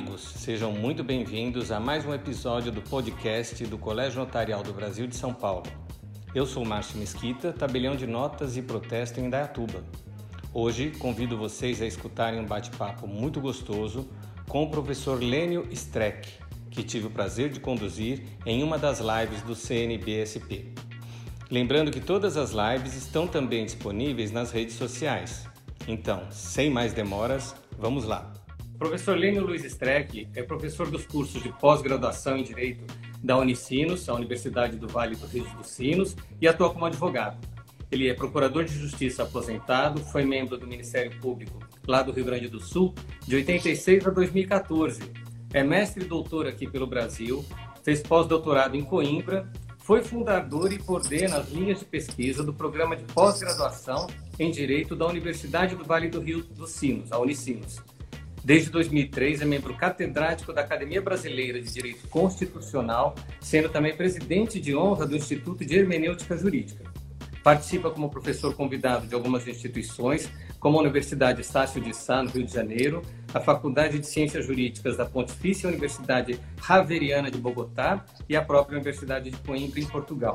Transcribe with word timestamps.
amigos, 0.00 0.22
sejam 0.22 0.72
muito 0.72 1.04
bem-vindos 1.04 1.70
a 1.70 1.78
mais 1.78 2.06
um 2.06 2.14
episódio 2.14 2.72
do 2.72 2.80
podcast 2.80 3.66
do 3.66 3.76
Colégio 3.76 4.18
Notarial 4.18 4.62
do 4.62 4.72
Brasil 4.72 5.06
de 5.06 5.14
São 5.14 5.34
Paulo. 5.34 5.64
Eu 6.34 6.46
sou 6.46 6.64
Márcio 6.64 6.96
Mesquita, 6.96 7.52
tabelião 7.52 7.94
de 7.94 8.06
notas 8.06 8.56
e 8.56 8.62
protesto 8.62 9.20
em 9.20 9.28
Dayatuba. 9.28 9.84
Hoje 10.54 10.90
convido 10.98 11.36
vocês 11.36 11.82
a 11.82 11.86
escutarem 11.86 12.40
um 12.40 12.46
bate-papo 12.46 13.06
muito 13.06 13.42
gostoso 13.42 14.08
com 14.48 14.62
o 14.62 14.70
professor 14.70 15.22
Lênio 15.22 15.68
Streck, 15.70 16.30
que 16.70 16.82
tive 16.82 17.08
o 17.08 17.10
prazer 17.10 17.50
de 17.50 17.60
conduzir 17.60 18.22
em 18.46 18.62
uma 18.62 18.78
das 18.78 19.00
lives 19.00 19.42
do 19.42 19.54
CNBSP. 19.54 20.72
Lembrando 21.50 21.90
que 21.90 22.00
todas 22.00 22.38
as 22.38 22.52
lives 22.52 22.94
estão 22.94 23.26
também 23.26 23.66
disponíveis 23.66 24.30
nas 24.30 24.50
redes 24.50 24.76
sociais. 24.76 25.46
Então, 25.86 26.26
sem 26.30 26.70
mais 26.70 26.94
demoras, 26.94 27.54
vamos 27.78 28.04
lá! 28.04 28.39
Professor 28.80 29.14
Lênio 29.14 29.44
Luiz 29.44 29.62
Streck 29.62 30.26
é 30.34 30.42
professor 30.42 30.90
dos 30.90 31.04
cursos 31.04 31.42
de 31.42 31.52
pós-graduação 31.52 32.38
em 32.38 32.42
Direito 32.42 32.82
da 33.22 33.36
Unicinos, 33.36 34.08
a 34.08 34.14
Universidade 34.14 34.78
do 34.78 34.88
Vale 34.88 35.14
do 35.16 35.26
Rio 35.26 35.44
dos 35.58 35.66
Sinos, 35.66 36.16
e 36.40 36.48
atua 36.48 36.72
como 36.72 36.86
advogado. 36.86 37.46
Ele 37.92 38.08
é 38.08 38.14
procurador 38.14 38.64
de 38.64 38.72
justiça 38.72 39.22
aposentado, 39.22 40.00
foi 40.00 40.24
membro 40.24 40.56
do 40.56 40.66
Ministério 40.66 41.14
Público 41.20 41.60
lá 41.86 42.02
do 42.02 42.10
Rio 42.10 42.24
Grande 42.24 42.48
do 42.48 42.58
Sul 42.58 42.94
de 43.26 43.36
86 43.36 44.06
a 44.06 44.10
2014. 44.10 45.02
É 45.52 45.62
mestre 45.62 46.02
e 46.02 46.08
doutor 46.08 46.46
aqui 46.46 46.66
pelo 46.66 46.86
Brasil, 46.86 47.44
fez 47.84 48.00
pós-doutorado 48.02 48.78
em 48.78 48.82
Coimbra, 48.82 49.46
foi 49.76 50.02
fundador 50.02 50.72
e 50.72 50.78
coordena 50.78 51.36
as 51.36 51.50
linhas 51.50 51.80
de 51.80 51.84
pesquisa 51.84 52.42
do 52.42 52.54
programa 52.54 52.96
de 52.96 53.04
pós-graduação 53.12 54.06
em 54.38 54.50
Direito 54.50 54.96
da 54.96 55.06
Universidade 55.06 55.76
do 55.76 55.84
Vale 55.84 56.08
do 56.08 56.18
Rio 56.18 56.42
dos 56.44 56.70
Sinos, 56.70 57.12
a 57.12 57.18
Unicinos. 57.18 57.78
Desde 58.42 58.70
2003 58.70 59.42
é 59.42 59.44
membro 59.44 59.74
catedrático 59.76 60.52
da 60.52 60.62
Academia 60.62 61.02
Brasileira 61.02 61.60
de 61.60 61.70
Direito 61.70 62.08
Constitucional, 62.08 63.14
sendo 63.40 63.68
também 63.68 63.94
presidente 63.94 64.58
de 64.58 64.74
honra 64.74 65.06
do 65.06 65.14
Instituto 65.14 65.64
de 65.64 65.76
Hermenêutica 65.76 66.36
Jurídica. 66.36 66.84
Participa 67.42 67.90
como 67.90 68.10
professor 68.10 68.54
convidado 68.54 69.06
de 69.06 69.14
algumas 69.14 69.46
instituições, 69.46 70.30
como 70.58 70.78
a 70.78 70.80
Universidade 70.80 71.40
Estácio 71.40 71.80
de 71.80 71.94
Sá, 71.94 72.22
no 72.22 72.30
Rio 72.30 72.44
de 72.44 72.52
Janeiro, 72.52 73.02
a 73.32 73.40
Faculdade 73.40 73.98
de 73.98 74.06
Ciências 74.06 74.46
Jurídicas 74.46 74.96
da 74.96 75.04
Pontifícia 75.04 75.68
Universidade 75.68 76.38
Javeriana 76.66 77.30
de 77.30 77.38
Bogotá 77.38 78.04
e 78.28 78.36
a 78.36 78.42
própria 78.42 78.76
Universidade 78.76 79.30
de 79.30 79.36
Coimbra, 79.38 79.80
em 79.80 79.86
Portugal. 79.86 80.34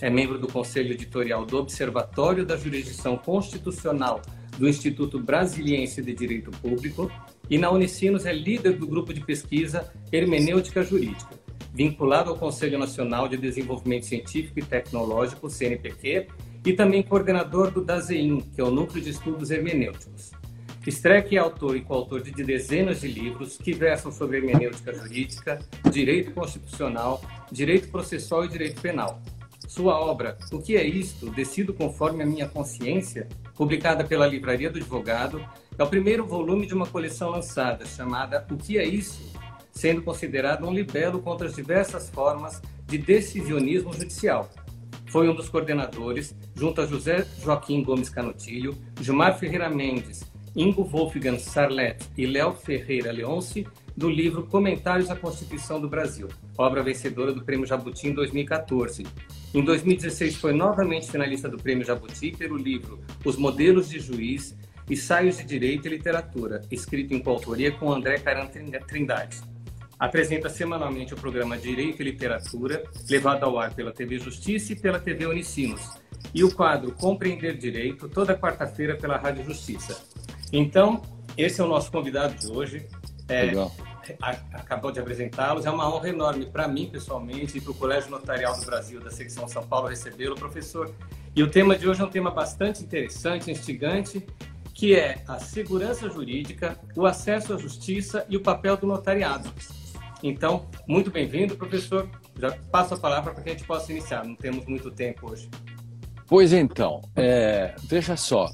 É 0.00 0.10
membro 0.10 0.38
do 0.38 0.48
Conselho 0.48 0.92
Editorial 0.92 1.46
do 1.46 1.58
Observatório 1.58 2.44
da 2.44 2.56
Jurisdição 2.56 3.16
Constitucional 3.16 4.20
do 4.58 4.68
Instituto 4.68 5.18
Brasiliense 5.18 6.02
de 6.02 6.12
Direito 6.12 6.50
Público 6.50 7.10
e 7.48 7.58
na 7.58 7.70
Unicinos 7.70 8.26
é 8.26 8.32
líder 8.32 8.76
do 8.76 8.86
grupo 8.86 9.12
de 9.12 9.20
pesquisa 9.20 9.92
Hermenêutica 10.10 10.82
Jurídica, 10.82 11.38
vinculado 11.72 12.30
ao 12.30 12.36
Conselho 12.36 12.78
Nacional 12.78 13.28
de 13.28 13.36
Desenvolvimento 13.36 14.06
Científico 14.06 14.58
e 14.58 14.62
Tecnológico, 14.62 15.50
CNPq, 15.50 16.28
e 16.64 16.72
também 16.72 17.02
coordenador 17.02 17.70
do 17.70 17.84
DAZEIN, 17.84 18.40
que 18.54 18.60
é 18.60 18.64
o 18.64 18.70
Núcleo 18.70 19.02
de 19.02 19.10
Estudos 19.10 19.50
Hermenêuticos. 19.50 20.30
Streck 20.86 21.36
é 21.36 21.38
autor 21.38 21.76
e 21.76 21.80
coautor 21.80 22.20
de 22.20 22.32
dezenas 22.32 23.00
de 23.00 23.06
livros 23.06 23.56
que 23.56 23.72
versam 23.72 24.10
sobre 24.10 24.38
hermenêutica 24.38 24.92
jurídica, 24.92 25.60
direito 25.90 26.32
constitucional, 26.32 27.22
direito 27.52 27.88
processual 27.88 28.44
e 28.44 28.48
direito 28.48 28.80
penal. 28.80 29.22
Sua 29.68 29.98
obra, 29.98 30.36
O 30.52 30.60
que 30.60 30.76
é 30.76 30.84
isto? 30.84 31.30
Decido 31.30 31.72
conforme 31.72 32.22
a 32.22 32.26
minha 32.26 32.48
consciência, 32.48 33.28
publicada 33.54 34.02
pela 34.04 34.26
Livraria 34.26 34.68
do 34.68 34.78
Advogado, 34.78 35.40
é 35.78 35.82
o 35.82 35.86
primeiro 35.86 36.26
volume 36.26 36.66
de 36.66 36.74
uma 36.74 36.86
coleção 36.86 37.30
lançada 37.30 37.86
chamada 37.86 38.46
O 38.50 38.56
que 38.56 38.78
é 38.78 38.84
isso? 38.84 39.32
Sendo 39.70 40.02
considerado 40.02 40.66
um 40.66 40.72
libelo 40.72 41.20
contra 41.20 41.46
as 41.46 41.54
diversas 41.54 42.10
formas 42.10 42.60
de 42.86 42.98
decisionismo 42.98 43.92
judicial. 43.92 44.50
Foi 45.06 45.28
um 45.28 45.34
dos 45.34 45.48
coordenadores, 45.48 46.34
junto 46.54 46.80
a 46.80 46.86
José 46.86 47.26
Joaquim 47.42 47.82
Gomes 47.82 48.08
Canotilho, 48.08 48.76
Gilmar 49.00 49.38
Ferreira 49.38 49.68
Mendes, 49.68 50.22
Ingo 50.54 50.84
Wolfgang 50.84 51.38
Sarlet 51.38 51.98
e 52.16 52.26
Léo 52.26 52.52
Ferreira 52.52 53.10
Leonce, 53.10 53.66
do 53.96 54.08
livro 54.08 54.46
Comentários 54.46 55.10
à 55.10 55.16
Constituição 55.16 55.80
do 55.80 55.88
Brasil, 55.88 56.28
obra 56.56 56.82
vencedora 56.82 57.32
do 57.32 57.44
Prêmio 57.44 57.66
Jabuti 57.66 58.08
em 58.08 58.14
2014. 58.14 59.06
Em 59.54 59.62
2016 59.62 60.36
foi 60.36 60.52
novamente 60.52 61.10
finalista 61.10 61.48
do 61.48 61.58
Prêmio 61.58 61.84
Jabuti 61.84 62.32
pelo 62.32 62.56
livro 62.56 63.00
Os 63.24 63.36
Modelos 63.36 63.88
de 63.88 63.98
Juiz, 63.98 64.56
Ensaios 64.92 65.38
de 65.38 65.44
Direito 65.44 65.86
e 65.86 65.88
Literatura, 65.88 66.60
escrito 66.70 67.14
em 67.14 67.18
coautoria 67.18 67.72
com 67.72 67.90
André 67.90 68.18
Caran 68.18 68.46
Trindade. 68.86 69.40
Apresenta 69.98 70.50
semanalmente 70.50 71.14
o 71.14 71.16
programa 71.16 71.56
Direito 71.56 72.02
e 72.02 72.04
Literatura, 72.04 72.84
levado 73.08 73.44
ao 73.44 73.58
ar 73.58 73.72
pela 73.72 73.90
TV 73.90 74.18
Justiça 74.18 74.74
e 74.74 74.76
pela 74.76 75.00
TV 75.00 75.24
Unicinos, 75.24 75.80
e 76.34 76.44
o 76.44 76.54
quadro 76.54 76.92
Compreender 76.92 77.56
Direito, 77.56 78.06
toda 78.06 78.36
quarta-feira 78.36 78.94
pela 78.94 79.16
Rádio 79.16 79.46
Justiça. 79.46 79.98
Então, 80.52 81.00
esse 81.38 81.58
é 81.58 81.64
o 81.64 81.68
nosso 81.68 81.90
convidado 81.90 82.34
de 82.34 82.52
hoje. 82.52 82.86
É, 83.28 83.44
Legal. 83.44 83.74
acabou 84.52 84.92
de 84.92 85.00
apresentá-los. 85.00 85.64
É 85.64 85.70
uma 85.70 85.88
honra 85.90 86.10
enorme 86.10 86.44
para 86.44 86.68
mim, 86.68 86.90
pessoalmente, 86.92 87.56
e 87.56 87.62
para 87.62 87.70
o 87.70 87.74
Colégio 87.74 88.10
Notarial 88.10 88.60
do 88.60 88.66
Brasil, 88.66 89.00
da 89.00 89.10
secção 89.10 89.48
São 89.48 89.66
Paulo, 89.66 89.88
recebê-lo, 89.88 90.34
professor. 90.34 90.94
E 91.34 91.42
o 91.42 91.48
tema 91.48 91.78
de 91.78 91.88
hoje 91.88 92.02
é 92.02 92.04
um 92.04 92.10
tema 92.10 92.30
bastante 92.30 92.82
interessante, 92.82 93.50
instigante 93.50 94.22
que 94.74 94.94
é 94.94 95.22
a 95.28 95.38
segurança 95.38 96.08
jurídica, 96.08 96.78
o 96.96 97.06
acesso 97.06 97.54
à 97.54 97.58
justiça 97.58 98.24
e 98.28 98.36
o 98.36 98.40
papel 98.40 98.76
do 98.76 98.86
notariado. 98.86 99.50
Então, 100.22 100.66
muito 100.86 101.10
bem-vindo, 101.10 101.56
professor. 101.56 102.08
Já 102.38 102.52
passo 102.70 102.94
a 102.94 102.96
palavra 102.98 103.32
para 103.32 103.42
que 103.42 103.50
a 103.50 103.52
gente 103.52 103.64
possa 103.64 103.92
iniciar, 103.92 104.24
não 104.24 104.34
temos 104.34 104.64
muito 104.66 104.90
tempo 104.90 105.30
hoje. 105.30 105.50
Pois 106.26 106.52
então, 106.52 107.02
é, 107.16 107.74
veja 107.84 108.16
só, 108.16 108.50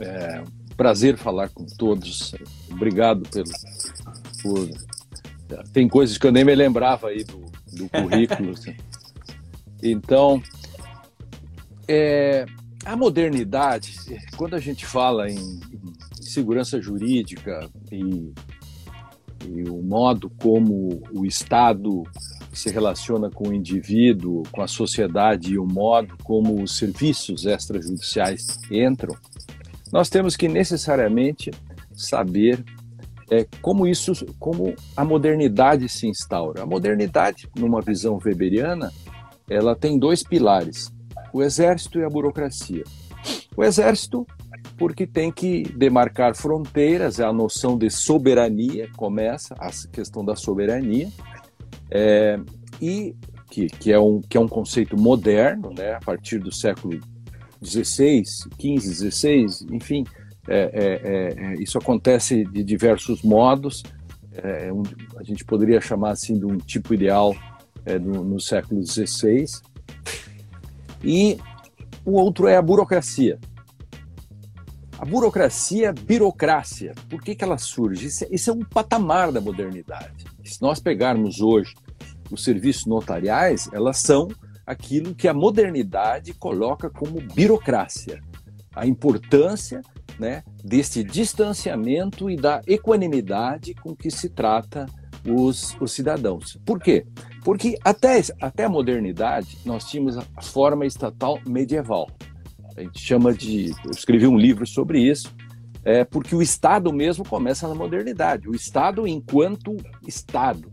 é, 0.00 0.42
prazer 0.76 1.16
falar 1.16 1.48
com 1.48 1.66
todos, 1.66 2.34
obrigado 2.70 3.28
pelo, 3.28 3.50
por... 4.42 4.70
Tem 5.72 5.88
coisas 5.88 6.16
que 6.18 6.26
eu 6.26 6.32
nem 6.32 6.44
me 6.44 6.54
lembrava 6.54 7.08
aí 7.08 7.22
do, 7.22 7.44
do 7.72 7.88
currículo. 7.88 8.50
assim. 8.56 8.74
Então, 9.82 10.42
é, 11.86 12.46
a 12.86 12.94
modernidade, 12.94 13.96
quando 14.36 14.54
a 14.54 14.60
gente 14.60 14.86
fala 14.86 15.28
em, 15.28 15.36
em 15.36 16.22
segurança 16.22 16.80
jurídica 16.80 17.68
e, 17.90 18.32
e, 19.44 19.68
o 19.68 19.82
modo 19.82 20.30
como 20.40 21.02
o 21.12 21.26
Estado 21.26 22.04
se 22.52 22.70
relaciona 22.70 23.28
com 23.28 23.48
o 23.48 23.52
indivíduo, 23.52 24.44
com 24.52 24.62
a 24.62 24.68
sociedade 24.68 25.54
e 25.54 25.58
o 25.58 25.66
modo 25.66 26.16
como 26.22 26.62
os 26.62 26.78
serviços 26.78 27.44
extrajudiciais 27.44 28.56
entram, 28.70 29.16
nós 29.92 30.08
temos 30.08 30.36
que 30.36 30.46
necessariamente 30.46 31.50
saber 31.92 32.64
é, 33.28 33.44
como 33.60 33.84
isso, 33.88 34.12
como 34.38 34.72
a 34.96 35.04
modernidade 35.04 35.88
se 35.88 36.06
instaura. 36.06 36.62
A 36.62 36.66
modernidade, 36.66 37.48
numa 37.58 37.82
visão 37.82 38.16
weberiana, 38.24 38.92
ela 39.50 39.74
tem 39.74 39.98
dois 39.98 40.22
pilares 40.22 40.94
o 41.32 41.42
exército 41.42 41.98
e 41.98 42.04
a 42.04 42.08
burocracia. 42.08 42.84
O 43.56 43.64
exército, 43.64 44.26
porque 44.76 45.06
tem 45.06 45.32
que 45.32 45.62
demarcar 45.62 46.34
fronteiras, 46.34 47.18
é 47.18 47.24
a 47.24 47.32
noção 47.32 47.76
de 47.76 47.90
soberania, 47.90 48.88
começa 48.96 49.54
a 49.58 49.70
questão 49.90 50.24
da 50.24 50.36
soberania, 50.36 51.08
é, 51.90 52.38
e 52.80 53.14
que, 53.50 53.66
que, 53.66 53.92
é 53.92 53.98
um, 53.98 54.20
que 54.20 54.36
é 54.36 54.40
um 54.40 54.48
conceito 54.48 54.96
moderno, 54.96 55.72
né, 55.72 55.94
a 55.94 56.00
partir 56.00 56.38
do 56.38 56.52
século 56.52 57.00
XVI, 57.64 58.22
XV, 58.24 59.10
XVI, 59.10 59.46
enfim, 59.72 60.04
é, 60.48 60.70
é, 60.72 61.44
é, 61.44 61.54
isso 61.54 61.78
acontece 61.78 62.44
de 62.44 62.62
diversos 62.62 63.22
modos. 63.22 63.82
É, 64.32 64.72
um, 64.72 64.82
a 65.16 65.22
gente 65.22 65.44
poderia 65.44 65.80
chamar 65.80 66.10
assim 66.10 66.38
de 66.38 66.44
um 66.44 66.56
tipo 66.58 66.94
ideal 66.94 67.34
é, 67.84 67.98
no, 67.98 68.22
no 68.22 68.40
século 68.40 68.82
XVI. 68.84 69.46
E 71.02 71.38
o 72.04 72.12
outro 72.12 72.46
é 72.46 72.56
a 72.56 72.62
burocracia. 72.62 73.38
A 74.98 75.04
burocracia, 75.04 75.92
birocrácia, 75.92 76.94
por 77.10 77.20
que, 77.20 77.34
que 77.34 77.44
ela 77.44 77.58
surge? 77.58 78.06
Isso 78.06 78.24
é, 78.24 78.28
isso 78.30 78.50
é 78.50 78.52
um 78.52 78.60
patamar 78.60 79.30
da 79.30 79.40
modernidade. 79.40 80.24
Se 80.42 80.62
nós 80.62 80.80
pegarmos 80.80 81.40
hoje 81.40 81.74
os 82.30 82.42
serviços 82.42 82.86
notariais, 82.86 83.68
elas 83.72 83.98
são 83.98 84.28
aquilo 84.66 85.14
que 85.14 85.28
a 85.28 85.34
modernidade 85.34 86.32
coloca 86.32 86.88
como 86.88 87.20
burocracia. 87.20 88.22
A 88.74 88.86
importância 88.86 89.82
né, 90.18 90.42
desse 90.64 91.04
distanciamento 91.04 92.30
e 92.30 92.36
da 92.36 92.62
equanimidade 92.66 93.74
com 93.74 93.94
que 93.94 94.10
se 94.10 94.30
trata 94.30 94.86
os, 95.26 95.76
os 95.80 95.92
cidadãos. 95.92 96.58
Por 96.64 96.80
quê? 96.80 97.06
Porque 97.46 97.78
até, 97.84 98.20
até 98.40 98.64
a 98.64 98.68
modernidade 98.68 99.56
nós 99.64 99.84
tínhamos 99.84 100.18
a 100.18 100.42
forma 100.42 100.84
estatal 100.84 101.38
medieval. 101.46 102.10
A 102.76 102.82
gente 102.82 102.98
chama 102.98 103.32
de. 103.32 103.70
Eu 103.84 103.92
escrevi 103.92 104.26
um 104.26 104.36
livro 104.36 104.66
sobre 104.66 105.00
isso. 105.00 105.32
é, 105.84 106.02
porque 106.02 106.34
o 106.34 106.42
Estado 106.42 106.92
mesmo 106.92 107.24
começa 107.24 107.68
na 107.68 107.74
modernidade. 107.76 108.48
O 108.48 108.54
Estado, 108.56 109.06
enquanto 109.06 109.76
Estado, 110.04 110.72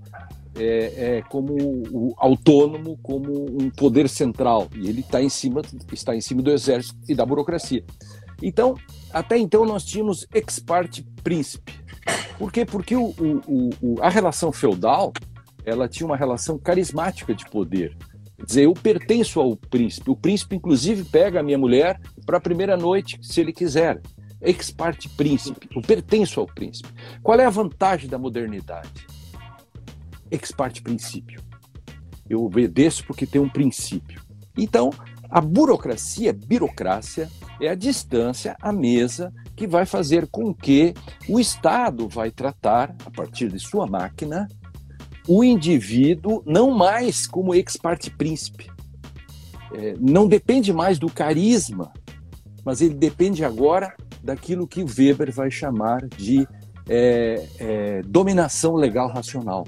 é, 0.58 1.18
é 1.18 1.22
como 1.30 1.54
o, 1.54 2.16
autônomo, 2.18 2.98
como 3.04 3.46
um 3.52 3.70
poder 3.70 4.10
central, 4.10 4.68
e 4.76 4.90
ele 4.90 5.02
está 5.02 5.22
em 5.22 5.30
cima 5.30 5.62
está 5.92 6.16
em 6.16 6.22
cima 6.22 6.42
do 6.42 6.50
exército 6.50 6.98
e 7.08 7.14
da 7.14 7.24
burocracia. 7.24 7.86
Então, 8.42 8.76
até 9.14 9.38
então 9.38 9.64
nós 9.64 9.86
tínhamos 9.86 10.26
ex 10.34 10.58
parte 10.58 11.04
príncipe. 11.24 11.72
Por 12.40 12.52
quê? 12.52 12.66
Porque 12.66 12.96
o, 12.96 13.14
o, 13.20 13.70
o, 13.80 14.02
a 14.02 14.10
relação 14.10 14.52
feudal 14.52 15.14
ela 15.66 15.88
tinha 15.88 16.06
uma 16.06 16.18
relação 16.18 16.58
carismática 16.58 17.34
de 17.34 17.46
poder. 17.50 17.96
Quer 18.38 18.46
dizer, 18.46 18.64
eu 18.64 18.74
pertenço 18.74 19.40
ao 19.40 19.56
príncipe. 19.56 20.10
O 20.10 20.16
príncipe, 20.16 20.56
inclusive, 20.56 21.04
pega 21.06 21.40
a 21.40 21.44
minha 21.44 21.58
mulher 21.58 22.00
para 22.26 22.38
a 22.38 22.42
primeira 22.42 22.76
noite, 22.76 23.18
se 23.22 23.40
ele 23.40 23.54
quiser. 23.54 24.02
Ex 24.42 24.70
parte 24.72 25.08
príncipe. 25.08 25.70
Eu 25.74 25.82
pertenço 25.82 26.40
ao 26.40 26.46
príncipe. 26.46 26.90
Qual 27.22 27.40
é 27.40 27.46
a 27.46 27.50
vantagem 27.50 28.10
da 28.10 28.18
modernidade? 28.18 29.08
Ex 30.30 30.52
parte 30.52 30.82
princípio. 30.82 31.42
Eu 32.30 32.44
obedeço 32.44 33.06
porque 33.06 33.26
tem 33.26 33.40
um 33.40 33.50
princípio. 33.50 34.22
Então, 34.58 34.90
a 35.30 35.40
burocracia, 35.40 36.34
birocrácia, 36.34 37.30
é 37.62 37.70
a 37.70 37.76
distância, 37.76 38.56
a 38.62 38.72
mesa 38.72 39.34
que 39.56 39.66
vai 39.66 39.86
fazer 39.86 40.28
com 40.28 40.54
que 40.54 40.94
o 41.30 41.40
Estado 41.40 42.08
vai 42.08 42.30
tratar, 42.30 42.96
a 43.06 43.10
partir 43.10 43.52
de 43.52 43.60
sua 43.60 43.88
máquina, 43.88 44.48
o 45.28 45.44
indivíduo 45.44 46.44
não 46.46 46.72
mais 46.72 47.26
como 47.26 47.56
ex 47.56 47.78
parte 47.78 48.10
príncipe. 48.10 48.72
É, 49.74 49.96
não 50.00 50.28
depende 50.28 50.72
mais 50.72 51.00
do 51.00 51.10
carisma, 51.10 51.92
mas 52.64 52.82
ele 52.82 52.94
depende 52.94 53.44
agora 53.44 53.96
daquilo 54.24 54.68
que 54.68 54.84
Weber 54.84 55.32
vai 55.32 55.50
chamar 55.50 56.06
de 56.08 56.48
é, 56.88 57.48
é, 57.60 58.02
dominação 58.04 58.76
legal 58.76 59.10
racional. 59.10 59.66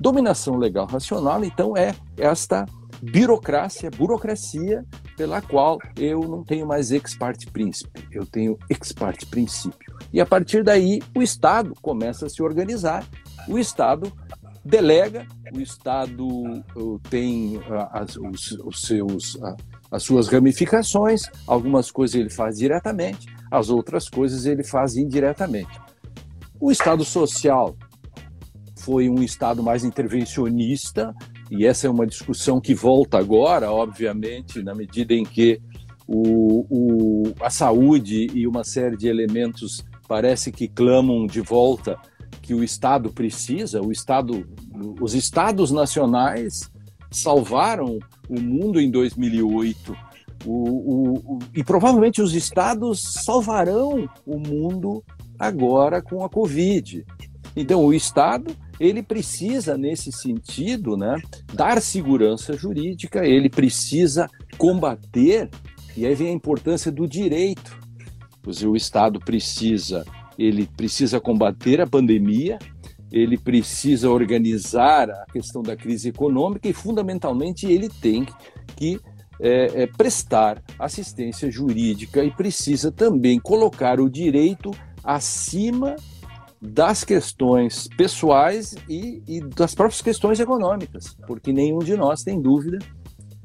Dominação 0.00 0.56
legal 0.56 0.86
racional, 0.86 1.42
então, 1.44 1.76
é 1.76 1.94
esta 2.18 2.66
burocracia, 3.00 3.90
burocracia 3.90 4.84
pela 5.16 5.40
qual 5.40 5.78
eu 5.96 6.20
não 6.20 6.42
tenho 6.42 6.66
mais 6.66 6.90
ex 6.90 7.16
parte 7.16 7.46
príncipe, 7.46 8.06
eu 8.12 8.26
tenho 8.26 8.58
ex 8.68 8.92
parte 8.92 9.24
princípio. 9.26 9.94
E 10.12 10.20
a 10.20 10.26
partir 10.26 10.62
daí, 10.62 11.00
o 11.14 11.22
Estado 11.22 11.72
começa 11.80 12.26
a 12.26 12.28
se 12.28 12.42
organizar, 12.42 13.04
o 13.48 13.58
Estado 13.58 14.12
delega, 14.66 15.26
o 15.54 15.60
Estado 15.60 16.26
uh, 16.26 16.98
tem 17.08 17.56
uh, 17.56 17.88
as, 17.92 18.16
os, 18.16 18.52
os 18.64 18.80
seus, 18.82 19.34
uh, 19.36 19.56
as 19.90 20.02
suas 20.02 20.28
ramificações, 20.28 21.22
algumas 21.46 21.90
coisas 21.90 22.16
ele 22.16 22.30
faz 22.30 22.56
diretamente, 22.58 23.26
as 23.50 23.70
outras 23.70 24.08
coisas 24.08 24.44
ele 24.44 24.64
faz 24.64 24.96
indiretamente. 24.96 25.80
O 26.60 26.70
Estado 26.70 27.04
social 27.04 27.76
foi 28.78 29.08
um 29.08 29.22
Estado 29.22 29.62
mais 29.62 29.84
intervencionista, 29.84 31.14
e 31.50 31.64
essa 31.64 31.86
é 31.86 31.90
uma 31.90 32.06
discussão 32.06 32.60
que 32.60 32.74
volta 32.74 33.18
agora, 33.18 33.70
obviamente, 33.70 34.62
na 34.62 34.74
medida 34.74 35.14
em 35.14 35.24
que 35.24 35.60
o, 36.08 36.66
o, 36.68 37.34
a 37.40 37.50
saúde 37.50 38.28
e 38.34 38.46
uma 38.46 38.64
série 38.64 38.96
de 38.96 39.08
elementos 39.08 39.84
parece 40.08 40.52
que 40.52 40.68
clamam 40.68 41.26
de 41.26 41.40
volta 41.40 41.98
que 42.42 42.54
o 42.54 42.62
Estado 42.62 43.10
precisa, 43.10 43.80
o 43.80 43.90
Estado, 43.90 44.46
os 45.00 45.14
Estados 45.14 45.70
nacionais 45.70 46.70
salvaram 47.10 47.98
o 48.28 48.40
mundo 48.40 48.80
em 48.80 48.90
2008 48.90 50.06
o, 50.44 50.52
o, 50.52 51.14
o, 51.14 51.38
e 51.54 51.64
provavelmente 51.64 52.20
os 52.20 52.34
Estados 52.34 53.22
salvarão 53.24 54.08
o 54.24 54.38
mundo 54.38 55.02
agora 55.38 56.02
com 56.02 56.24
a 56.24 56.28
Covid. 56.28 57.04
Então, 57.54 57.84
o 57.84 57.94
Estado 57.94 58.54
ele 58.78 59.02
precisa, 59.02 59.78
nesse 59.78 60.12
sentido, 60.12 60.96
né, 60.96 61.16
dar 61.52 61.80
segurança 61.80 62.52
jurídica, 62.52 63.26
ele 63.26 63.48
precisa 63.48 64.28
combater, 64.58 65.48
e 65.96 66.06
aí 66.06 66.14
vem 66.14 66.28
a 66.28 66.32
importância 66.32 66.92
do 66.92 67.08
direito. 67.08 67.76
O 68.46 68.76
Estado 68.76 69.18
precisa 69.18 70.04
ele 70.38 70.68
precisa 70.76 71.20
combater 71.20 71.80
a 71.80 71.86
pandemia, 71.86 72.58
ele 73.10 73.38
precisa 73.38 74.10
organizar 74.10 75.08
a 75.10 75.24
questão 75.32 75.62
da 75.62 75.76
crise 75.76 76.08
econômica 76.08 76.68
e, 76.68 76.72
fundamentalmente, 76.72 77.66
ele 77.66 77.88
tem 77.88 78.26
que 78.76 79.00
é, 79.40 79.82
é, 79.82 79.86
prestar 79.86 80.62
assistência 80.78 81.50
jurídica 81.50 82.24
e 82.24 82.30
precisa 82.30 82.90
também 82.90 83.38
colocar 83.38 84.00
o 84.00 84.10
direito 84.10 84.70
acima 85.04 85.94
das 86.60 87.04
questões 87.04 87.86
pessoais 87.96 88.74
e, 88.88 89.22
e, 89.28 89.40
das 89.40 89.74
próprias 89.74 90.00
questões 90.00 90.40
econômicas, 90.40 91.16
porque 91.26 91.52
nenhum 91.52 91.78
de 91.78 91.96
nós 91.96 92.22
tem 92.22 92.40
dúvida 92.40 92.78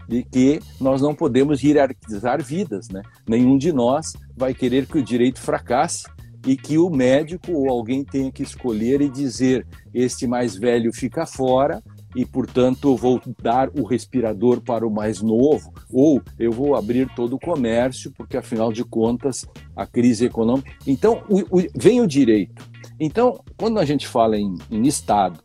de 0.08 0.24
que 0.24 0.60
nós 0.80 1.02
não 1.02 1.14
podemos 1.14 1.62
hierarquizar 1.64 2.44
vidas, 2.44 2.90
né? 2.90 3.02
Nenhum 3.28 3.58
de 3.58 3.72
nós 3.72 4.14
vai 4.36 4.54
querer 4.54 4.86
que 4.86 4.98
o 4.98 5.04
direito 5.04 5.40
fracasse 5.40 6.06
e 6.46 6.56
que 6.56 6.78
o 6.78 6.90
médico 6.90 7.52
ou 7.52 7.70
alguém 7.70 8.04
tenha 8.04 8.32
que 8.32 8.44
escolher 8.44 9.02
e 9.02 9.10
dizer: 9.10 9.66
este 9.94 10.28
mais 10.28 10.56
velho 10.56 10.92
fica 10.94 11.26
fora 11.26 11.82
e, 12.16 12.26
portanto, 12.26 12.96
vou 12.96 13.22
dar 13.42 13.70
o 13.70 13.84
respirador 13.84 14.62
para 14.62 14.86
o 14.86 14.92
mais 14.92 15.22
novo, 15.22 15.74
ou 15.90 16.22
eu 16.38 16.52
vou 16.52 16.76
abrir 16.76 17.10
todo 17.16 17.36
o 17.36 17.40
comércio, 17.40 18.12
porque, 18.12 18.36
afinal 18.38 18.72
de 18.72 18.84
contas, 18.84 19.48
a 19.76 19.86
crise 19.86 20.26
econômica. 20.26 20.72
Então, 20.86 21.24
o, 21.30 21.40
o, 21.40 21.64
vem 21.76 22.02
o 22.02 22.08
direito. 22.08 22.70
Então, 23.00 23.40
quando 23.58 23.80
a 23.80 23.86
gente 23.86 24.08
fala 24.08 24.38
em, 24.38 24.56
em 24.70 24.86
Estado, 24.88 25.40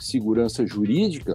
segurança 0.00 0.66
jurídica, 0.66 1.34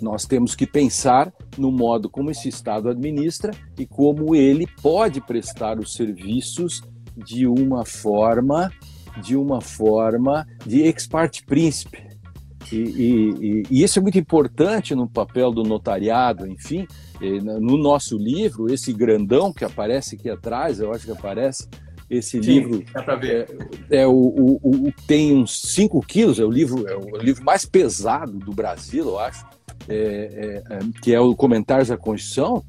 nós 0.00 0.26
temos 0.26 0.54
que 0.54 0.66
pensar 0.66 1.32
no 1.56 1.72
modo 1.72 2.10
como 2.10 2.30
esse 2.30 2.48
Estado 2.48 2.90
administra 2.90 3.50
e 3.78 3.86
como 3.86 4.34
ele 4.34 4.66
pode 4.82 5.22
prestar 5.22 5.78
os 5.78 5.94
serviços 5.94 6.82
de 7.16 7.46
uma 7.46 7.84
forma 7.84 8.70
de 9.20 9.36
uma 9.36 9.60
forma 9.60 10.46
de 10.64 10.82
ex 10.82 11.06
parte 11.06 11.42
príncipe. 11.44 12.04
E, 12.70 12.76
e, 12.76 13.62
e, 13.70 13.82
isso 13.82 13.98
é 13.98 14.02
muito 14.02 14.18
importante 14.18 14.94
no 14.94 15.08
papel 15.08 15.50
do 15.52 15.62
notariado, 15.62 16.46
enfim. 16.46 16.86
No 17.60 17.78
nosso 17.78 18.18
livro, 18.18 18.72
esse 18.72 18.92
grandão 18.92 19.52
que 19.52 19.64
aparece 19.64 20.16
aqui 20.16 20.28
atrás, 20.28 20.80
eu 20.80 20.92
acho 20.92 21.06
que 21.06 21.12
aparece, 21.12 21.68
esse 22.10 22.42
Sim, 22.42 22.50
livro 22.50 22.84
é, 23.90 24.02
é 24.02 24.06
o, 24.06 24.12
o, 24.12 24.60
o, 24.62 24.92
tem 25.06 25.34
uns 25.34 25.60
5 25.62 26.00
quilos, 26.02 26.38
é 26.38 26.44
o 26.44 26.50
livro, 26.50 26.86
é 26.86 26.96
o 26.96 27.16
livro 27.16 27.44
mais 27.44 27.64
pesado 27.64 28.32
do 28.32 28.52
Brasil, 28.52 29.06
eu 29.06 29.18
acho, 29.18 29.44
é, 29.88 30.62
é, 30.68 30.74
é 30.74 30.78
que 31.02 31.12
é 31.12 31.20
o 31.20 31.34
Comentários 31.34 31.88
da 31.88 31.96
Constituição. 31.96 32.62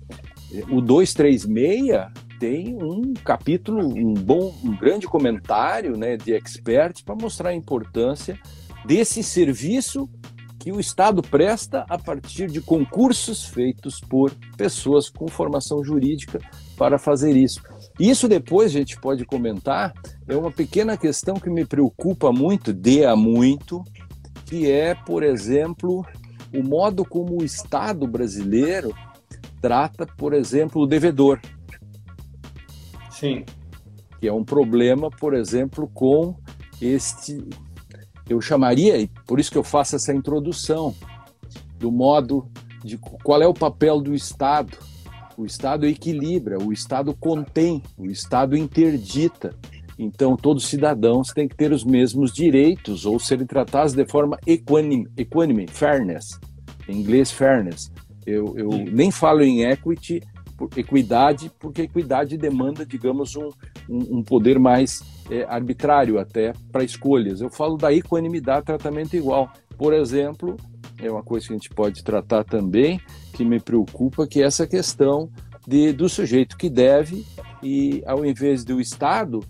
O 0.71 0.79
236 0.79 1.95
tem 2.39 2.77
um 2.81 3.13
capítulo, 3.13 3.85
um 3.85 4.13
bom, 4.13 4.53
um 4.63 4.75
grande 4.75 5.07
comentário 5.07 5.97
né, 5.97 6.17
de 6.17 6.33
expert 6.33 7.03
para 7.03 7.15
mostrar 7.15 7.49
a 7.49 7.55
importância 7.55 8.39
desse 8.85 9.23
serviço 9.23 10.09
que 10.59 10.71
o 10.71 10.79
Estado 10.79 11.21
presta 11.21 11.85
a 11.89 11.97
partir 11.97 12.47
de 12.47 12.59
concursos 12.59 13.45
feitos 13.45 13.99
por 13.99 14.33
pessoas 14.57 15.09
com 15.09 15.27
formação 15.27 15.83
jurídica 15.83 16.39
para 16.75 16.97
fazer 16.97 17.35
isso. 17.35 17.61
Isso 17.99 18.27
depois 18.27 18.71
a 18.71 18.79
gente 18.79 18.99
pode 18.99 19.25
comentar, 19.25 19.93
é 20.27 20.35
uma 20.35 20.51
pequena 20.51 20.97
questão 20.97 21.35
que 21.35 21.49
me 21.49 21.65
preocupa 21.65 22.31
muito, 22.31 22.73
de 22.73 23.05
a 23.05 23.15
muito, 23.15 23.83
que 24.45 24.69
é, 24.69 24.93
por 24.93 25.23
exemplo, 25.23 26.05
o 26.53 26.61
modo 26.63 27.05
como 27.05 27.41
o 27.41 27.45
Estado 27.45 28.07
brasileiro 28.07 28.93
trata, 29.61 30.05
por 30.05 30.33
exemplo, 30.33 30.81
o 30.81 30.87
devedor. 30.87 31.39
Sim. 33.19 33.43
Que 34.19 34.27
é 34.27 34.33
um 34.33 34.43
problema, 34.43 35.09
por 35.09 35.33
exemplo, 35.33 35.89
com 35.93 36.35
este. 36.81 37.43
Eu 38.29 38.41
chamaria, 38.41 38.97
e 38.97 39.07
por 39.25 39.39
isso 39.39 39.51
que 39.51 39.57
eu 39.57 39.63
faço 39.63 39.95
essa 39.95 40.13
introdução, 40.13 40.93
do 41.79 41.91
modo 41.91 42.49
de 42.83 42.97
qual 42.97 43.41
é 43.41 43.47
o 43.47 43.53
papel 43.53 44.01
do 44.01 44.13
Estado. 44.13 44.77
O 45.37 45.45
Estado 45.45 45.85
equilibra, 45.85 46.57
o 46.57 46.73
Estado 46.73 47.15
contém, 47.15 47.81
o 47.97 48.07
Estado 48.07 48.57
interdita. 48.57 49.55
Então, 49.99 50.35
todos 50.35 50.63
os 50.63 50.69
cidadãos 50.69 51.29
têm 51.29 51.47
que 51.47 51.55
ter 51.55 51.71
os 51.71 51.83
mesmos 51.83 52.31
direitos 52.31 53.05
ou 53.05 53.19
serem 53.19 53.45
tratados 53.45 53.93
de 53.93 54.05
forma 54.05 54.37
equânime, 54.45 55.07
equânime 55.15 55.67
fairness. 55.67 56.39
Em 56.87 56.99
inglês, 56.99 57.31
fairness. 57.31 57.91
Eu, 58.25 58.55
eu 58.57 58.69
nem 58.91 59.09
falo 59.09 59.41
em 59.41 59.63
equity, 59.63 60.21
equidade, 60.75 61.51
porque 61.59 61.83
equidade 61.83 62.37
demanda, 62.37 62.85
digamos, 62.85 63.35
um, 63.35 63.49
um, 63.89 64.17
um 64.17 64.23
poder 64.23 64.59
mais 64.59 65.01
é, 65.29 65.43
arbitrário 65.43 66.19
até 66.19 66.53
para 66.71 66.83
escolhas. 66.83 67.41
Eu 67.41 67.49
falo 67.49 67.77
da 67.77 67.93
equanimidade, 67.93 68.65
tratamento 68.65 69.15
igual. 69.15 69.51
Por 69.77 69.93
exemplo, 69.93 70.57
é 70.99 71.09
uma 71.11 71.23
coisa 71.23 71.47
que 71.47 71.53
a 71.53 71.57
gente 71.57 71.69
pode 71.69 72.03
tratar 72.03 72.43
também, 72.43 72.99
que 73.33 73.45
me 73.45 73.59
preocupa, 73.59 74.25
que 74.25 74.41
é 74.41 74.45
essa 74.45 74.65
questão 74.65 75.29
de, 75.67 75.93
do 75.93 76.09
sujeito 76.09 76.57
que 76.57 76.69
deve 76.69 77.25
e, 77.61 78.01
ao 78.05 78.25
invés 78.25 78.63
do 78.63 78.79
Estado 78.81 79.41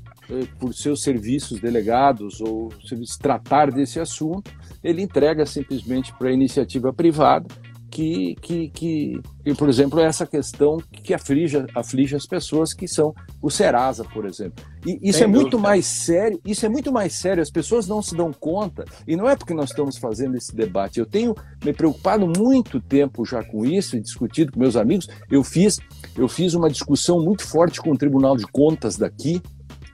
por 0.60 0.74
seus 0.74 1.02
serviços 1.02 1.60
delegados 1.62 2.42
ou 2.42 2.70
se 2.84 3.18
tratar 3.18 3.72
desse 3.72 3.98
assunto, 3.98 4.52
ele 4.84 5.02
entrega 5.02 5.46
simplesmente 5.46 6.14
para 6.14 6.28
a 6.28 6.34
iniciativa 6.34 6.92
privada 6.92 7.48
que, 7.90 8.36
que, 8.42 8.70
que, 8.70 9.22
que, 9.44 9.54
por 9.56 9.70
exemplo, 9.70 10.00
essa 10.00 10.26
questão 10.26 10.78
que 10.92 11.14
aflige, 11.14 11.66
aflige 11.74 12.16
as 12.16 12.26
pessoas 12.26 12.74
que 12.74 12.88
são 12.88 13.14
o 13.42 13.50
Serasa, 13.50 14.04
por 14.04 14.26
exemplo. 14.26 14.64
E 14.86 15.00
isso 15.10 15.20
Sem 15.20 15.26
é 15.26 15.28
muito 15.28 15.60
mais 15.60 15.86
sério, 15.86 16.40
isso 16.46 16.66
é 16.66 16.70
muito 16.70 16.92
mais 16.92 17.14
sério, 17.14 17.42
as 17.42 17.50
pessoas 17.50 17.88
não 17.88 18.02
se 18.02 18.16
dão 18.16 18.32
conta, 18.32 18.86
e 19.08 19.16
não 19.16 19.28
é 19.28 19.36
porque 19.36 19.54
nós 19.54 19.70
estamos 19.70 19.98
fazendo 19.98 20.36
esse 20.36 20.56
debate. 20.56 21.00
Eu 21.00 21.06
tenho 21.06 21.36
me 21.64 21.74
preocupado 21.74 22.28
muito 22.28 22.80
tempo 22.80 23.26
já 23.26 23.44
com 23.44 23.66
isso 23.66 23.96
e 23.96 24.02
discutido 24.02 24.52
com 24.52 24.60
meus 24.60 24.76
amigos. 24.76 25.08
Eu 25.30 25.44
fiz, 25.44 25.80
eu 26.16 26.28
fiz 26.28 26.54
uma 26.54 26.70
discussão 26.70 27.24
muito 27.24 27.46
forte 27.46 27.82
com 27.82 27.92
o 27.92 27.98
Tribunal 27.98 28.36
de 28.36 28.46
Contas 28.46 28.98
daqui, 28.98 29.42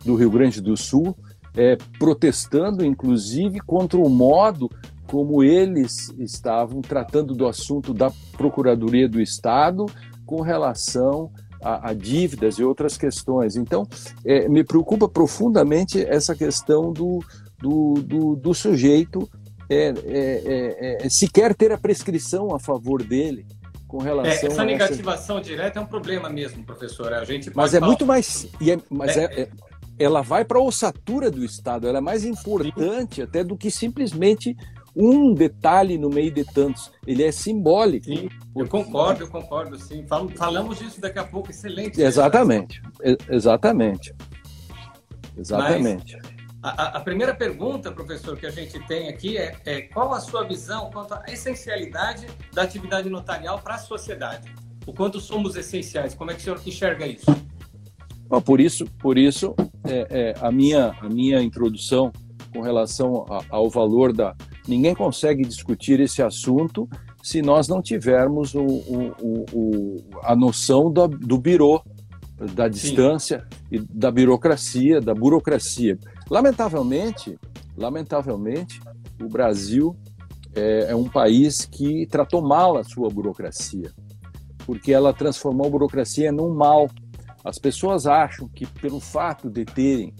do 0.03 0.15
Rio 0.15 0.29
Grande 0.29 0.61
do 0.61 0.75
Sul, 0.75 1.15
é, 1.55 1.77
protestando, 1.99 2.83
inclusive, 2.83 3.59
contra 3.59 3.97
o 3.97 4.09
modo 4.09 4.69
como 5.13 5.43
eles 5.43 6.09
estavam 6.17 6.81
tratando 6.81 7.35
do 7.35 7.45
assunto 7.45 7.93
da 7.93 8.11
Procuradoria 8.35 9.07
do 9.07 9.21
Estado 9.21 9.85
com 10.25 10.41
relação 10.41 11.31
a, 11.61 11.91
a 11.91 11.93
dívidas 11.93 12.55
e 12.55 12.63
outras 12.63 12.97
questões. 12.97 13.55
Então, 13.55 13.87
é, 14.25 14.49
me 14.49 14.63
preocupa 14.63 15.07
profundamente 15.07 16.03
essa 16.03 16.35
questão 16.35 16.91
do, 16.91 17.23
do, 17.59 17.93
do, 18.01 18.35
do 18.35 18.55
sujeito 18.55 19.29
é, 19.69 19.89
é, 19.89 19.93
é, 20.07 21.05
é 21.05 21.09
sequer 21.11 21.53
ter 21.53 21.71
a 21.71 21.77
prescrição 21.77 22.55
a 22.55 22.57
favor 22.57 23.03
dele 23.03 23.45
com 23.87 23.99
relação 23.99 24.49
é, 24.49 24.51
essa 24.51 24.65
negativação 24.65 25.37
essa... 25.37 25.47
direta 25.47 25.79
é 25.79 25.83
um 25.83 25.85
problema 25.85 26.27
mesmo, 26.27 26.63
professor. 26.63 27.13
A 27.13 27.23
gente 27.23 27.51
mas 27.53 27.75
é 27.75 27.79
falar... 27.79 27.87
muito 27.87 28.03
mais, 28.03 28.47
é, 28.67 28.79
mas 28.89 29.15
é, 29.15 29.47
ela 29.99 30.21
vai 30.21 30.43
para 30.43 30.57
a 30.57 30.61
ossatura 30.63 31.29
do 31.29 31.43
Estado. 31.43 31.87
Ela 31.87 31.99
é 31.99 32.01
mais 32.01 32.25
importante 32.25 33.21
até 33.21 33.43
do 33.43 33.55
que 33.55 33.69
simplesmente 33.69 34.57
um 34.95 35.33
detalhe 35.33 35.97
no 35.97 36.09
meio 36.09 36.31
de 36.31 36.43
tantos. 36.43 36.91
Ele 37.05 37.23
é 37.23 37.31
simbólico. 37.31 38.05
Sim, 38.05 38.29
eu 38.55 38.67
concordo, 38.67 39.23
eu 39.23 39.29
concordo, 39.29 39.77
sim. 39.77 40.05
Falamos 40.35 40.79
disso 40.79 41.01
daqui 41.01 41.19
a 41.19 41.23
pouco, 41.23 41.49
excelente. 41.49 42.01
Exatamente, 42.01 42.81
exatamente. 43.29 44.13
Exatamente. 45.35 46.17
a, 46.61 46.97
a, 46.97 46.99
primeira 46.99 47.33
pergunta, 47.33 47.91
professor, 47.91 48.37
que 48.37 48.45
a 48.45 48.51
gente 48.51 48.79
tem 48.87 49.09
aqui 49.09 49.37
é, 49.37 49.55
é 49.65 49.81
qual 49.81 50.13
a 50.13 50.19
sua 50.19 50.43
visão 50.43 50.91
quanto 50.91 51.15
à 51.15 51.23
essencialidade 51.27 52.27
da 52.53 52.61
atividade 52.61 53.09
notarial 53.09 53.59
para 53.59 53.75
a 53.75 53.79
sociedade? 53.79 54.53
O 54.85 54.93
quanto 54.93 55.19
somos 55.19 55.55
essenciais? 55.55 56.13
Como 56.13 56.29
é 56.29 56.35
que 56.35 56.41
o 56.41 56.43
senhor 56.43 56.61
enxerga 56.65 57.07
isso? 57.07 57.25
Bom, 58.27 58.41
por 58.41 58.61
isso, 58.61 58.85
por 58.99 59.17
isso 59.17 59.55
é, 59.83 60.07
é, 60.09 60.33
a, 60.39 60.51
minha, 60.51 60.95
a 61.01 61.09
minha 61.09 61.41
introdução 61.41 62.11
com 62.53 62.61
relação 62.61 63.25
a, 63.29 63.43
ao 63.49 63.69
valor 63.69 64.13
da, 64.13 64.35
Ninguém 64.67 64.95
consegue 64.95 65.43
discutir 65.43 65.99
esse 65.99 66.21
assunto 66.21 66.89
se 67.21 67.41
nós 67.41 67.67
não 67.67 67.81
tivermos 67.81 68.53
o, 68.53 68.65
o, 68.65 69.45
o, 69.53 70.03
a 70.23 70.35
noção 70.35 70.91
do, 70.91 71.07
do 71.07 71.37
birô, 71.37 71.81
da 72.53 72.67
distância 72.67 73.39
Sim. 73.39 73.57
e 73.71 73.79
da 73.79 74.11
burocracia, 74.11 74.99
da 74.99 75.13
burocracia. 75.13 75.97
Lamentavelmente, 76.29 77.37
lamentavelmente, 77.77 78.81
o 79.21 79.29
Brasil 79.29 79.95
é, 80.55 80.91
é 80.91 80.95
um 80.95 81.07
país 81.07 81.65
que 81.65 82.05
tratou 82.07 82.41
mal 82.41 82.77
a 82.77 82.83
sua 82.83 83.09
burocracia, 83.09 83.91
porque 84.65 84.91
ela 84.91 85.13
transformou 85.13 85.67
a 85.67 85.69
burocracia 85.69 86.31
num 86.31 86.53
mal. 86.53 86.89
As 87.43 87.57
pessoas 87.57 88.07
acham 88.07 88.47
que 88.47 88.65
pelo 88.65 88.99
fato 88.99 89.49
de 89.49 89.65
terem, 89.65 90.13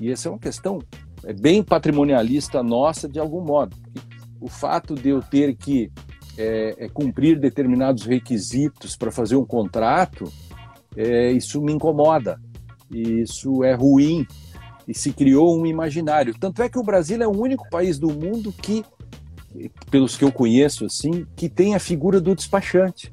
e 0.00 0.10
essa 0.10 0.28
é 0.28 0.30
uma 0.30 0.38
questão 0.38 0.78
é 1.24 1.32
bem 1.32 1.62
patrimonialista 1.62 2.62
nossa 2.62 3.08
de 3.08 3.18
algum 3.18 3.40
modo. 3.40 3.76
O 4.40 4.48
fato 4.48 4.94
de 4.94 5.08
eu 5.08 5.20
ter 5.20 5.56
que 5.56 5.90
é, 6.36 6.84
é, 6.84 6.88
cumprir 6.88 7.38
determinados 7.38 8.04
requisitos 8.04 8.96
para 8.96 9.10
fazer 9.10 9.36
um 9.36 9.44
contrato, 9.44 10.32
é, 10.96 11.32
isso 11.32 11.60
me 11.60 11.72
incomoda, 11.72 12.40
isso 12.90 13.64
é 13.64 13.74
ruim 13.74 14.26
e 14.86 14.94
se 14.94 15.12
criou 15.12 15.60
um 15.60 15.66
imaginário. 15.66 16.34
Tanto 16.38 16.62
é 16.62 16.68
que 16.68 16.78
o 16.78 16.82
Brasil 16.82 17.20
é 17.20 17.26
o 17.26 17.36
único 17.36 17.68
país 17.68 17.98
do 17.98 18.08
mundo 18.08 18.52
que, 18.52 18.84
pelos 19.90 20.16
que 20.16 20.24
eu 20.24 20.32
conheço, 20.32 20.86
assim, 20.86 21.26
que 21.36 21.48
tem 21.48 21.74
a 21.74 21.80
figura 21.80 22.20
do 22.20 22.34
despachante. 22.34 23.12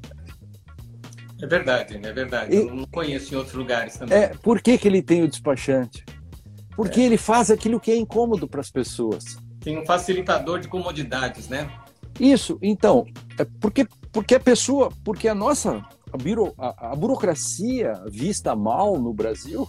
É 1.42 1.46
verdade, 1.46 2.00
é 2.02 2.14
verdade. 2.14 2.56
E, 2.56 2.60
eu 2.60 2.74
não 2.74 2.86
conheço 2.86 3.34
em 3.34 3.38
outros 3.38 3.56
lugares 3.56 3.98
também. 3.98 4.18
É, 4.18 4.28
por 4.42 4.62
que, 4.62 4.78
que 4.78 4.88
ele 4.88 5.02
tem 5.02 5.24
o 5.24 5.28
despachante? 5.28 6.06
Porque 6.76 7.02
é. 7.02 7.04
ele 7.06 7.18
faz 7.18 7.50
aquilo 7.50 7.80
que 7.80 7.92
é 7.92 7.96
incômodo 7.96 8.48
para 8.48 8.62
as 8.62 8.70
pessoas. 8.70 9.38
Tem 9.60 9.78
um 9.78 9.86
facilitador 9.86 10.60
de 10.60 10.68
comodidades, 10.68 11.48
né? 11.48 11.70
Isso, 12.20 12.58
então, 12.62 13.06
é 13.38 13.46
porque, 13.60 13.88
porque 14.12 14.36
a 14.36 14.40
pessoa, 14.40 14.90
porque 15.04 15.28
a 15.28 15.36
nossa, 15.36 15.84
a, 16.12 16.18
biro, 16.18 16.54
a, 16.58 16.92
a 16.92 16.96
burocracia 16.96 17.94
vista 18.10 18.56
mal 18.56 18.98
no 18.98 19.14
Brasil, 19.14 19.68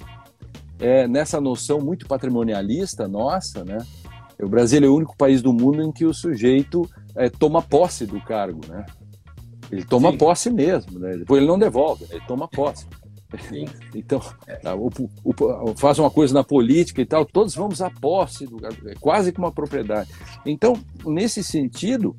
é, 0.79 1.09
nessa 1.09 1.41
noção 1.41 1.81
muito 1.81 2.07
patrimonialista 2.07 3.09
nossa, 3.09 3.65
né? 3.65 3.79
O 4.41 4.49
Brasil 4.49 4.85
é 4.85 4.87
o 4.87 4.95
único 4.95 5.17
país 5.17 5.41
do 5.41 5.53
mundo 5.53 5.83
em 5.83 5.91
que 5.91 6.05
o 6.05 6.13
sujeito 6.13 6.89
é, 7.17 7.31
toma 7.31 7.63
posse 7.63 8.05
do 8.07 8.21
cargo, 8.21 8.61
né? 8.69 8.85
Ele 9.73 9.85
toma 9.85 10.13
Sim. 10.13 10.19
posse 10.19 10.51
mesmo, 10.51 10.99
né? 10.99 11.17
Depois 11.17 11.41
ele 11.41 11.51
não 11.51 11.59
devolve, 11.59 12.05
né? 12.05 12.11
ele 12.13 12.25
toma 12.27 12.47
posse. 12.47 12.87
Sim. 13.49 13.67
Então, 13.95 14.21
tá, 14.63 14.75
o, 14.75 14.91
o, 15.25 15.75
faz 15.75 15.99
uma 15.99 16.11
coisa 16.11 16.35
na 16.35 16.45
política 16.45 17.01
e 17.01 17.07
tal, 17.07 17.25
todos 17.25 17.55
vamos 17.55 17.81
à 17.81 17.91
posse, 17.91 18.47
do, 18.47 18.59
é 18.67 18.95
quase 19.01 19.33
que 19.33 19.39
uma 19.39 19.51
propriedade. 19.51 20.11
Então, 20.45 20.75
nesse 21.05 21.43
sentido, 21.43 22.15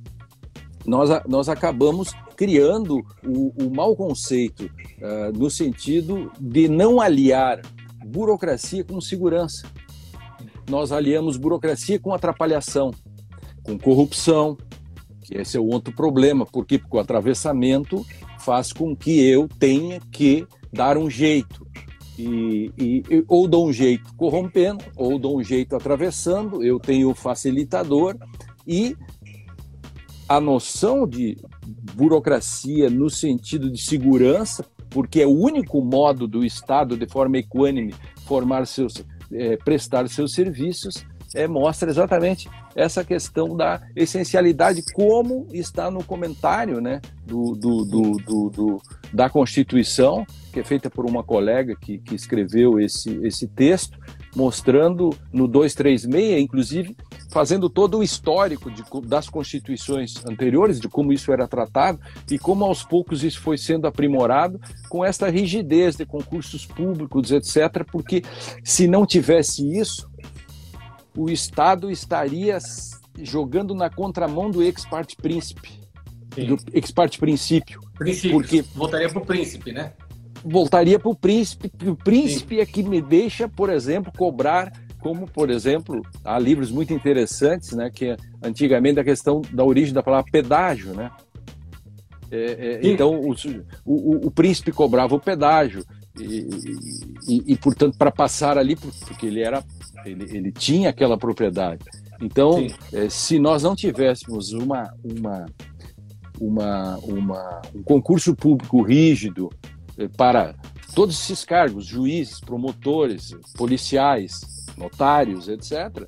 nós, 0.86 1.10
nós 1.28 1.50
acabamos 1.50 2.14
criando 2.36 3.06
o, 3.26 3.54
o 3.64 3.70
mau 3.74 3.96
conceito 3.96 4.66
uh, 4.66 5.38
no 5.38 5.50
sentido 5.50 6.32
de 6.40 6.68
não 6.68 7.00
aliar 7.00 7.62
burocracia 8.06 8.84
com 8.84 9.00
segurança. 9.02 9.68
Nós 10.70 10.92
aliamos 10.92 11.38
burocracia 11.38 12.00
com 12.00 12.14
atrapalhação, 12.14 12.92
com 13.64 13.78
corrupção, 13.78 14.58
que 15.24 15.38
esse 15.38 15.58
é 15.58 15.60
o 15.60 15.66
outro 15.66 15.94
problema, 15.94 16.46
porque, 16.46 16.78
porque 16.78 16.96
o 16.96 17.00
atravessamento 17.00 18.06
faz 18.40 18.72
com 18.72 18.96
que 18.96 19.20
eu 19.20 19.48
tenha 19.60 20.00
que 20.12 20.48
dar 20.72 20.98
um 20.98 21.10
jeito. 21.10 21.66
E, 22.18 22.72
e, 22.78 23.04
ou 23.28 23.48
dou 23.48 23.68
um 23.68 23.74
jeito 23.74 24.14
corrompendo, 24.16 24.84
ou 24.96 25.20
dou 25.20 25.38
um 25.38 25.44
jeito 25.44 25.76
atravessando, 25.76 26.64
eu 26.64 26.80
tenho 26.80 27.12
o 27.12 27.16
facilitador 27.16 28.16
e 28.66 28.98
a 30.28 30.42
noção 30.42 31.08
de 31.08 31.38
burocracia 31.94 32.90
no 32.90 33.10
sentido 33.10 33.72
de 33.72 33.80
segurança, 33.80 34.66
porque 34.90 35.22
é 35.22 35.28
o 35.28 35.38
único 35.38 35.82
modo 35.82 36.28
do 36.28 36.44
Estado, 36.44 36.98
de 36.98 37.08
forma 37.08 37.38
equânime, 37.38 37.94
formar 38.26 38.66
seus, 38.66 39.04
é, 39.32 39.56
prestar 39.58 40.10
seus 40.10 40.34
serviços, 40.34 41.06
é, 41.36 41.48
mostra 41.48 41.90
exatamente 41.90 42.50
essa 42.76 43.04
questão 43.04 43.56
da 43.56 43.82
essencialidade, 43.96 44.84
como 44.94 45.48
está 45.52 45.90
no 45.92 46.04
comentário 46.04 46.80
né, 46.80 47.02
do, 47.26 47.54
do, 47.54 47.86
do, 47.86 48.50
do, 48.50 48.82
da 49.12 49.30
Constituição, 49.30 50.26
que 50.58 50.62
é 50.62 50.64
feita 50.64 50.90
por 50.90 51.06
uma 51.06 51.24
colega 51.24 51.76
que, 51.80 52.00
que 52.00 52.16
escreveu 52.16 52.80
esse, 52.80 53.24
esse 53.24 53.48
texto, 53.48 54.00
mostrando 54.36 55.16
no 55.32 55.48
236, 55.48 56.42
inclusive, 56.42 56.98
fazendo 57.30 57.70
todo 57.70 58.00
o 58.00 58.04
histórico 58.04 58.72
de, 58.72 58.84
das 59.06 59.30
constituições 59.30 60.26
anteriores, 60.26 60.80
de 60.80 60.90
como 60.90 61.14
isso 61.14 61.32
era 61.32 61.48
tratado 61.48 62.00
e 62.32 62.40
como 62.40 62.66
aos 62.66 62.82
poucos 62.82 63.24
isso 63.24 63.40
foi 63.40 63.56
sendo 63.56 63.86
aprimorado 63.86 64.60
com 64.90 65.06
esta 65.06 65.30
rigidez 65.30 65.96
de 65.96 66.08
concursos 66.08 66.66
públicos, 66.66 67.32
etc., 67.32 67.86
porque 67.92 68.24
se 68.64 68.88
não 68.88 69.06
tivesse 69.06 69.78
isso, 69.78 70.10
o 71.16 71.30
Estado 71.30 71.92
estaria 71.92 72.58
jogando 73.22 73.76
na 73.76 73.92
contramão 73.92 74.50
do 74.50 74.64
ex 74.64 74.86
parte 74.86 75.16
príncipe, 75.16 75.70
Sim. 76.34 76.46
do 76.48 76.58
ex 76.74 76.90
parte 76.90 77.20
princípio. 77.20 77.80
Princípio. 77.96 78.32
Porque 78.32 78.64
voltaria 78.74 79.08
para 79.08 79.22
o 79.22 79.26
príncipe, 79.26 79.72
né? 79.72 79.94
Voltaria 80.44 81.00
para 81.00 81.10
o 81.10 81.16
príncipe. 81.16 81.72
O 81.86 81.96
príncipe 81.96 82.56
Sim. 82.56 82.62
é 82.62 82.66
que 82.66 82.84
me 82.84 83.02
deixa, 83.02 83.48
por 83.48 83.70
exemplo, 83.70 84.12
cobrar 84.16 84.72
como, 85.00 85.28
por 85.28 85.50
exemplo, 85.50 86.02
há 86.24 86.38
livros 86.40 86.72
muito 86.72 86.94
interessantes, 86.94 87.72
né, 87.72 87.90
que 87.90 88.18
antigamente 88.44 89.00
a 89.00 89.04
questão 89.04 89.42
da 89.54 89.64
origem 89.64 89.94
da 89.94 90.04
palavra 90.04 90.30
pedágio, 90.32 90.94
né? 90.94 91.12
É, 92.30 92.82
é, 92.84 92.88
então, 92.88 93.22
o, 93.22 93.34
o, 93.86 94.28
o, 94.28 94.32
príncipe 94.32 94.74
cobrava 94.74 95.16
o 95.16 95.20
pedágio 95.20 95.86
e, 96.20 96.50
e, 97.26 97.54
e 97.54 97.56
portanto, 97.56 97.98
para 97.98 98.12
passar 98.12 98.58
ali, 98.58 98.76
porque 98.76 99.28
ele 99.28 99.42
era 99.42 99.64
ele, 100.06 100.24
ele 100.36 100.52
tinha 100.52 100.90
aquela 100.90 101.18
propriedade. 101.18 101.86
Então, 102.22 102.68
é, 102.92 103.08
se 103.10 103.40
nós 103.40 103.64
não 103.64 103.76
tivéssemos 103.76 104.52
uma, 104.52 104.94
uma, 105.04 105.46
uma, 106.40 106.98
uma, 106.98 107.62
um 107.74 107.84
concurso 107.84 108.36
público 108.36 108.82
rígido 108.82 109.50
é, 109.64 109.77
para 110.16 110.56
todos 110.94 111.20
esses 111.20 111.44
cargos, 111.44 111.86
juízes, 111.86 112.40
promotores, 112.40 113.36
policiais, 113.56 114.42
notários, 114.78 115.48
etc., 115.48 116.08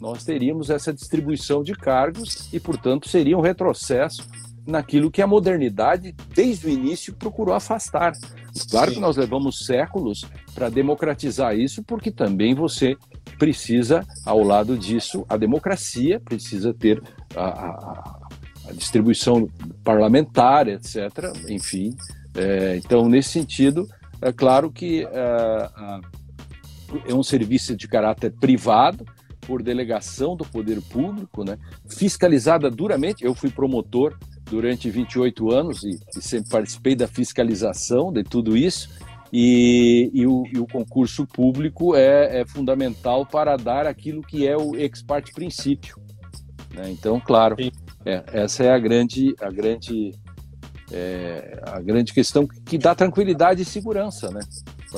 nós 0.00 0.24
teríamos 0.24 0.70
essa 0.70 0.92
distribuição 0.92 1.62
de 1.62 1.74
cargos 1.74 2.48
e, 2.52 2.58
portanto, 2.58 3.08
seria 3.08 3.36
um 3.36 3.42
retrocesso 3.42 4.26
naquilo 4.66 5.10
que 5.10 5.20
a 5.20 5.26
modernidade, 5.26 6.14
desde 6.34 6.66
o 6.66 6.70
início, 6.70 7.14
procurou 7.14 7.54
afastar. 7.54 8.12
Claro 8.70 8.90
Sim. 8.90 8.94
que 8.94 9.00
nós 9.00 9.16
levamos 9.16 9.64
séculos 9.66 10.24
para 10.54 10.68
democratizar 10.68 11.56
isso, 11.56 11.82
porque 11.82 12.10
também 12.10 12.54
você 12.54 12.96
precisa, 13.38 14.04
ao 14.24 14.42
lado 14.42 14.76
disso, 14.76 15.24
a 15.28 15.36
democracia 15.36 16.20
precisa 16.20 16.72
ter 16.72 17.02
a, 17.36 17.44
a, 17.44 18.28
a 18.68 18.72
distribuição 18.72 19.48
parlamentar, 19.84 20.68
etc. 20.68 20.96
Enfim, 21.48 21.94
é, 22.34 22.76
então, 22.76 23.08
nesse 23.08 23.30
sentido, 23.30 23.88
é 24.22 24.32
claro 24.32 24.70
que 24.70 25.04
é, 25.04 25.70
é 27.08 27.14
um 27.14 27.22
serviço 27.22 27.76
de 27.76 27.88
caráter 27.88 28.32
privado, 28.32 29.04
por 29.50 29.62
delegação 29.62 30.36
do 30.36 30.44
poder 30.44 30.80
público, 30.80 31.42
né, 31.42 31.58
fiscalizada 31.88 32.70
duramente. 32.70 33.24
Eu 33.24 33.34
fui 33.34 33.50
promotor 33.50 34.16
durante 34.48 34.88
28 34.88 35.50
anos 35.50 35.82
e, 35.82 35.98
e 36.16 36.22
sempre 36.22 36.50
participei 36.50 36.94
da 36.94 37.08
fiscalização 37.08 38.12
de 38.12 38.22
tudo 38.22 38.56
isso. 38.56 38.88
E, 39.32 40.10
e, 40.12 40.26
o, 40.26 40.44
e 40.52 40.58
o, 40.58 40.66
concurso 40.66 41.24
público 41.24 41.94
é, 41.94 42.40
é, 42.40 42.46
fundamental 42.46 43.24
para 43.24 43.56
dar 43.56 43.86
aquilo 43.86 44.22
que 44.22 44.46
é 44.46 44.56
o 44.56 44.76
ex 44.76 45.02
parte 45.02 45.32
princípio. 45.32 45.96
Né? 46.74 46.90
Então, 46.90 47.20
claro, 47.20 47.56
é, 48.04 48.24
essa 48.32 48.64
é 48.64 48.72
a 48.72 48.78
grande, 48.78 49.34
a 49.40 49.48
grande, 49.48 50.12
é, 50.92 51.60
a 51.66 51.80
grande 51.80 52.12
questão 52.12 52.46
que 52.46 52.78
dá 52.78 52.94
tranquilidade 52.94 53.62
e 53.62 53.64
segurança, 53.64 54.30
né? 54.30 54.40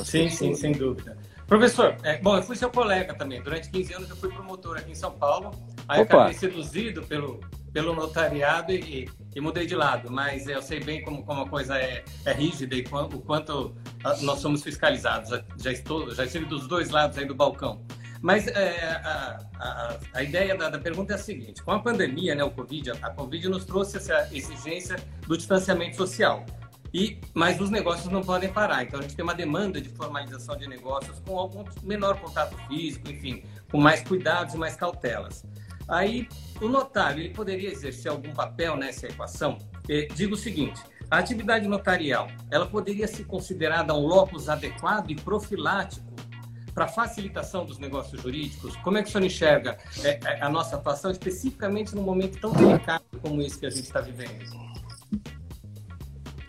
Sim, 0.03 0.29
sim, 0.29 0.55
sem 0.55 0.71
dúvida. 0.71 1.17
Professor, 1.47 1.95
é, 2.03 2.17
bom, 2.17 2.35
eu 2.37 2.43
fui 2.43 2.55
seu 2.55 2.69
colega 2.69 3.13
também. 3.13 3.41
Durante 3.41 3.69
15 3.69 3.93
anos 3.93 4.09
eu 4.09 4.15
fui 4.15 4.29
promotor 4.29 4.77
aqui 4.77 4.91
em 4.91 4.95
São 4.95 5.11
Paulo. 5.11 5.51
Aí 5.87 6.01
Opa. 6.01 6.15
acabei 6.15 6.33
seduzido 6.33 7.03
pelo, 7.03 7.41
pelo 7.71 7.93
notariado 7.93 8.71
e, 8.71 9.09
e, 9.35 9.41
mudei 9.41 9.65
de 9.65 9.75
lado. 9.75 10.09
Mas 10.09 10.47
eu 10.47 10.61
sei 10.61 10.79
bem 10.79 11.03
como, 11.03 11.23
como 11.23 11.41
a 11.41 11.47
coisa 11.49 11.77
é, 11.77 12.03
é 12.25 12.33
rígida 12.33 12.75
e 12.75 12.81
o 12.81 13.19
quanto 13.19 13.75
nós 14.21 14.39
somos 14.39 14.63
fiscalizados. 14.63 15.29
Já 15.57 15.71
estou, 15.71 16.09
já 16.15 16.25
estive 16.25 16.45
dos 16.45 16.67
dois 16.67 16.89
lados 16.89 17.17
aí 17.17 17.25
do 17.25 17.35
balcão. 17.35 17.85
Mas 18.23 18.47
é, 18.47 18.85
a, 19.03 19.37
a, 19.59 19.99
a, 20.13 20.23
ideia 20.23 20.55
da, 20.55 20.69
da, 20.69 20.79
pergunta 20.79 21.11
é 21.11 21.15
a 21.17 21.19
seguinte: 21.19 21.61
com 21.61 21.71
a 21.71 21.79
pandemia, 21.79 22.33
né, 22.33 22.41
o 22.41 22.49
Covid, 22.49 22.91
a, 22.91 23.09
Covid 23.09 23.49
nos 23.49 23.65
trouxe 23.65 23.97
essa 23.97 24.29
exigência 24.31 24.95
do 25.27 25.37
distanciamento 25.37 25.97
social. 25.97 26.45
E, 26.93 27.19
mas 27.33 27.59
os 27.59 27.69
negócios 27.69 28.07
não 28.07 28.21
podem 28.21 28.47
parar. 28.47 28.83
Então 28.83 28.99
a 28.99 29.03
gente 29.03 29.13
tem 29.13 29.23
uma 29.23 29.35
demanda 29.35 29.81
de 29.81 29.89
formalização 29.89 30.55
de 30.55 30.67
negócios 30.67 31.19
com 31.19 31.37
algum 31.37 31.65
menor 31.83 32.17
contato 32.21 32.55
físico, 32.67 33.11
enfim, 33.11 33.43
com 33.69 33.81
mais 33.81 34.01
cuidados 34.01 34.53
e 34.53 34.57
mais 34.57 34.77
cautelas. 34.77 35.43
Aí 35.85 36.29
o 36.61 36.69
notário 36.69 37.19
ele 37.19 37.33
poderia 37.33 37.69
exercer 37.69 38.09
algum 38.09 38.31
papel 38.31 38.77
nessa 38.77 39.05
equação? 39.05 39.57
E, 39.89 40.07
digo 40.15 40.35
o 40.35 40.37
seguinte: 40.37 40.81
a 41.11 41.17
atividade 41.17 41.67
notarial 41.67 42.29
ela 42.49 42.65
poderia 42.65 43.05
ser 43.05 43.25
considerada 43.25 43.93
um 43.93 44.07
locus 44.07 44.47
adequado 44.47 45.11
e 45.11 45.15
profilático 45.15 46.12
para 46.73 46.87
facilitação 46.87 47.65
dos 47.65 47.77
negócios 47.77 48.21
jurídicos? 48.21 48.75
Como 48.77 48.97
é 48.97 49.03
que 49.03 49.09
o 49.09 49.11
senhor 49.11 49.25
enxerga 49.25 49.77
é, 50.03 50.19
é, 50.23 50.41
a 50.41 50.49
nossa 50.49 50.75
atuação 50.75 51.11
especificamente 51.11 51.95
num 51.95 52.03
momento 52.03 52.39
tão 52.39 52.51
delicado 52.51 53.03
como 53.21 53.41
esse 53.41 53.59
que 53.59 53.65
a 53.65 53.69
gente 53.69 53.83
está 53.83 54.01
vivendo? 54.01 54.43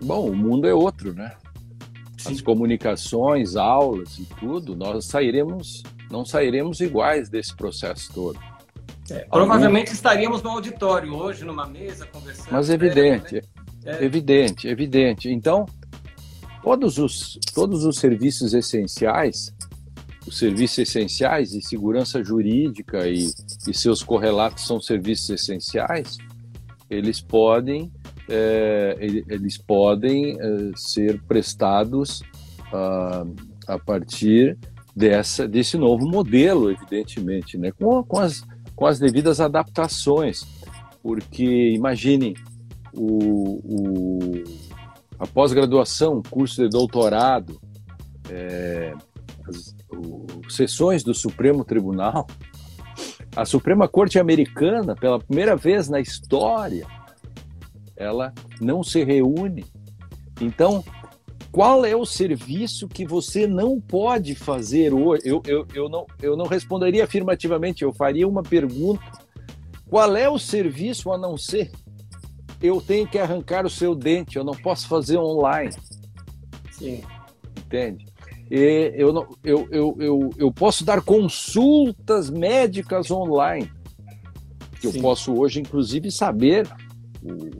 Bom, 0.02 0.30
o 0.30 0.36
mundo 0.36 0.66
é 0.66 0.74
outro, 0.74 1.14
né? 1.14 1.36
Sim. 2.18 2.32
As 2.32 2.40
comunicações, 2.40 3.56
aulas 3.56 4.18
e 4.18 4.24
tudo, 4.40 4.74
nós 4.74 5.06
sairemos, 5.06 5.82
não 6.10 6.24
sairemos 6.24 6.80
iguais 6.80 7.28
desse 7.28 7.54
processo 7.54 8.12
todo. 8.12 8.38
É, 9.10 9.20
provavelmente 9.30 9.88
Algum... 9.88 9.94
estaríamos 9.94 10.42
no 10.42 10.50
auditório 10.50 11.14
hoje, 11.14 11.44
numa 11.44 11.66
mesa, 11.66 12.06
conversando. 12.06 12.48
Mas 12.50 12.70
evidente, 12.70 13.34
né? 13.34 13.42
é. 13.84 14.04
evidente, 14.04 14.66
evidente. 14.66 15.28
Então, 15.28 15.66
todos 16.62 16.98
os, 16.98 17.38
todos 17.54 17.84
os 17.84 17.98
serviços 17.98 18.54
essenciais, 18.54 19.53
os 20.26 20.38
serviços 20.38 20.78
essenciais 20.78 21.54
e 21.54 21.60
segurança 21.60 22.22
jurídica 22.22 23.08
e, 23.08 23.30
e 23.68 23.74
seus 23.74 24.02
correlatos 24.02 24.66
são 24.66 24.80
serviços 24.80 25.30
essenciais, 25.30 26.18
eles 26.88 27.20
podem 27.20 27.92
é, 28.28 28.96
eles 29.00 29.58
podem 29.58 30.38
é, 30.40 30.70
ser 30.76 31.20
prestados 31.24 32.22
ah, 32.72 33.24
a 33.66 33.78
partir 33.78 34.56
dessa, 34.94 35.46
desse 35.46 35.76
novo 35.76 36.06
modelo, 36.08 36.70
evidentemente, 36.70 37.58
né? 37.58 37.70
com, 37.72 38.02
com, 38.02 38.18
as, 38.18 38.42
com 38.74 38.86
as 38.86 38.98
devidas 38.98 39.40
adaptações. 39.40 40.42
Porque, 41.02 41.72
imagine, 41.74 42.34
o, 42.94 43.60
o 43.62 44.44
a 45.18 45.26
pós-graduação, 45.26 46.22
curso 46.28 46.62
de 46.62 46.68
doutorado, 46.68 47.60
é, 48.30 48.94
as 49.46 49.74
sessões 50.48 51.02
do 51.02 51.14
Supremo 51.14 51.64
Tribunal, 51.64 52.26
a 53.36 53.44
Suprema 53.44 53.88
Corte 53.88 54.18
Americana, 54.18 54.94
pela 54.94 55.18
primeira 55.18 55.56
vez 55.56 55.88
na 55.88 56.00
história, 56.00 56.86
ela 57.96 58.32
não 58.60 58.82
se 58.82 59.02
reúne. 59.04 59.64
Então, 60.40 60.84
qual 61.50 61.84
é 61.84 61.94
o 61.94 62.04
serviço 62.04 62.88
que 62.88 63.06
você 63.06 63.46
não 63.46 63.80
pode 63.80 64.34
fazer 64.34 64.92
hoje? 64.92 65.22
Eu, 65.24 65.42
eu, 65.46 65.66
eu, 65.74 65.88
não, 65.88 66.06
eu 66.20 66.36
não 66.36 66.46
responderia 66.46 67.04
afirmativamente, 67.04 67.82
eu 67.82 67.92
faria 67.92 68.26
uma 68.26 68.42
pergunta. 68.42 69.04
Qual 69.88 70.16
é 70.16 70.28
o 70.28 70.38
serviço 70.38 71.12
a 71.12 71.18
não 71.18 71.36
ser 71.36 71.70
eu 72.66 72.80
tenho 72.80 73.06
que 73.06 73.18
arrancar 73.18 73.66
o 73.66 73.70
seu 73.70 73.94
dente, 73.94 74.36
eu 74.36 74.44
não 74.44 74.54
posso 74.54 74.88
fazer 74.88 75.18
online? 75.18 75.74
Sim. 76.70 77.02
Entende? 77.58 78.06
E 78.50 78.92
eu, 78.94 79.12
não, 79.12 79.26
eu, 79.42 79.68
eu, 79.70 79.96
eu, 79.98 80.30
eu 80.36 80.52
posso 80.52 80.84
dar 80.84 81.00
consultas 81.00 82.30
médicas 82.30 83.10
online. 83.10 83.70
Que 84.80 84.86
eu 84.86 84.92
posso 85.00 85.32
hoje, 85.34 85.60
inclusive, 85.60 86.10
saber 86.10 86.68
o, 87.22 87.50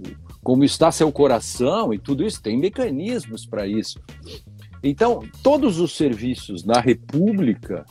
como 0.42 0.62
está 0.62 0.92
seu 0.92 1.10
coração 1.10 1.92
e 1.92 1.98
tudo 1.98 2.24
isso, 2.24 2.42
tem 2.42 2.58
mecanismos 2.58 3.46
para 3.46 3.66
isso. 3.66 3.98
Então, 4.82 5.22
todos 5.42 5.80
os 5.80 5.96
serviços 5.96 6.62
na 6.64 6.78
República 6.78 7.86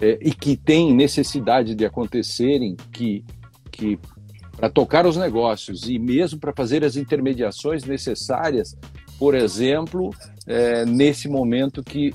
é, 0.00 0.16
e 0.22 0.32
que 0.32 0.56
têm 0.56 0.94
necessidade 0.94 1.74
de 1.74 1.84
acontecerem, 1.84 2.76
que, 2.92 3.24
que 3.72 3.98
para 4.56 4.70
tocar 4.70 5.04
os 5.04 5.16
negócios 5.16 5.88
e 5.88 5.98
mesmo 5.98 6.38
para 6.38 6.52
fazer 6.52 6.84
as 6.84 6.96
intermediações 6.96 7.84
necessárias, 7.84 8.76
por 9.18 9.34
exemplo, 9.34 10.10
é, 10.46 10.84
nesse 10.84 11.28
momento 11.28 11.82
que 11.82 12.12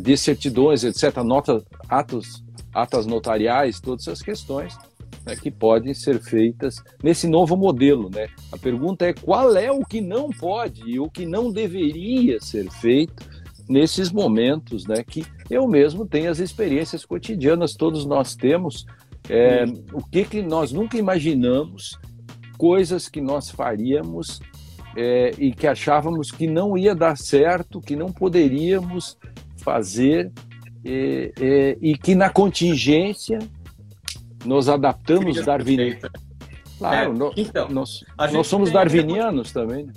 de 0.00 0.16
certidões, 0.16 0.84
etc., 0.84 1.16
notas, 1.24 1.62
atos, 1.88 2.44
atas 2.72 3.06
notariais, 3.06 3.80
todas 3.80 4.06
essas 4.06 4.20
questões, 4.20 4.76
né, 5.24 5.34
que 5.34 5.50
podem 5.50 5.94
ser 5.94 6.20
feitas 6.20 6.82
nesse 7.02 7.26
novo 7.26 7.56
modelo. 7.56 8.10
Né? 8.10 8.28
A 8.52 8.58
pergunta 8.58 9.06
é 9.06 9.12
qual 9.12 9.56
é 9.56 9.70
o 9.70 9.84
que 9.84 10.00
não 10.00 10.30
pode 10.30 10.82
e 10.88 11.00
o 11.00 11.08
que 11.08 11.24
não 11.24 11.50
deveria 11.50 12.40
ser 12.40 12.70
feito 12.70 13.34
nesses 13.68 14.12
momentos, 14.12 14.86
né? 14.86 15.02
Que 15.02 15.24
eu 15.48 15.66
mesmo 15.66 16.06
tenho 16.06 16.30
as 16.30 16.38
experiências 16.38 17.04
cotidianas, 17.04 17.74
todos 17.74 18.04
nós 18.04 18.34
temos. 18.34 18.84
É, 19.28 19.64
o 19.90 20.02
que, 20.04 20.22
que 20.24 20.42
nós 20.42 20.70
nunca 20.70 20.98
imaginamos, 20.98 21.98
coisas 22.58 23.08
que 23.08 23.22
nós 23.22 23.48
faríamos 23.50 24.38
é, 24.96 25.32
e 25.38 25.52
que 25.52 25.66
achávamos 25.66 26.30
que 26.30 26.46
não 26.46 26.76
ia 26.76 26.94
dar 26.94 27.16
certo, 27.16 27.80
que 27.80 27.96
não 27.96 28.12
poderíamos 28.12 29.16
fazer 29.56 30.30
e, 30.84 31.32
e 31.80 31.96
que 31.96 32.14
na 32.14 32.28
contingência 32.30 33.38
nos 34.44 34.68
adaptamos 34.68 35.42
darwinianos. 35.44 36.02
Claro, 36.78 37.10
é, 37.10 37.14
no, 37.14 37.32
então, 37.36 37.68
nós, 37.68 38.04
nós 38.32 38.46
somos 38.46 38.70
darwinianos 38.70 39.52
também. 39.52 39.86
Né? 39.86 39.92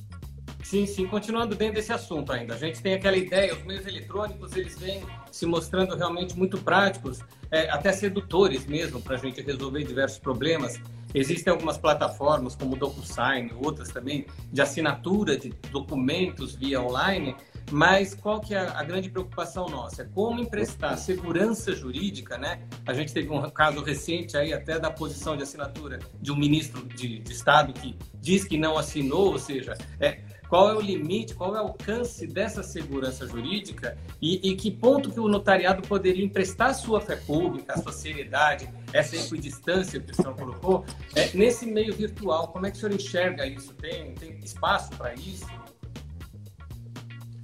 Sim, 0.63 0.85
sim. 0.85 1.07
Continuando 1.07 1.55
dentro 1.55 1.75
desse 1.75 1.93
assunto 1.93 2.31
ainda, 2.31 2.53
a 2.53 2.57
gente 2.57 2.81
tem 2.81 2.93
aquela 2.93 3.17
ideia, 3.17 3.53
os 3.53 3.63
meios 3.63 3.85
eletrônicos 3.87 4.55
eles 4.55 4.77
vêm 4.77 5.01
se 5.31 5.45
mostrando 5.45 5.95
realmente 5.95 6.37
muito 6.37 6.57
práticos, 6.57 7.19
é, 7.49 7.69
até 7.69 7.91
sedutores 7.91 8.65
mesmo 8.65 9.01
para 9.01 9.15
a 9.15 9.17
gente 9.17 9.41
resolver 9.41 9.83
diversos 9.83 10.19
problemas. 10.19 10.79
Existem 11.13 11.51
algumas 11.51 11.77
plataformas 11.77 12.55
como 12.55 12.75
o 12.75 12.77
DocuSign, 12.77 13.51
outras 13.63 13.89
também 13.89 14.25
de 14.51 14.61
assinatura 14.61 15.37
de 15.37 15.49
documentos 15.71 16.55
via 16.55 16.81
online 16.81 17.35
mas 17.71 18.13
qual 18.13 18.39
que 18.39 18.53
é 18.53 18.59
a 18.59 18.83
grande 18.83 19.09
preocupação 19.09 19.67
nossa? 19.67 20.03
É 20.03 20.05
como 20.05 20.41
emprestar 20.41 20.97
segurança 20.97 21.75
jurídica, 21.75 22.37
né? 22.37 22.61
A 22.85 22.93
gente 22.93 23.13
teve 23.13 23.29
um 23.29 23.49
caso 23.49 23.83
recente 23.83 24.37
aí 24.37 24.53
até 24.53 24.79
da 24.79 24.89
posição 24.89 25.35
de 25.35 25.43
assinatura 25.43 25.99
de 26.21 26.31
um 26.31 26.35
ministro 26.35 26.85
de, 26.87 27.19
de 27.19 27.31
Estado 27.31 27.73
que 27.73 27.97
diz 28.15 28.45
que 28.45 28.57
não 28.57 28.77
assinou, 28.77 29.31
ou 29.33 29.39
seja, 29.39 29.77
é, 29.99 30.21
qual 30.49 30.69
é 30.69 30.75
o 30.75 30.81
limite, 30.81 31.33
qual 31.33 31.55
é 31.55 31.61
o 31.61 31.67
alcance 31.67 32.25
dessa 32.25 32.63
segurança 32.63 33.27
jurídica 33.27 33.97
e, 34.21 34.49
e 34.49 34.55
que 34.55 34.71
ponto 34.71 35.11
que 35.11 35.19
o 35.19 35.27
notariado 35.27 35.81
poderia 35.87 36.23
emprestar 36.23 36.73
sua 36.73 37.01
fé 37.01 37.15
pública, 37.15 37.77
sua 37.81 37.91
seriedade, 37.91 38.69
essa 38.93 39.15
equidistância 39.15 39.99
que 39.99 40.11
o 40.11 40.15
senhor 40.15 40.35
colocou, 40.35 40.85
é, 41.15 41.35
nesse 41.35 41.65
meio 41.65 41.93
virtual. 41.93 42.47
Como 42.49 42.65
é 42.65 42.71
que 42.71 42.77
o 42.77 42.79
senhor 42.79 42.95
enxerga 42.95 43.45
isso? 43.45 43.73
Tem, 43.73 44.13
tem 44.13 44.39
espaço 44.39 44.89
para 44.97 45.13
isso? 45.15 45.45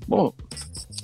Bom, 0.07 0.33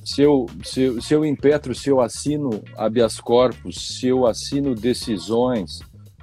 se 0.06 0.22
eu, 0.22 0.46
se, 0.64 0.82
eu, 0.82 1.02
se 1.02 1.14
eu 1.14 1.26
impetro, 1.26 1.76
se 1.76 1.90
eu 1.90 2.02
assino 2.02 2.64
habeas 2.78 3.20
corpus, 3.20 3.98
se 4.00 4.08
eu 4.08 4.26
assino 4.26 4.74
decisões, 4.74 5.80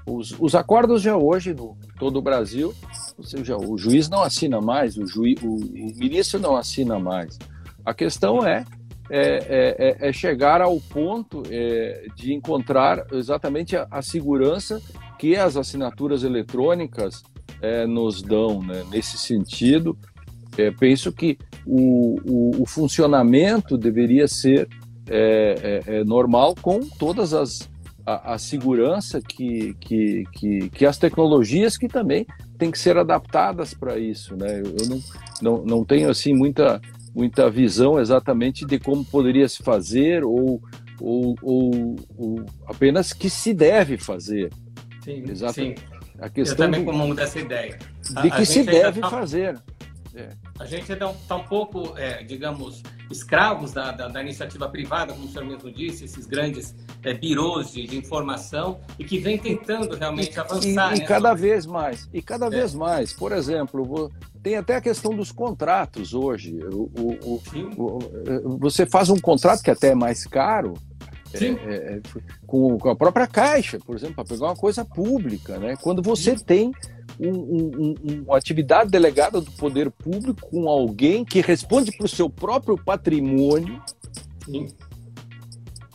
os, 0.07 0.35
os 0.39 0.55
acordos 0.55 1.03
já 1.03 1.17
hoje 1.17 1.53
no 1.53 1.77
todo 1.99 2.19
o 2.19 2.23
Brasil, 2.23 2.75
ou 3.18 3.24
seja, 3.24 3.57
o 3.57 3.79
juiz 3.79 4.09
não 4.09 4.22
assina 4.22 4.61
mais, 4.61 4.96
o, 4.96 5.07
juiz, 5.07 5.40
o, 5.42 5.48
o 5.48 5.92
ministro 5.96 6.38
não 6.38 6.57
assina 6.57 6.98
mais. 6.98 7.38
A 7.85 7.94
questão 7.94 8.44
é, 8.46 8.64
é, 9.09 9.96
é, 10.00 10.09
é 10.09 10.12
chegar 10.12 10.61
ao 10.61 10.79
ponto 10.81 11.42
é, 11.48 12.07
de 12.14 12.35
encontrar 12.35 13.07
exatamente 13.12 13.76
a, 13.76 13.87
a, 13.90 14.02
segurança 14.02 14.83
que 15.18 15.37
as 15.37 15.57
assinaturas 15.57 16.24
eletrônicas 16.24 17.22
é, 17.62 17.87
nos 17.87 18.20
dão. 18.22 18.62
Né? 18.62 18.85
Nesse 18.90 19.16
sentido, 19.16 19.96
é, 20.59 20.70
penso 20.70 21.12
que 21.12 21.38
o, 21.64 22.18
o, 22.24 22.62
o, 22.62 22.66
funcionamento 22.66 23.79
deveria 23.79 24.29
ser 24.29 24.68
é, 25.09 25.83
é, 25.87 25.98
é 25.98 26.05
normal 26.05 26.55
com 26.61 26.81
todas 26.81 27.33
as 27.33 27.68
a, 28.05 28.35
a, 28.35 28.38
segurança 28.38 29.20
que, 29.20 29.74
que, 29.81 30.24
que, 30.33 30.70
que 30.70 30.87
as 30.87 30.96
tecnologias 30.96 31.76
que 31.76 31.88
também 31.88 32.24
têm 32.57 32.71
que 32.71 32.79
ser 32.79 32.97
adaptadas 32.97 33.75
para 33.75 33.99
isso, 33.99 34.37
né? 34.37 34.61
Eu, 34.61 34.77
eu 34.81 34.88
não, 34.88 35.03
não, 35.40 35.64
não 35.64 35.85
tenho 35.85 36.11
assim 36.11 36.35
muita 36.35 36.81
muita 37.16 37.49
visão 37.49 37.99
exatamente 37.99 38.66
de 38.66 38.79
como 38.79 39.03
poderia 39.03 39.49
se 39.49 39.62
fazer 39.62 40.23
ou, 40.23 40.61
ou, 41.01 41.35
ou, 41.40 41.97
ou 42.14 42.47
apenas 42.66 43.14
que 43.14 43.31
se 43.31 43.55
deve 43.55 43.97
fazer. 43.97 44.53
Sim, 45.03 45.25
Exato. 45.27 45.55
sim. 45.55 45.75
A 46.19 46.29
questão 46.29 46.66
Eu 46.66 46.71
também 46.71 46.85
comungo 46.85 47.14
dessa 47.14 47.38
ideia. 47.38 47.79
De 48.23 48.31
que 48.31 48.45
se 48.45 48.62
deve 48.64 49.01
tá... 49.01 49.09
fazer. 49.09 49.59
É. 50.16 50.31
A 50.59 50.64
gente 50.64 50.90
está 50.90 51.37
um 51.37 51.44
pouco, 51.44 51.92
é, 51.98 52.22
digamos, 52.22 52.83
escravos 53.11 53.72
da, 53.72 53.92
da, 53.92 54.09
da, 54.09 54.22
iniciativa 54.22 54.66
privada, 54.66 55.12
como 55.12 55.26
o 55.26 55.29
senhor 55.29 55.44
mesmo 55.44 55.70
disse, 55.70 56.07
esses 56.07 56.24
grandes 56.26 56.74
é, 57.02 57.12
birôs 57.12 57.72
de, 57.72 57.87
de, 57.87 57.98
informação, 57.98 58.81
e 58.98 59.05
que 59.05 59.18
vem 59.18 59.37
tentando 59.37 59.94
realmente 59.94 60.40
avançar. 60.40 60.94
E, 60.96 61.00
e, 61.00 61.02
e 61.02 61.07
cada 61.07 61.35
vez 61.35 61.66
mais. 61.66 62.09
E 62.14 62.22
cada 62.22 62.46
é. 62.46 62.50
vez 62.50 62.74
mais. 62.74 63.12
Por 63.12 63.31
exemplo, 63.31 64.11
tem 64.42 64.57
até 64.57 64.76
a 64.76 64.81
questão 64.81 65.14
dos 65.14 65.31
contratos 65.31 66.14
hoje. 66.14 66.59
O, 66.64 66.90
o, 66.98 67.42
o, 67.76 68.59
você 68.59 68.87
faz 68.87 69.11
um 69.11 69.18
contrato 69.18 69.62
que 69.62 69.70
até 69.70 69.88
é 69.88 69.94
mais 69.94 70.26
caro, 70.26 70.74
é, 71.35 71.44
é, 71.44 71.74
é, 71.96 72.00
com, 72.46 72.79
com, 72.79 72.88
a 72.88 72.96
própria 72.96 73.26
caixa, 73.26 73.79
por 73.79 73.94
exemplo, 73.94 74.14
para 74.14 74.24
pegar 74.24 74.46
uma 74.46 74.57
coisa 74.57 74.83
pública, 74.83 75.59
né? 75.59 75.76
Quando 75.76 76.00
você 76.00 76.38
Sim. 76.38 76.44
tem 76.44 76.72
um, 77.18 77.31
um, 77.31 77.94
um, 78.02 78.22
uma 78.24 78.37
atividade 78.37 78.90
delegada 78.90 79.40
do 79.40 79.50
poder 79.52 79.90
público 79.90 80.48
com 80.50 80.68
alguém 80.68 81.24
que 81.24 81.40
responde 81.40 81.90
para 81.96 82.07
o 82.07 82.09
seu 82.09 82.29
próprio 82.29 82.76
patrimônio. 82.76 83.83
Sim. 84.44 84.68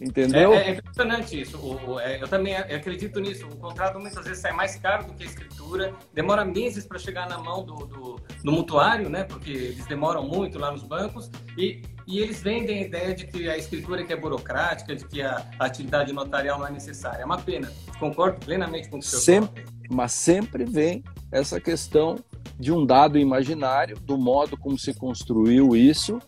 Entendeu? 0.02 0.52
É, 0.54 0.70
é 0.70 0.72
impressionante 0.72 1.40
isso. 1.40 1.58
O, 1.58 1.92
o, 1.92 2.00
é, 2.00 2.20
eu 2.20 2.28
também 2.28 2.56
acredito 2.56 3.20
nisso. 3.20 3.46
O 3.46 3.56
contrato 3.58 4.00
muitas 4.00 4.26
vezes 4.26 4.42
sai 4.42 4.52
mais 4.52 4.76
caro 4.76 5.06
do 5.06 5.14
que 5.14 5.22
a 5.22 5.26
escritura, 5.28 5.94
demora 6.12 6.44
meses 6.44 6.88
para 6.88 6.98
chegar 6.98 7.30
na 7.30 7.38
mão 7.38 7.64
do, 7.64 7.76
do, 7.86 8.20
do, 8.44 8.52
mutuário, 8.52 9.10
né? 9.10 9.24
Porque 9.24 9.52
eles 9.52 9.86
demoram 9.86 10.24
muito 10.24 10.58
lá 10.58 10.72
nos 10.72 10.82
bancos 10.82 11.30
e, 11.56 11.84
e 12.08 12.18
eles 12.18 12.42
vendem 12.42 12.80
a 12.80 12.82
ideia 12.82 13.14
de 13.14 13.28
que 13.28 13.48
a 13.48 13.56
escritura 13.56 14.04
que 14.04 14.12
é 14.12 14.16
burocrática, 14.16 14.96
de 14.96 15.06
que 15.06 15.22
a, 15.22 15.48
a 15.60 15.66
atividade 15.66 16.12
notarial 16.12 16.58
não 16.58 16.66
é 16.66 16.72
necessária. 16.72 17.22
É 17.22 17.26
uma 17.26 17.38
pena. 17.38 17.72
Concordo 18.00 18.44
plenamente 18.44 18.90
com 18.90 18.98
o 18.98 19.00
que 19.00 19.06
o 19.06 19.10
senhor 19.10 19.22
sempre, 19.22 19.66
Mas 19.92 20.14
sempre 20.14 20.66
vem 20.66 21.04
essa 21.32 21.60
questão 21.60 22.16
de 22.60 22.72
um 22.72 22.86
dado 22.86 23.18
imaginário, 23.18 23.98
do 24.00 24.18
modo 24.18 24.56
como 24.58 24.78
se 24.78 24.94
construiu 24.94 25.76
isso 25.76 26.20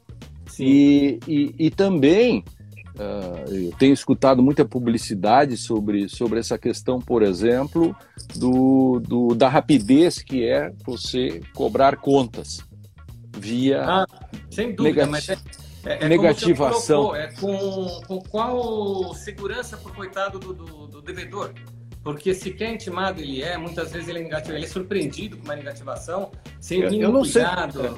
e, 0.59 1.19
e, 1.27 1.55
e, 1.57 1.69
também 1.69 2.43
Uh, 2.93 3.51
eu 3.51 3.71
tenho 3.71 3.91
escutado 3.91 4.43
muita 4.43 4.63
publicidade 4.63 5.57
sobre, 5.57 6.07
sobre 6.07 6.39
essa 6.39 6.59
questão, 6.59 6.99
por 6.99 7.23
exemplo, 7.23 7.95
do, 8.35 8.99
do, 8.99 9.33
da 9.33 9.49
rapidez 9.49 10.21
que 10.21 10.47
é 10.47 10.71
você 10.85 11.41
cobrar 11.55 11.97
contas 11.97 12.59
via 13.35 13.83
ah, 13.83 14.05
sem 14.51 14.75
dúvida, 14.75 15.07
mas 15.07 15.27
é, 15.27 15.37
é, 15.85 16.05
é 16.05 16.07
negativação. 16.07 17.05
Colocou, 17.05 17.15
é 17.15 17.31
com, 17.33 18.01
com 18.07 18.21
qual 18.29 19.13
segurança 19.15 19.75
para 19.75 19.91
o 19.91 19.95
coitado 19.95 20.37
do, 20.37 20.53
do, 20.53 20.87
do, 20.87 21.01
devedor? 21.01 21.51
Porque 22.03 22.33
se 22.33 22.51
quer 22.51 22.73
intimado 22.73 23.21
ele 23.21 23.41
é, 23.41 23.57
muitas 23.57 23.91
vezes 23.91 24.09
ele 24.09 24.19
é 24.19 24.23
negativo, 24.23 24.57
ele 24.57 24.65
é 24.65 24.67
surpreendido 24.67 25.37
com 25.37 25.45
uma 25.45 25.55
negativação 25.55 26.31
sem 26.59 26.81
eu, 26.81 26.91
eu 26.91 27.11
não 27.11 27.21
cuidado. 27.21 27.81
Sei, 27.81 27.91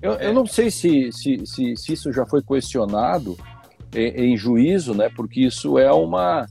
eu, 0.00 0.12
eu 0.12 0.32
não 0.32 0.46
sei 0.46 0.70
se, 0.70 1.10
se, 1.12 1.44
se, 1.44 1.76
se 1.76 1.92
isso 1.92 2.12
já 2.12 2.24
foi 2.24 2.42
questionado, 2.42 3.36
em, 3.94 4.32
em 4.32 4.36
juízo, 4.36 4.94
né? 4.94 5.08
Porque 5.14 5.40
isso 5.40 5.78
é 5.78 5.92
uma 5.92 6.46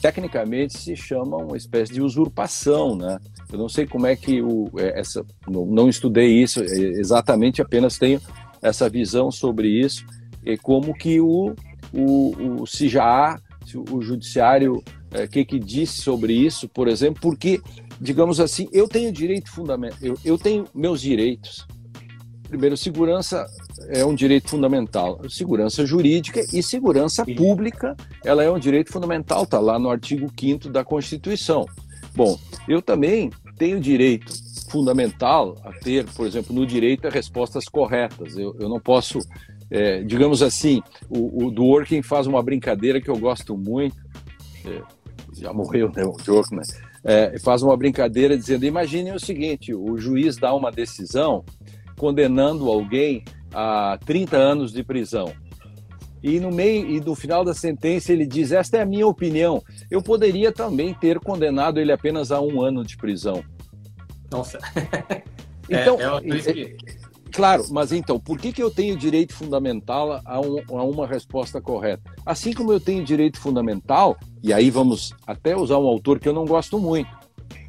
tecnicamente 0.00 0.78
se 0.78 0.96
chama 0.96 1.36
uma 1.36 1.56
espécie 1.58 1.92
de 1.92 2.00
usurpação, 2.00 2.96
né? 2.96 3.18
Eu 3.52 3.58
não 3.58 3.68
sei 3.68 3.86
como 3.86 4.06
é 4.06 4.16
que 4.16 4.40
o 4.40 4.70
é, 4.78 4.98
essa 4.98 5.24
não, 5.46 5.66
não 5.66 5.88
estudei 5.88 6.42
isso 6.42 6.62
é, 6.62 6.64
exatamente, 6.64 7.60
apenas 7.60 7.98
tenho 7.98 8.20
essa 8.62 8.88
visão 8.88 9.30
sobre 9.30 9.68
isso 9.68 10.04
e 10.44 10.56
como 10.56 10.94
que 10.94 11.20
o 11.20 11.54
o, 11.92 12.62
o 12.62 12.66
se 12.66 12.88
já 12.88 13.04
há 13.04 13.40
o 13.90 14.00
judiciário 14.00 14.82
é, 15.12 15.26
que 15.26 15.44
que 15.44 15.58
disse 15.58 16.02
sobre 16.02 16.32
isso, 16.32 16.68
por 16.68 16.88
exemplo, 16.88 17.20
porque 17.20 17.60
digamos 18.00 18.40
assim, 18.40 18.68
eu 18.72 18.88
tenho 18.88 19.12
direito 19.12 19.50
fundamental, 19.50 19.98
eu, 20.00 20.16
eu 20.24 20.38
tenho 20.38 20.66
meus 20.74 21.00
direitos. 21.00 21.66
Primeiro, 22.48 22.76
segurança 22.76 23.46
é 23.88 24.04
um 24.04 24.12
direito 24.12 24.48
fundamental. 24.48 25.20
Segurança 25.28 25.86
jurídica 25.86 26.40
e 26.52 26.62
segurança 26.62 27.24
pública, 27.24 27.96
ela 28.24 28.42
é 28.42 28.50
um 28.50 28.58
direito 28.58 28.92
fundamental, 28.92 29.44
está 29.44 29.60
lá 29.60 29.78
no 29.78 29.88
artigo 29.88 30.28
5 30.36 30.68
da 30.68 30.84
Constituição. 30.84 31.64
Bom, 32.12 32.36
eu 32.66 32.82
também 32.82 33.30
tenho 33.56 33.78
direito 33.78 34.32
fundamental 34.68 35.56
a 35.64 35.72
ter, 35.72 36.04
por 36.06 36.26
exemplo, 36.26 36.54
no 36.54 36.66
direito 36.66 37.06
a 37.06 37.10
respostas 37.10 37.66
corretas. 37.66 38.36
Eu, 38.36 38.56
eu 38.58 38.68
não 38.68 38.80
posso, 38.80 39.20
é, 39.70 40.02
digamos 40.02 40.42
assim, 40.42 40.82
o, 41.08 41.46
o 41.46 41.50
Dworkin 41.52 42.02
faz 42.02 42.26
uma 42.26 42.42
brincadeira 42.42 43.00
que 43.00 43.10
eu 43.10 43.16
gosto 43.16 43.56
muito, 43.56 43.96
é, 44.64 44.82
já 45.40 45.52
morreu, 45.52 45.90
né, 45.94 46.04
o 46.04 46.12
Dworkin, 46.12 46.56
né? 46.56 46.62
É, 47.02 47.38
faz 47.38 47.62
uma 47.62 47.76
brincadeira 47.76 48.36
dizendo, 48.36 48.64
imagine 48.66 49.12
o 49.12 49.18
seguinte, 49.20 49.74
o 49.74 49.96
juiz 49.96 50.36
dá 50.36 50.54
uma 50.54 50.70
decisão 50.70 51.44
condenando 51.96 52.68
alguém 52.68 53.24
a 53.52 53.98
30 54.04 54.36
anos 54.36 54.72
de 54.72 54.82
prisão. 54.82 55.32
E 56.22 56.38
no 56.38 56.50
meio 56.50 56.86
e 56.86 57.00
no 57.00 57.14
final 57.14 57.44
da 57.44 57.54
sentença 57.54 58.12
ele 58.12 58.26
diz: 58.26 58.52
Esta 58.52 58.76
é 58.76 58.82
a 58.82 58.86
minha 58.86 59.06
opinião. 59.06 59.62
Eu 59.90 60.02
poderia 60.02 60.52
também 60.52 60.92
ter 60.92 61.18
condenado 61.18 61.80
ele 61.80 61.90
apenas 61.90 62.30
a 62.30 62.40
um 62.40 62.60
ano 62.60 62.84
de 62.84 62.96
prisão. 62.96 63.42
Nossa. 64.30 64.58
Então, 65.72 65.96
é, 66.00 66.04
é 66.04 66.99
claro, 67.30 67.64
mas 67.70 67.92
então, 67.92 68.18
por 68.18 68.38
que, 68.38 68.52
que 68.52 68.62
eu 68.62 68.70
tenho 68.70 68.96
direito 68.96 69.32
fundamental 69.32 70.20
a, 70.24 70.40
um, 70.40 70.78
a 70.78 70.82
uma 70.84 71.06
resposta 71.06 71.60
correta? 71.60 72.02
Assim 72.24 72.52
como 72.52 72.72
eu 72.72 72.80
tenho 72.80 73.04
direito 73.04 73.40
fundamental, 73.40 74.16
e 74.42 74.52
aí 74.52 74.70
vamos 74.70 75.14
até 75.26 75.56
usar 75.56 75.78
um 75.78 75.86
autor 75.86 76.18
que 76.18 76.28
eu 76.28 76.32
não 76.32 76.44
gosto 76.44 76.78
muito, 76.78 77.10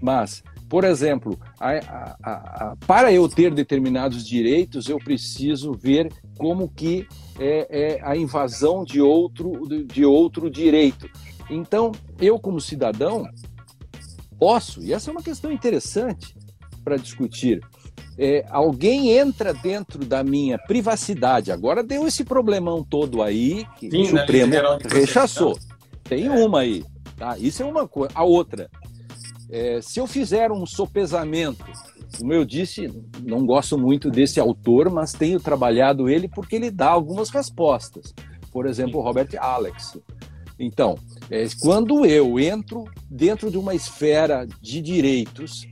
mas 0.01 0.43
por 0.71 0.85
exemplo, 0.85 1.37
a, 1.59 2.15
a, 2.23 2.77
para 2.87 3.11
eu 3.11 3.27
ter 3.27 3.53
determinados 3.53 4.25
direitos, 4.25 4.87
eu 4.87 4.97
preciso 4.97 5.73
ver 5.73 6.09
como 6.37 6.69
que 6.69 7.05
é, 7.37 7.67
é, 7.69 7.99
a 8.01 8.15
invasão 8.15 8.85
de 8.85 9.01
outro, 9.01 9.51
de 9.85 10.05
outro 10.05 10.49
direito. 10.49 11.09
Então, 11.49 11.91
eu 12.21 12.39
como 12.39 12.61
cidadão 12.61 13.27
posso, 14.39 14.81
e 14.81 14.93
essa 14.93 15.09
é 15.09 15.11
uma 15.11 15.21
questão 15.21 15.51
interessante 15.51 16.33
para 16.85 16.95
discutir, 16.95 17.59
é, 18.23 18.45
alguém 18.51 19.17
entra 19.17 19.51
dentro 19.51 20.05
da 20.05 20.23
minha 20.23 20.59
privacidade. 20.59 21.51
Agora 21.51 21.81
deu 21.81 22.07
esse 22.07 22.23
problemão 22.23 22.83
todo 22.83 23.23
aí 23.23 23.65
que 23.79 23.89
Sim, 23.89 24.03
o 24.03 24.19
Supremo 24.19 24.53
rechaçou. 24.87 25.57
Tem 26.03 26.27
é. 26.27 26.29
uma 26.29 26.59
aí, 26.59 26.85
tá? 27.17 27.35
Isso 27.39 27.63
é 27.63 27.65
uma 27.65 27.87
coisa. 27.87 28.11
A 28.13 28.23
outra, 28.23 28.69
é, 29.49 29.79
se 29.81 29.99
eu 29.99 30.05
fizer 30.05 30.51
um 30.51 30.67
sopesamento, 30.67 31.65
como 32.19 32.31
eu 32.31 32.45
disse, 32.45 32.93
não 33.23 33.43
gosto 33.43 33.75
muito 33.75 34.11
desse 34.11 34.39
autor, 34.39 34.91
mas 34.91 35.13
tenho 35.13 35.39
trabalhado 35.39 36.07
ele 36.07 36.27
porque 36.27 36.57
ele 36.57 36.69
dá 36.69 36.89
algumas 36.89 37.31
respostas. 37.31 38.13
Por 38.51 38.67
exemplo, 38.67 38.99
o 38.99 39.03
Robert 39.03 39.29
Alex. 39.39 39.97
Então, 40.59 40.95
é, 41.31 41.47
quando 41.59 42.05
eu 42.05 42.39
entro 42.39 42.83
dentro 43.09 43.49
de 43.49 43.57
uma 43.57 43.73
esfera 43.73 44.45
de 44.61 44.79
direitos, 44.79 45.65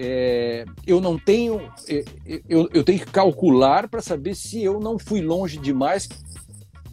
é, 0.00 0.64
eu 0.86 1.00
não 1.00 1.18
tenho, 1.18 1.60
é, 1.88 2.04
eu, 2.48 2.68
eu 2.72 2.84
tenho 2.84 3.00
que 3.00 3.10
calcular 3.10 3.88
para 3.88 4.00
saber 4.00 4.36
se 4.36 4.62
eu 4.62 4.78
não 4.78 4.96
fui 4.96 5.20
longe 5.20 5.58
demais, 5.58 6.08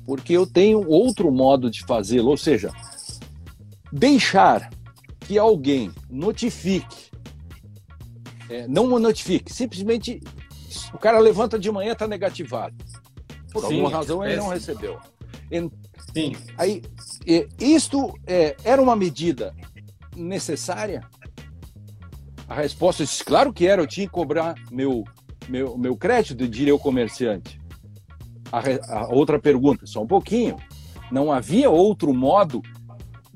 porque 0.08 0.34
eu 0.34 0.48
tenho 0.48 0.90
outro 0.90 1.32
modo 1.32 1.70
de 1.70 1.86
fazê-lo, 1.86 2.32
ou 2.32 2.38
seja, 2.38 2.74
deixar 3.92 4.72
que 5.20 5.38
alguém 5.38 5.92
notifique, 6.10 7.12
é, 8.50 8.68
não 8.68 8.88
notifique, 9.00 9.54
simplesmente 9.54 10.20
o 10.92 10.98
cara 10.98 11.20
levanta 11.20 11.60
de 11.60 11.72
manhã 11.72 11.92
está 11.92 12.08
negativado, 12.08 12.76
por 13.54 13.60
Sim, 13.60 13.66
alguma 13.66 13.90
razão 13.90 14.26
ele 14.26 14.38
não 14.38 14.50
recebeu. 14.50 15.00
Sim. 16.12 16.36
Aí, 16.58 16.82
isto 17.60 18.18
é, 18.26 18.56
era 18.64 18.82
uma 18.82 18.96
medida 18.96 19.54
necessária? 20.16 21.08
A 22.48 22.56
resposta 22.56 23.04
é 23.04 23.08
claro 23.26 23.52
que 23.52 23.68
era, 23.68 23.82
eu 23.82 23.88
tinha 23.88 24.08
que 24.08 24.14
cobrar 24.14 24.56
meu, 24.72 25.04
meu, 25.50 25.78
meu 25.78 25.96
crédito, 25.96 26.48
diria 26.48 26.76
o 26.76 26.80
comerciante. 26.80 27.60
A, 28.52 28.62
a 29.00 29.08
outra 29.08 29.40
pergunta, 29.40 29.86
só 29.86 30.04
um 30.04 30.08
pouquinho. 30.08 30.58
Não 31.12 31.32
havia 31.32 31.70
outro 31.70 32.14
modo 32.14 32.62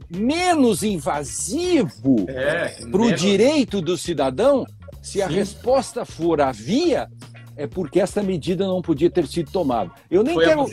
menos 0.09 0.81
invasivo 0.83 2.25
é, 2.27 2.69
para 2.89 3.01
o 3.01 3.13
direito 3.13 3.81
do 3.81 3.97
cidadão? 3.97 4.65
Se 5.01 5.21
a 5.21 5.27
Sim. 5.27 5.35
resposta 5.35 6.03
for 6.03 6.41
havia, 6.41 7.09
é 7.55 7.67
porque 7.67 7.99
essa 7.99 8.21
medida 8.21 8.67
não 8.67 8.81
podia 8.81 9.09
ter 9.09 9.27
sido 9.27 9.51
tomada. 9.51 9.91
Eu 10.09 10.23
nem 10.23 10.33
Foi 10.33 10.45
quero. 10.45 10.65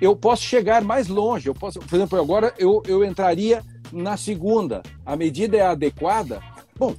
Eu 0.00 0.16
posso 0.16 0.42
chegar 0.42 0.82
mais 0.82 1.08
longe. 1.08 1.48
Eu 1.48 1.54
posso, 1.54 1.78
por 1.78 1.94
exemplo, 1.94 2.20
agora 2.20 2.52
eu, 2.58 2.82
eu 2.86 3.04
entraria 3.04 3.62
na 3.92 4.16
segunda. 4.16 4.82
A 5.04 5.16
medida 5.16 5.56
é 5.56 5.62
adequada. 5.62 6.40
Bom, 6.76 6.94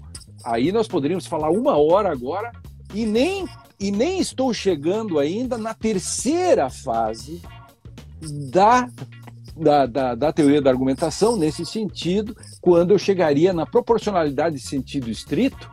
aí 0.45 0.71
nós 0.71 0.88
poderíamos 0.88 1.25
falar 1.25 1.49
uma 1.49 1.75
hora 1.75 2.12
agora 2.12 2.51
e 2.93 3.05
nem, 3.05 3.45
e 3.79 3.91
nem 3.91 4.19
estou 4.19 4.53
chegando 4.53 5.19
ainda 5.19 5.58
na 5.58 5.73
terceira 5.73 6.69
fase 6.69 7.41
da, 8.51 8.88
da, 9.58 9.86
da, 9.86 10.15
da 10.15 10.34
teoria 10.34 10.62
da 10.62 10.69
argumentação, 10.69 11.36
nesse 11.36 11.65
sentido, 11.65 12.36
quando 12.62 12.91
eu 12.91 12.99
chegaria 12.99 13.51
na 13.51 13.65
proporcionalidade 13.65 14.55
de 14.55 14.62
sentido 14.62 15.10
estrito, 15.10 15.69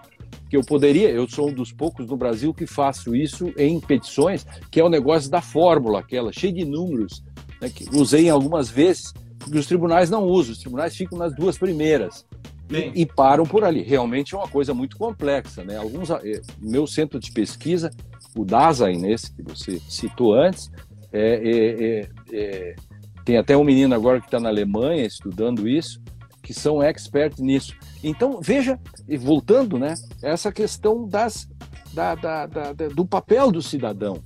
que 0.48 0.56
eu 0.56 0.62
poderia, 0.62 1.08
eu 1.10 1.28
sou 1.28 1.48
um 1.48 1.54
dos 1.54 1.72
poucos 1.72 2.06
no 2.06 2.16
Brasil 2.16 2.52
que 2.52 2.66
faço 2.66 3.14
isso 3.14 3.52
em 3.56 3.80
petições, 3.80 4.46
que 4.70 4.80
é 4.80 4.84
o 4.84 4.88
negócio 4.88 5.30
da 5.30 5.40
fórmula, 5.40 6.00
aquela 6.00 6.32
cheia 6.32 6.52
de 6.52 6.64
números, 6.64 7.22
né, 7.60 7.70
que 7.70 7.88
usei 7.96 8.28
algumas 8.28 8.68
vezes, 8.68 9.14
que 9.50 9.58
os 9.58 9.66
tribunais 9.66 10.10
não 10.10 10.24
usam, 10.24 10.52
os 10.52 10.58
tribunais 10.58 10.94
ficam 10.94 11.18
nas 11.18 11.34
duas 11.34 11.56
primeiras 11.56 12.24
e, 12.72 13.02
e, 13.02 13.06
param 13.06 13.44
por 13.44 13.64
ali. 13.64 13.82
Realmente 13.82 14.34
é 14.34 14.38
uma 14.38 14.48
coisa 14.48 14.72
muito 14.72 14.96
complexa, 14.96 15.64
né? 15.64 15.76
Alguns, 15.76 16.10
eh, 16.10 16.40
meu 16.58 16.86
centro 16.86 17.18
de 17.18 17.30
pesquisa, 17.30 17.90
o 18.36 18.44
Dasein, 18.44 18.98
nesse 18.98 19.32
que 19.32 19.42
você 19.42 19.80
citou 19.88 20.34
antes, 20.34 20.70
é, 21.12 21.34
é, 21.34 21.84
é, 21.84 22.08
é 22.32 22.76
tem 23.24 23.36
até 23.36 23.56
um 23.56 23.64
menino 23.64 23.94
agora 23.94 24.20
que 24.20 24.26
está 24.26 24.40
na 24.40 24.48
Alemanha 24.48 25.06
estudando 25.06 25.68
isso, 25.68 26.00
que 26.42 26.52
são 26.52 26.82
experts 26.82 27.40
nisso. 27.40 27.74
Então 28.02 28.40
veja, 28.40 28.78
e 29.08 29.16
voltando, 29.16 29.78
né? 29.78 29.94
Essa 30.22 30.50
questão 30.50 31.06
das 31.06 31.48
da, 31.92 32.14
da, 32.14 32.46
da, 32.46 32.72
do 32.72 33.04
papel 33.04 33.52
do 33.52 33.62
cidadão, 33.62 34.22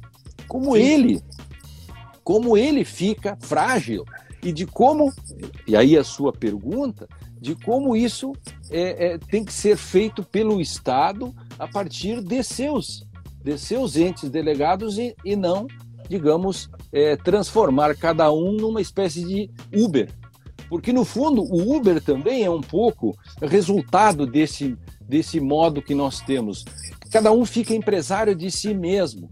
como 0.47 0.77
Sim. 0.77 0.83
ele, 0.83 1.23
como 2.23 2.57
ele 2.57 2.85
fica 2.85 3.37
frágil 3.41 4.05
e 4.43 4.53
de 4.53 4.65
como, 4.65 5.13
e 5.67 5.77
aí 5.77 5.97
a 5.97 6.05
sua 6.05 6.33
pergunta, 6.33 7.09
de 7.41 7.55
como 7.55 7.95
isso 7.95 8.33
é, 8.71 9.07
é, 9.07 9.19
tem 9.19 9.45
que 9.45 9.53
ser 9.53 9.77
feito 9.77 10.23
pelo 10.23 10.61
Estado 10.61 11.35
a 11.59 11.69
partir 11.69 12.23
de 12.23 12.43
seus, 12.43 13.07
de 13.43 13.59
seus 13.59 13.97
entes 13.97 14.31
delegados 14.31 14.99
e, 14.99 15.15
e 15.25 15.37
não, 15.37 15.67
digamos, 16.09 16.71
é, 16.93 17.17
transformar 17.17 17.97
cada 17.97 18.33
um 18.33 18.53
numa 18.53 18.81
espécie 18.81 19.25
de 19.25 19.51
Uber. 19.75 20.11
Porque, 20.69 20.93
no 20.93 21.05
fundo, 21.05 21.43
o 21.43 21.77
Uber 21.77 22.03
também 22.03 22.45
é 22.45 22.51
um 22.51 22.61
pouco 22.61 23.17
resultado 23.41 24.27
desse, 24.27 24.77
desse 25.01 25.39
modo 25.39 25.83
que 25.83 25.95
nós 25.95 26.21
temos. 26.21 26.65
Cada 27.13 27.31
um 27.31 27.45
fica 27.45 27.75
empresário 27.75 28.35
de 28.35 28.51
si 28.51 28.75
mesmo. 28.75 29.29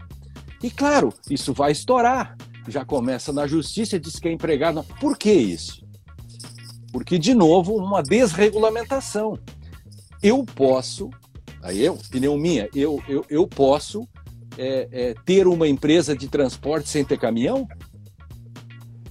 E, 0.63 0.69
claro, 0.71 1.13
isso 1.29 1.53
vai 1.53 1.71
estourar. 1.71 2.37
Já 2.67 2.85
começa 2.85 3.33
na 3.33 3.45
justiça, 3.45 3.99
diz 3.99 4.17
que 4.17 4.27
é 4.27 4.31
empregado. 4.31 4.83
Por 4.99 5.17
que 5.17 5.31
isso? 5.31 5.84
Porque, 6.95 7.19
de 7.19 7.33
novo, 7.33 7.75
uma 7.75 8.01
desregulamentação. 8.01 9.37
Eu 10.23 10.45
posso, 10.45 11.09
aí 11.61 11.85
é 11.85 11.91
opinião 11.91 12.37
minha, 12.37 12.69
eu, 12.73 13.03
eu, 13.05 13.25
eu 13.29 13.45
posso 13.45 14.07
é, 14.57 14.87
é, 14.89 15.13
ter 15.25 15.45
uma 15.45 15.67
empresa 15.67 16.15
de 16.15 16.29
transporte 16.29 16.87
sem 16.87 17.03
ter 17.03 17.19
caminhão? 17.19 17.67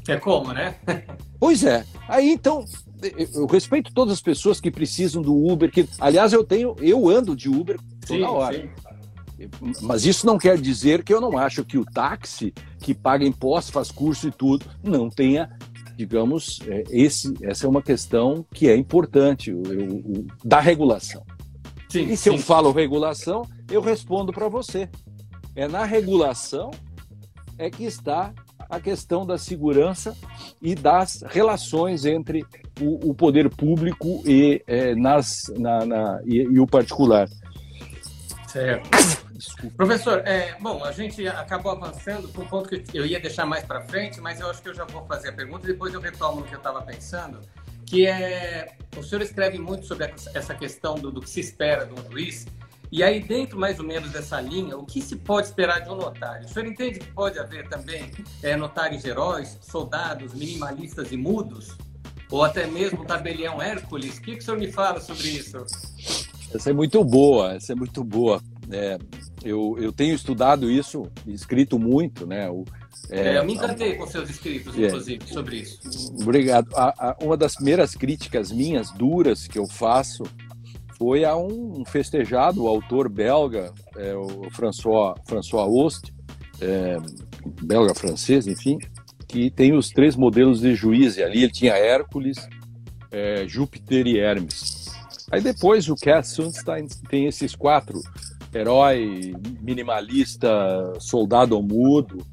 É 0.08 0.16
como, 0.16 0.54
né? 0.54 0.76
pois 1.38 1.62
é. 1.62 1.84
Aí 2.08 2.30
então, 2.30 2.64
eu 3.34 3.44
respeito 3.44 3.92
todas 3.92 4.14
as 4.14 4.22
pessoas 4.22 4.62
que 4.62 4.70
precisam 4.70 5.20
do 5.20 5.36
Uber, 5.36 5.70
que, 5.70 5.86
aliás, 6.00 6.32
eu 6.32 6.42
tenho, 6.42 6.74
eu 6.80 7.06
ando 7.06 7.36
de 7.36 7.50
Uber 7.50 7.78
toda 8.06 8.18
sim, 8.18 8.22
hora. 8.22 8.62
Sim. 9.36 9.50
Mas 9.82 10.06
isso 10.06 10.24
não 10.24 10.38
quer 10.38 10.58
dizer 10.58 11.04
que 11.04 11.12
eu 11.12 11.20
não 11.20 11.36
acho 11.36 11.62
que 11.62 11.76
o 11.76 11.84
táxi, 11.84 12.54
que 12.78 12.94
paga 12.94 13.26
impostos, 13.26 13.74
faz 13.74 13.90
curso 13.90 14.26
e 14.28 14.30
tudo, 14.30 14.64
não 14.82 15.10
tenha 15.10 15.50
digamos, 15.96 16.60
é, 16.66 16.84
esse, 16.90 17.34
essa 17.42 17.66
é 17.66 17.68
uma 17.68 17.82
questão 17.82 18.44
que 18.52 18.68
é 18.68 18.76
importante, 18.76 19.52
o, 19.52 19.60
o, 19.60 20.26
da 20.44 20.60
regulação. 20.60 21.22
Sim, 21.88 22.10
e 22.10 22.16
se 22.16 22.24
sim. 22.24 22.30
eu 22.30 22.38
falo 22.38 22.72
regulação, 22.72 23.42
eu 23.70 23.80
respondo 23.80 24.32
para 24.32 24.48
você. 24.48 24.88
É 25.54 25.68
na 25.68 25.84
regulação 25.84 26.70
é 27.56 27.70
que 27.70 27.84
está 27.84 28.32
a 28.68 28.80
questão 28.80 29.24
da 29.24 29.38
segurança 29.38 30.16
e 30.60 30.74
das 30.74 31.22
relações 31.28 32.04
entre 32.04 32.44
o, 32.80 33.10
o 33.10 33.14
poder 33.14 33.48
público 33.48 34.22
e, 34.26 34.62
é, 34.66 34.94
nas, 34.94 35.44
na, 35.56 35.86
na 35.86 36.20
e, 36.24 36.36
e 36.38 36.58
o 36.58 36.66
particular. 36.66 37.28
Certo. 38.48 39.23
Desculpa. 39.34 39.76
Professor, 39.76 40.22
é, 40.26 40.56
bom, 40.60 40.84
a 40.84 40.92
gente 40.92 41.26
acabou 41.26 41.72
avançando 41.72 42.28
para 42.28 42.42
um 42.42 42.46
ponto 42.46 42.68
que 42.68 42.96
eu 42.96 43.04
ia 43.04 43.18
deixar 43.18 43.44
mais 43.44 43.64
para 43.64 43.80
frente, 43.80 44.20
mas 44.20 44.40
eu 44.40 44.48
acho 44.48 44.62
que 44.62 44.68
eu 44.68 44.74
já 44.74 44.84
vou 44.84 45.04
fazer 45.06 45.30
a 45.30 45.32
pergunta 45.32 45.64
e 45.64 45.72
depois 45.72 45.92
eu 45.92 46.00
retomo 46.00 46.40
no 46.40 46.46
que 46.46 46.54
eu 46.54 46.58
estava 46.58 46.80
pensando, 46.82 47.40
que 47.84 48.06
é, 48.06 48.76
o 48.96 49.02
senhor 49.02 49.22
escreve 49.22 49.58
muito 49.58 49.86
sobre 49.86 50.12
essa 50.34 50.54
questão 50.54 50.94
do, 50.94 51.10
do 51.10 51.20
que 51.20 51.28
se 51.28 51.40
espera 51.40 51.84
de 51.84 51.92
um 51.92 52.10
juiz, 52.10 52.46
e 52.92 53.02
aí 53.02 53.20
dentro 53.20 53.58
mais 53.58 53.80
ou 53.80 53.84
menos 53.84 54.12
dessa 54.12 54.40
linha, 54.40 54.76
o 54.76 54.86
que 54.86 55.02
se 55.02 55.16
pode 55.16 55.48
esperar 55.48 55.80
de 55.80 55.90
um 55.90 55.96
notário? 55.96 56.46
O 56.46 56.48
senhor 56.48 56.66
entende 56.66 57.00
que 57.00 57.08
pode 57.08 57.36
haver 57.38 57.68
também 57.68 58.12
é, 58.40 58.56
notários 58.56 59.04
heróis, 59.04 59.58
soldados, 59.62 60.32
minimalistas 60.32 61.10
e 61.10 61.16
mudos? 61.16 61.76
Ou 62.30 62.44
até 62.44 62.66
mesmo 62.66 63.04
tabelião 63.04 63.60
Hércules? 63.60 64.18
O 64.18 64.22
que, 64.22 64.36
que 64.36 64.38
o 64.38 64.42
senhor 64.42 64.58
me 64.58 64.70
fala 64.70 65.00
sobre 65.00 65.28
isso? 65.28 65.58
Essa 66.54 66.70
é 66.70 66.72
muito 66.72 67.02
boa, 67.02 67.54
essa 67.54 67.72
é 67.72 67.74
muito 67.74 68.04
boa. 68.04 68.40
É, 68.70 68.98
eu, 69.44 69.76
eu 69.78 69.92
tenho 69.92 70.14
estudado 70.14 70.70
isso, 70.70 71.10
escrito 71.26 71.78
muito, 71.78 72.26
né? 72.26 72.48
O, 72.50 72.64
é, 73.10 73.34
é, 73.34 73.38
eu 73.38 73.44
me 73.44 73.54
encantei 73.54 73.94
com 73.94 74.06
seus 74.06 74.30
escritos, 74.30 74.76
é. 74.78 74.86
inclusive, 74.86 75.26
sobre 75.26 75.56
isso. 75.56 76.14
Obrigado. 76.20 76.68
A, 76.74 77.10
a, 77.10 77.16
uma 77.20 77.36
das 77.36 77.54
primeiras 77.54 77.94
críticas 77.94 78.50
minhas, 78.50 78.90
duras, 78.90 79.46
que 79.46 79.58
eu 79.58 79.66
faço, 79.66 80.24
foi 80.96 81.24
a 81.24 81.36
um 81.36 81.84
festejado 81.84 82.66
autor 82.66 83.08
belga, 83.08 83.72
é, 83.96 84.14
o 84.14 84.48
François, 84.50 85.14
François 85.26 85.68
Ost, 85.68 86.12
belga-francês, 87.62 88.46
enfim, 88.46 88.78
que 89.28 89.50
tem 89.50 89.76
os 89.76 89.90
três 89.90 90.16
modelos 90.16 90.60
de 90.60 90.74
juiz. 90.74 91.16
E 91.16 91.22
ali 91.22 91.42
ele 91.42 91.52
tinha 91.52 91.74
Hércules, 91.74 92.48
é, 93.10 93.46
Júpiter 93.46 94.06
e 94.06 94.18
Hermes. 94.18 94.84
Aí 95.30 95.40
depois 95.40 95.88
o 95.88 95.96
Cass 95.96 96.28
Sunstein 96.28 96.86
tem 97.08 97.26
esses 97.26 97.54
quatro 97.54 98.00
herói 98.54 99.34
minimalista, 99.60 100.92
soldado 101.00 101.60
mudo, 101.62 102.24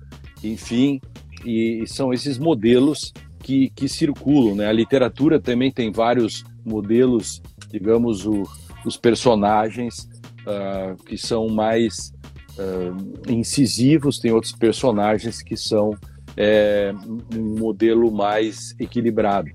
enfim, 0.43 1.01
e 1.45 1.84
são 1.88 2.13
esses 2.13 2.38
modelos 2.38 3.13
que, 3.39 3.69
que 3.71 3.88
circulam. 3.88 4.55
Né? 4.55 4.67
A 4.67 4.71
literatura 4.73 5.39
também 5.39 5.71
tem 5.71 5.91
vários 5.91 6.43
modelos, 6.65 7.41
digamos, 7.69 8.25
o, 8.25 8.43
os 8.86 8.97
personagens 8.97 10.10
uh, 10.41 11.03
que 11.03 11.17
são 11.17 11.47
mais 11.49 12.13
uh, 12.57 13.31
incisivos, 13.31 14.19
tem 14.19 14.31
outros 14.31 14.53
personagens 14.53 15.41
que 15.41 15.57
são 15.57 15.95
é, 16.38 16.93
um 17.36 17.60
modelo 17.60 18.12
mais 18.12 18.75
equilibrado. 18.79 19.51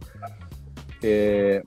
É, 1.02 1.62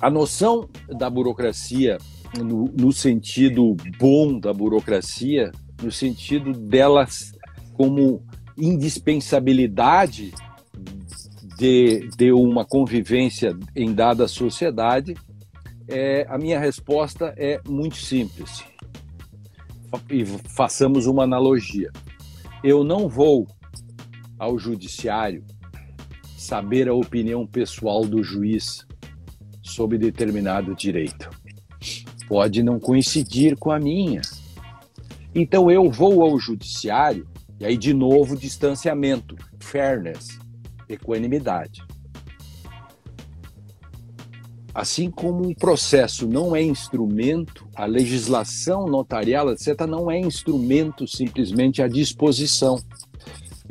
a 0.00 0.10
noção 0.10 0.68
da 0.88 1.10
burocracia 1.10 1.98
no, 2.38 2.66
no 2.66 2.92
sentido 2.92 3.76
bom 3.98 4.38
da 4.38 4.52
burocracia, 4.52 5.50
no 5.82 5.90
sentido 5.90 6.52
delas 6.52 7.32
como 7.74 8.22
indispensabilidade 8.56 10.32
de, 11.56 12.08
de 12.16 12.32
uma 12.32 12.64
convivência 12.64 13.56
em 13.74 13.92
dada 13.92 14.28
sociedade, 14.28 15.14
é, 15.88 16.26
a 16.28 16.38
minha 16.38 16.58
resposta 16.58 17.34
é 17.36 17.60
muito 17.68 17.96
simples. 17.96 18.62
E 20.08 20.24
façamos 20.24 21.06
uma 21.06 21.24
analogia. 21.24 21.90
Eu 22.62 22.84
não 22.84 23.08
vou 23.08 23.48
ao 24.38 24.58
judiciário 24.58 25.44
saber 26.38 26.88
a 26.88 26.94
opinião 26.94 27.46
pessoal 27.46 28.06
do 28.06 28.22
juiz 28.22 28.86
sobre 29.62 29.98
determinado 29.98 30.74
direito. 30.74 31.39
Pode 32.30 32.62
não 32.62 32.78
coincidir 32.78 33.56
com 33.56 33.72
a 33.72 33.80
minha. 33.80 34.20
Então 35.34 35.68
eu 35.68 35.90
vou 35.90 36.22
ao 36.22 36.38
judiciário, 36.38 37.26
e 37.58 37.66
aí 37.66 37.76
de 37.76 37.92
novo 37.92 38.36
distanciamento, 38.36 39.34
fairness, 39.58 40.38
equanimidade. 40.88 41.82
Assim 44.72 45.10
como 45.10 45.44
um 45.44 45.52
processo 45.52 46.28
não 46.28 46.54
é 46.54 46.62
instrumento, 46.62 47.66
a 47.74 47.84
legislação 47.84 48.86
notarial, 48.86 49.50
etc., 49.50 49.80
não 49.88 50.08
é 50.08 50.16
instrumento 50.16 51.08
simplesmente 51.08 51.82
à 51.82 51.88
disposição. 51.88 52.78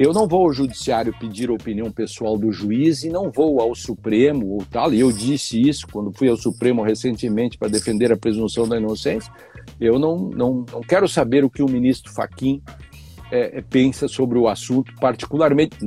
Eu 0.01 0.13
não 0.13 0.25
vou 0.25 0.45
ao 0.45 0.53
judiciário 0.53 1.13
pedir 1.19 1.49
a 1.49 1.53
opinião 1.53 1.91
pessoal 1.91 2.37
do 2.37 2.53
juiz 2.53 3.03
e 3.03 3.09
não 3.09 3.29
vou 3.29 3.59
ao 3.59 3.75
Supremo 3.75 4.47
ou 4.47 4.65
tal. 4.71 4.93
E 4.93 5.01
eu 5.01 5.11
disse 5.11 5.59
isso 5.59 5.85
quando 5.91 6.13
fui 6.13 6.29
ao 6.29 6.37
Supremo 6.37 6.81
recentemente 6.81 7.57
para 7.57 7.67
defender 7.67 8.09
a 8.09 8.15
presunção 8.15 8.65
da 8.65 8.77
inocência. 8.77 9.29
Eu 9.77 9.99
não, 9.99 10.29
não, 10.29 10.65
não 10.71 10.79
quero 10.79 11.05
saber 11.05 11.43
o 11.43 11.49
que 11.49 11.61
o 11.61 11.69
ministro 11.69 12.13
Faquim 12.13 12.63
é, 13.29 13.61
pensa 13.61 14.07
sobre 14.07 14.37
o 14.37 14.47
assunto, 14.47 14.95
particularmente 15.01 15.77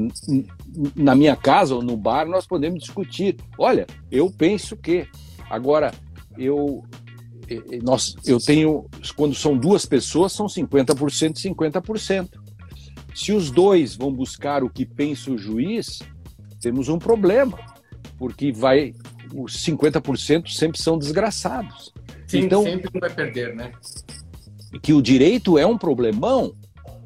na 0.94 1.14
minha 1.14 1.34
casa 1.34 1.74
ou 1.74 1.82
no 1.82 1.96
bar, 1.96 2.26
nós 2.26 2.46
podemos 2.46 2.80
discutir. 2.80 3.36
Olha, 3.56 3.86
eu 4.10 4.30
penso 4.30 4.76
que. 4.76 5.08
Agora, 5.48 5.90
eu, 6.36 6.84
nós, 7.82 8.14
eu 8.26 8.38
tenho. 8.38 8.84
Quando 9.16 9.34
são 9.34 9.56
duas 9.56 9.86
pessoas, 9.86 10.32
são 10.32 10.44
50% 10.44 11.38
e 11.38 11.48
50%. 11.48 12.41
Se 13.14 13.32
os 13.32 13.50
dois 13.50 13.94
vão 13.94 14.12
buscar 14.12 14.64
o 14.64 14.70
que 14.70 14.86
pensa 14.86 15.30
o 15.30 15.38
juiz, 15.38 16.00
temos 16.60 16.88
um 16.88 16.98
problema, 16.98 17.58
porque 18.18 18.52
vai. 18.52 18.94
Os 19.34 19.64
50% 19.64 20.48
sempre 20.48 20.80
são 20.80 20.98
desgraçados. 20.98 21.92
Sim, 22.26 22.40
então, 22.40 22.62
sempre 22.62 23.00
vai 23.00 23.10
perder, 23.10 23.54
né? 23.54 23.72
Que 24.82 24.92
o 24.92 25.00
direito 25.00 25.56
é 25.58 25.66
um 25.66 25.78
problemão. 25.78 26.54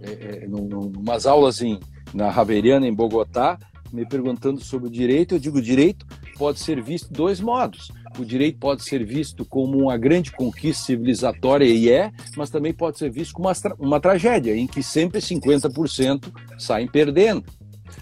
É, 0.00 0.44
é, 0.44 0.48
numas 0.48 1.26
aulas 1.26 1.62
em 1.62 1.80
na 2.12 2.30
Raveriana, 2.30 2.86
em 2.86 2.94
Bogotá, 2.94 3.58
me 3.92 4.06
perguntando 4.06 4.60
sobre 4.62 4.88
o 4.88 4.90
direito. 4.90 5.34
Eu 5.34 5.38
digo: 5.38 5.58
o 5.58 5.62
direito 5.62 6.06
pode 6.36 6.60
ser 6.60 6.82
visto 6.82 7.08
de 7.08 7.14
dois 7.14 7.40
modos. 7.40 7.92
O 8.18 8.24
direito 8.24 8.58
pode 8.58 8.84
ser 8.84 9.04
visto 9.04 9.44
como 9.44 9.78
uma 9.78 9.96
grande 9.96 10.32
conquista 10.32 10.86
civilizatória, 10.86 11.66
e 11.66 11.90
é, 11.90 12.10
mas 12.36 12.50
também 12.50 12.72
pode 12.72 12.98
ser 12.98 13.10
visto 13.10 13.34
como 13.34 13.48
uma, 13.48 13.54
uma 13.78 14.00
tragédia, 14.00 14.56
em 14.56 14.66
que 14.66 14.82
sempre 14.82 15.20
50% 15.20 16.32
saem 16.58 16.86
perdendo. 16.86 17.44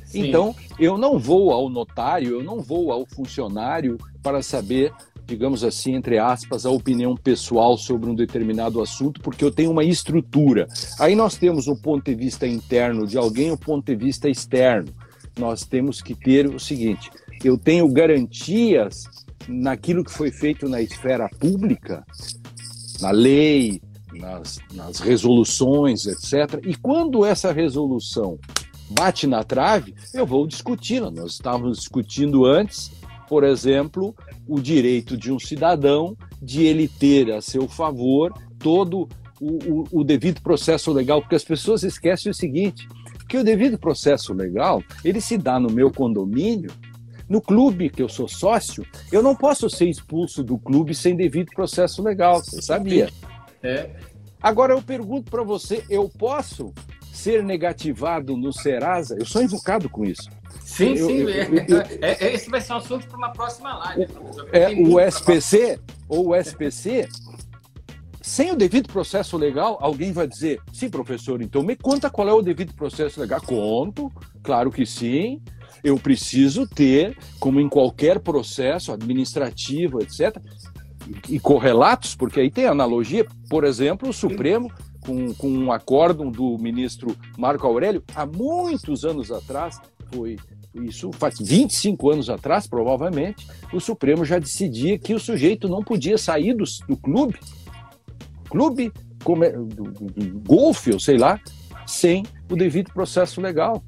Sim. 0.05 0.29
Então, 0.29 0.55
eu 0.79 0.97
não 0.97 1.19
vou 1.19 1.51
ao 1.51 1.69
notário, 1.69 2.31
eu 2.31 2.43
não 2.43 2.61
vou 2.61 2.93
ao 2.93 3.05
funcionário 3.05 3.99
para 4.23 4.43
saber 4.43 4.93
digamos 5.27 5.65
assim, 5.65 5.95
entre 5.95 6.19
aspas, 6.19 6.67
a 6.67 6.71
opinião 6.71 7.17
pessoal 7.17 7.77
sobre 7.77 8.11
um 8.11 8.15
determinado 8.15 8.81
assunto, 8.81 9.21
porque 9.21 9.45
eu 9.45 9.51
tenho 9.51 9.71
uma 9.71 9.85
estrutura. 9.85 10.69
Aí 10.99 11.15
nós 11.15 11.37
temos 11.37 11.67
o 11.67 11.77
ponto 11.77 12.05
de 12.05 12.15
vista 12.15 12.47
interno 12.47 13.07
de 13.07 13.17
alguém, 13.17 13.51
o 13.51 13.57
ponto 13.57 13.85
de 13.87 13.97
vista 13.97 14.29
externo. 14.29 14.93
Nós 15.39 15.65
temos 15.65 16.01
que 16.01 16.15
ter 16.15 16.47
o 16.47 16.61
seguinte: 16.61 17.11
eu 17.43 17.57
tenho 17.57 17.89
garantias 17.89 19.05
naquilo 19.49 20.05
que 20.05 20.13
foi 20.13 20.31
feito 20.31 20.69
na 20.69 20.81
esfera 20.81 21.29
pública, 21.29 22.05
na 23.01 23.11
lei, 23.11 23.81
nas, 24.13 24.59
nas 24.73 25.01
resoluções, 25.01 26.07
etc. 26.07 26.61
E 26.65 26.75
quando 26.75 27.25
essa 27.25 27.53
resolução 27.53 28.39
bate 28.91 29.27
na 29.27 29.43
trave, 29.43 29.95
eu 30.13 30.27
vou 30.27 30.47
discuti-la. 30.47 31.11
Nós 31.11 31.33
estávamos 31.33 31.79
discutindo 31.79 32.45
antes, 32.45 32.91
por 33.29 33.43
exemplo, 33.45 34.15
o 34.47 34.61
direito 34.61 35.17
de 35.17 35.33
um 35.33 35.39
cidadão 35.39 36.17
de 36.41 36.63
ele 36.63 36.87
ter 36.87 37.33
a 37.33 37.41
seu 37.41 37.69
favor 37.69 38.33
todo 38.59 39.09
o, 39.41 39.85
o, 39.93 40.01
o 40.01 40.05
devido 40.05 40.41
processo 40.41 40.93
legal, 40.93 41.21
porque 41.21 41.35
as 41.35 41.45
pessoas 41.45 41.83
esquecem 41.83 42.31
o 42.31 42.35
seguinte, 42.35 42.89
que 43.29 43.37
o 43.37 43.45
devido 43.45 43.79
processo 43.79 44.33
legal, 44.33 44.83
ele 45.05 45.21
se 45.21 45.37
dá 45.37 45.59
no 45.59 45.71
meu 45.71 45.91
condomínio, 45.91 46.71
no 47.35 47.43
clube 47.43 47.91
que 47.91 48.01
eu 48.01 48.09
sou 48.09 48.29
sócio, 48.29 48.87
eu 49.11 49.21
não 49.21 49.35
posso 49.35 49.69
ser 49.69 49.87
expulso 49.87 50.41
do 50.41 50.57
clube 50.57 50.95
sem 50.95 51.17
devido 51.17 51.51
processo 51.51 52.01
legal, 52.01 52.39
você 52.39 52.63
sabia? 52.63 53.11
É. 53.61 53.91
Agora 54.41 54.73
eu 54.73 54.81
pergunto 54.81 55.33
para 55.33 55.43
você, 55.43 55.85
eu 55.91 56.09
posso 56.09 56.73
ser 57.13 57.43
negativado 57.43 58.37
no 58.37 58.53
Serasa? 58.53 59.17
Eu 59.19 59.27
sou 59.27 59.43
invocado 59.43 59.89
com 59.89 60.05
isso. 60.05 60.31
Sim, 60.61 60.95
eu, 60.95 61.07
sim. 61.09 61.19
Eu, 61.23 61.79
eu, 61.79 61.81
é, 62.01 62.25
é, 62.25 62.35
esse 62.35 62.49
vai 62.49 62.61
ser 62.61 62.75
um 62.75 62.77
assunto 62.77 63.05
para 63.09 63.17
uma 63.17 63.33
próxima 63.33 63.77
live. 63.79 64.07
É, 64.53 64.69
o 64.69 65.01
SPC 65.01 65.81
ou 66.09 66.29
o 66.29 66.37
SPC, 66.37 67.09
sem 68.23 68.53
o 68.53 68.57
devido 68.57 68.87
processo 68.87 69.37
legal, 69.37 69.77
alguém 69.81 70.13
vai 70.13 70.29
dizer: 70.29 70.61
sim, 70.73 70.89
professor, 70.89 71.43
então 71.43 71.65
me 71.65 71.75
conta 71.75 72.09
qual 72.09 72.29
é 72.29 72.33
o 72.33 72.43
devido 72.43 72.73
processo 72.75 73.21
legal. 73.21 73.41
Conto, 73.41 74.13
claro 74.41 74.71
que 74.71 74.87
sim. 74.87 75.43
Eu 75.85 75.97
preciso 75.99 76.67
ter, 76.67 77.17
como 77.39 77.61
em 77.61 77.69
qualquer 77.69 78.19
processo 78.19 78.91
administrativo, 78.91 80.01
etc., 80.03 80.37
e 81.29 81.39
correlatos, 81.39 82.15
porque 82.15 82.41
aí 82.41 82.51
tem 82.51 82.65
analogia, 82.65 83.27
por 83.51 83.63
exemplo, 83.63 84.09
o 84.09 84.13
Supremo 84.13 84.73
com, 85.05 85.35
com 85.35 85.49
um 85.49 85.71
acórdão 85.71 86.31
do 86.31 86.57
ministro 86.57 87.15
Marco 87.37 87.67
Aurélio, 87.67 88.03
há 88.15 88.25
muitos 88.25 89.05
anos 89.05 89.31
atrás, 89.31 89.79
foi 90.11 90.37
isso 90.83 91.11
faz 91.13 91.39
25 91.39 92.11
anos 92.11 92.29
atrás, 92.29 92.67
provavelmente, 92.67 93.47
o 93.73 93.81
Supremo 93.81 94.25
já 94.25 94.39
decidia 94.39 94.99
que 94.99 95.15
o 95.15 95.21
sujeito 95.21 95.69
não 95.69 95.83
podia 95.85 96.19
sair 96.19 96.55
do, 96.55 96.65
do 96.89 96.97
clube, 96.97 97.39
clube 98.51 98.93
como, 99.23 99.45
do, 99.45 99.85
do, 99.85 100.07
do 100.07 100.41
golfe, 100.41 100.93
ou 100.93 100.99
sei 100.99 101.17
lá, 101.17 101.41
sem 101.87 102.25
o 102.51 102.57
devido 102.57 102.93
processo 102.93 103.41
legal. 103.41 103.83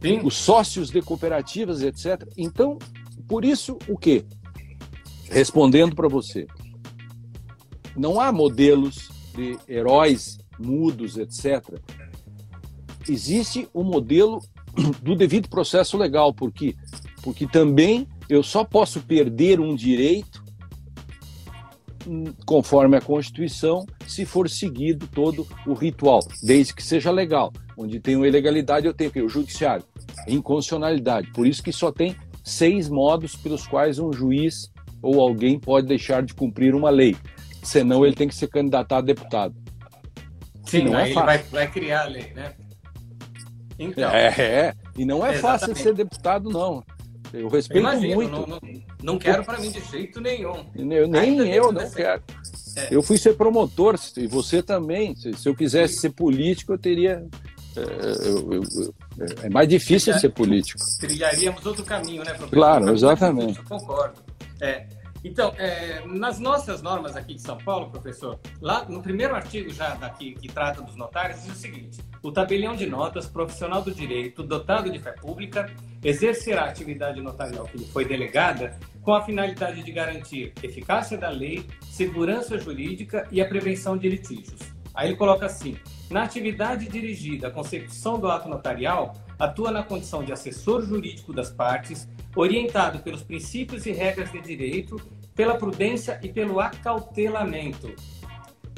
Sim. 0.00 0.20
Os 0.22 0.34
sócios 0.34 0.90
de 0.90 1.00
cooperativas, 1.02 1.82
etc. 1.82 2.28
Então, 2.36 2.78
por 3.26 3.44
isso, 3.44 3.78
o 3.88 3.96
quê? 3.96 4.24
Respondendo 5.28 5.94
para 5.94 6.08
você, 6.08 6.46
não 7.96 8.20
há 8.20 8.30
modelos 8.30 9.08
de 9.34 9.58
heróis 9.68 10.38
mudos, 10.58 11.16
etc. 11.16 11.80
Existe 13.08 13.68
o 13.72 13.82
modelo 13.82 14.40
do 15.02 15.14
devido 15.16 15.48
processo 15.48 15.96
legal, 15.96 16.32
porque 16.32 16.74
porque 17.22 17.44
também 17.44 18.06
eu 18.28 18.40
só 18.40 18.62
posso 18.62 19.00
perder 19.00 19.58
um 19.58 19.74
direito 19.74 20.44
hum, 22.06 22.32
conforme 22.44 22.96
a 22.96 23.00
Constituição, 23.00 23.84
se 24.06 24.24
for 24.24 24.48
seguido 24.48 25.08
todo 25.08 25.44
o 25.66 25.74
ritual, 25.74 26.20
desde 26.40 26.72
que 26.72 26.84
seja 26.84 27.10
legal. 27.10 27.52
Onde 27.76 28.00
tem 28.00 28.16
uma 28.16 28.26
ilegalidade, 28.26 28.86
eu 28.86 28.94
tenho 28.94 29.10
que 29.10 29.20
o 29.20 29.28
judiciário, 29.28 29.84
inconstitucionalidade. 30.26 31.30
Por 31.32 31.46
isso 31.46 31.62
que 31.62 31.72
só 31.72 31.92
tem 31.92 32.16
seis 32.42 32.88
modos 32.88 33.36
pelos 33.36 33.66
quais 33.66 33.98
um 33.98 34.12
juiz 34.12 34.72
ou 35.02 35.20
alguém 35.20 35.58
pode 35.58 35.86
deixar 35.86 36.22
de 36.22 36.32
cumprir 36.32 36.74
uma 36.74 36.90
lei. 36.90 37.16
Senão 37.62 38.04
ele 38.06 38.14
tem 38.14 38.28
que 38.28 38.34
ser 38.34 38.48
candidato 38.48 38.92
a 38.92 39.00
deputado. 39.00 39.54
Sim, 40.64 40.84
não 40.84 40.98
é 40.98 41.12
fácil. 41.12 41.18
ele 41.18 41.24
vai, 41.24 41.38
vai 41.38 41.70
criar 41.70 42.02
a 42.02 42.08
lei, 42.08 42.32
né? 42.34 42.54
Então, 43.78 44.10
é, 44.10 44.28
é, 44.28 44.74
e 44.96 45.04
não 45.04 45.24
é 45.24 45.34
fácil 45.34 45.74
ser 45.76 45.94
deputado, 45.94 46.48
não. 46.48 46.82
Eu 47.32 47.48
respeito 47.48 47.80
Imagino, 47.80 48.14
muito. 48.14 48.30
Não, 48.30 48.46
não, 48.46 48.60
não 49.02 49.18
quero 49.18 49.44
para 49.44 49.58
mim 49.58 49.70
de 49.70 49.80
jeito 49.80 50.20
nenhum. 50.20 50.64
Eu, 50.74 51.06
nem 51.06 51.38
eu 51.50 51.72
não 51.72 51.90
quero. 51.90 52.22
É. 52.76 52.88
Eu 52.90 53.02
fui 53.02 53.18
ser 53.18 53.34
promotor, 53.34 53.98
e 54.16 54.26
você 54.26 54.62
também. 54.62 55.14
Se, 55.16 55.32
se 55.32 55.48
eu 55.48 55.54
quisesse 55.54 55.96
ser 55.96 56.10
político, 56.10 56.72
eu 56.72 56.78
teria. 56.78 57.26
É, 57.76 58.28
eu, 58.28 58.52
eu, 58.52 58.94
é 59.42 59.48
mais 59.48 59.68
difícil 59.68 60.14
ser 60.14 60.30
político. 60.30 60.80
Trilharíamos 60.98 61.64
outro 61.66 61.84
caminho, 61.84 62.24
né, 62.24 62.32
professor? 62.32 62.50
Claro, 62.50 62.92
exatamente. 62.92 63.62
concordo. 63.62 64.20
É, 64.60 64.86
então, 65.26 65.52
é, 65.58 66.02
nas 66.06 66.38
nossas 66.38 66.80
normas 66.80 67.16
aqui 67.16 67.34
de 67.34 67.42
São 67.42 67.58
Paulo, 67.58 67.90
professor, 67.90 68.38
lá 68.60 68.84
no 68.88 69.02
primeiro 69.02 69.34
artigo 69.34 69.70
já 69.70 69.96
daqui 69.96 70.34
que 70.34 70.46
trata 70.46 70.80
dos 70.80 70.94
notários, 70.94 71.42
diz 71.42 71.52
o 71.52 71.58
seguinte: 71.58 71.98
o 72.22 72.30
tabelião 72.30 72.76
de 72.76 72.86
notas 72.86 73.26
profissional 73.26 73.82
do 73.82 73.92
direito, 73.92 74.44
dotado 74.44 74.88
de 74.88 75.00
fé 75.00 75.10
pública, 75.10 75.68
exercerá 76.04 76.62
a 76.62 76.68
atividade 76.68 77.20
notarial 77.20 77.64
que 77.66 77.76
lhe 77.76 77.86
foi 77.86 78.04
delegada 78.04 78.78
com 79.02 79.12
a 79.12 79.22
finalidade 79.22 79.82
de 79.82 79.90
garantir 79.90 80.52
eficácia 80.62 81.18
da 81.18 81.28
lei, 81.28 81.66
segurança 81.90 82.56
jurídica 82.56 83.26
e 83.32 83.40
a 83.40 83.48
prevenção 83.48 83.96
de 83.98 84.08
litígios. 84.08 84.60
Aí 84.94 85.08
ele 85.08 85.16
coloca 85.16 85.46
assim: 85.46 85.76
na 86.10 86.22
atividade 86.22 86.88
dirigida 86.88 87.48
à 87.48 87.50
consecução 87.50 88.18
do 88.18 88.28
ato 88.28 88.48
notarial, 88.48 89.14
atua 89.38 89.70
na 89.70 89.82
condição 89.82 90.22
de 90.22 90.32
assessor 90.32 90.82
jurídico 90.82 91.32
das 91.32 91.50
partes, 91.50 92.08
orientado 92.34 93.00
pelos 93.00 93.22
princípios 93.22 93.86
e 93.86 93.92
regras 93.92 94.30
de 94.30 94.40
direito 94.40 94.96
pela 95.34 95.56
prudência 95.56 96.18
e 96.22 96.28
pelo 96.28 96.60
acautelamento. 96.60 97.94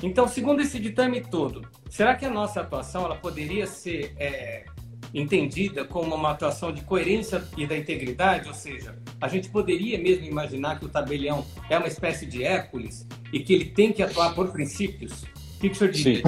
Então, 0.02 0.28
segundo 0.28 0.60
esse 0.60 0.78
ditame 0.78 1.20
todo, 1.20 1.66
será 1.90 2.14
que 2.14 2.24
a 2.24 2.30
nossa 2.30 2.60
atuação 2.60 3.04
ela 3.04 3.16
poderia 3.16 3.66
ser 3.66 4.14
é, 4.16 4.64
entendida 5.12 5.84
como 5.84 6.14
uma 6.14 6.30
atuação 6.30 6.72
de 6.72 6.82
coerência 6.82 7.42
e 7.56 7.66
da 7.66 7.76
integridade? 7.76 8.48
Ou 8.48 8.54
seja, 8.54 8.96
a 9.20 9.28
gente 9.28 9.48
poderia 9.48 9.98
mesmo 9.98 10.24
imaginar 10.24 10.78
que 10.78 10.84
o 10.84 10.88
tabelião 10.88 11.44
é 11.68 11.76
uma 11.76 11.88
espécie 11.88 12.26
de 12.26 12.44
Hércules 12.44 13.06
e 13.32 13.40
que 13.40 13.52
ele 13.52 13.66
tem 13.66 13.92
que 13.92 14.02
atuar 14.02 14.34
por 14.34 14.52
princípios? 14.52 15.24
O 15.56 15.60
que, 15.60 15.68
o 15.68 15.74
senhor 15.74 15.92
diz? 15.92 16.02
Sim, 16.02 16.22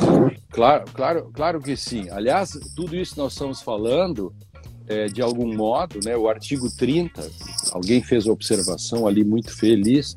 claro, 0.51 0.85
claro, 0.93 1.31
claro 1.33 1.61
que 1.61 1.77
sim. 1.77 2.09
Aliás, 2.11 2.59
tudo 2.77 2.97
isso 2.97 3.19
nós 3.19 3.33
estamos 3.33 3.63
falando 3.63 4.33
é, 4.87 5.07
de 5.07 5.23
algum 5.23 5.55
modo, 5.55 6.01
né, 6.05 6.17
o 6.17 6.29
artigo 6.29 6.69
30, 6.77 7.31
alguém 7.73 8.03
fez 8.03 8.27
a 8.27 8.33
observação 8.33 9.07
ali 9.07 9.25
muito 9.25 9.57
feliz, 9.57 10.17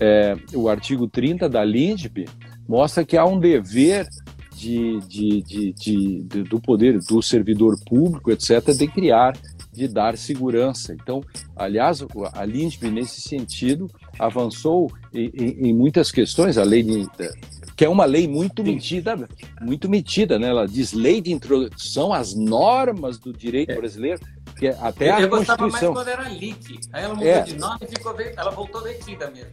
é, 0.00 0.36
o 0.54 0.68
artigo 0.68 1.06
30 1.06 1.48
da 1.48 1.64
LINDB 1.64 2.26
mostra 2.68 3.04
que 3.04 3.16
há 3.16 3.24
um 3.24 3.38
dever 3.38 4.08
de, 4.56 4.98
de, 5.08 5.72
de, 5.72 6.22
do 6.42 6.60
poder 6.60 6.98
do 6.98 7.22
servidor 7.22 7.78
público, 7.86 8.30
etc., 8.32 8.72
de 8.76 8.88
criar, 8.88 9.36
de 9.72 9.86
dar 9.86 10.18
segurança. 10.18 10.92
Então, 10.92 11.22
aliás, 11.54 12.04
a 12.32 12.44
LINDB, 12.44 12.90
nesse 12.90 13.20
sentido, 13.20 13.88
avançou 14.18 14.90
em, 15.14 15.30
em, 15.68 15.72
muitas 15.72 16.10
questões. 16.10 16.58
A 16.58 16.64
lei 16.64 16.82
de, 16.82 17.06
que 17.78 17.84
é 17.84 17.88
uma 17.88 18.04
lei 18.04 18.26
muito 18.26 18.64
metida, 18.64 19.16
muito 19.60 19.88
metida, 19.88 20.36
né? 20.36 20.48
Ela 20.48 20.66
diz 20.66 20.92
lei 20.92 21.20
de 21.20 21.30
introdução 21.30 22.12
às 22.12 22.34
normas 22.34 23.18
do 23.18 23.32
direito 23.32 23.70
é. 23.70 23.76
brasileiro, 23.76 24.20
que 24.58 24.66
é 24.66 24.76
até 24.80 25.10
eu, 25.10 25.14
a 25.14 25.20
eu 25.20 25.28
Constituição. 25.28 25.92
gostava 25.92 25.94
mais 25.94 26.06
quando 26.06 26.08
era 26.08 26.28
LIC. 26.28 26.80
Aí 26.92 27.04
ela 27.04 27.14
mudou 27.14 27.28
é. 27.28 27.42
de 27.42 27.56
nome 27.56 27.78
e 27.82 27.86
ficou, 27.86 28.16
ela 28.36 28.50
voltou 28.50 28.82
metida 28.82 29.30
mesmo. 29.30 29.52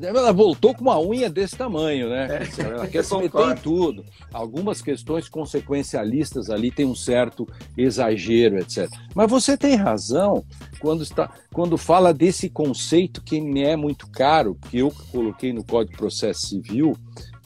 Ela 0.00 0.32
voltou 0.32 0.74
com 0.74 0.80
uma 0.80 0.98
unha 0.98 1.28
desse 1.28 1.54
tamanho, 1.54 2.08
né? 2.08 2.48
É. 2.58 2.62
Ela 2.62 2.86
quer 2.88 3.04
se 3.04 3.14
meter 3.14 3.46
em 3.46 3.56
tudo. 3.56 4.02
Algumas 4.32 4.80
questões 4.80 5.28
consequencialistas 5.28 6.48
ali 6.48 6.70
tem 6.70 6.86
um 6.86 6.94
certo 6.94 7.46
exagero, 7.76 8.58
etc. 8.58 8.88
Mas 9.14 9.30
você 9.30 9.54
tem 9.54 9.74
razão 9.74 10.42
quando 10.80 11.02
está 11.02 11.30
quando 11.52 11.76
fala 11.76 12.14
desse 12.14 12.48
conceito 12.48 13.22
que 13.22 13.38
me 13.38 13.62
é 13.62 13.76
muito 13.76 14.08
caro, 14.08 14.56
que 14.70 14.78
eu 14.78 14.90
coloquei 15.12 15.52
no 15.52 15.62
Código 15.62 15.92
de 15.92 15.98
Processo 15.98 16.46
Civil, 16.46 16.96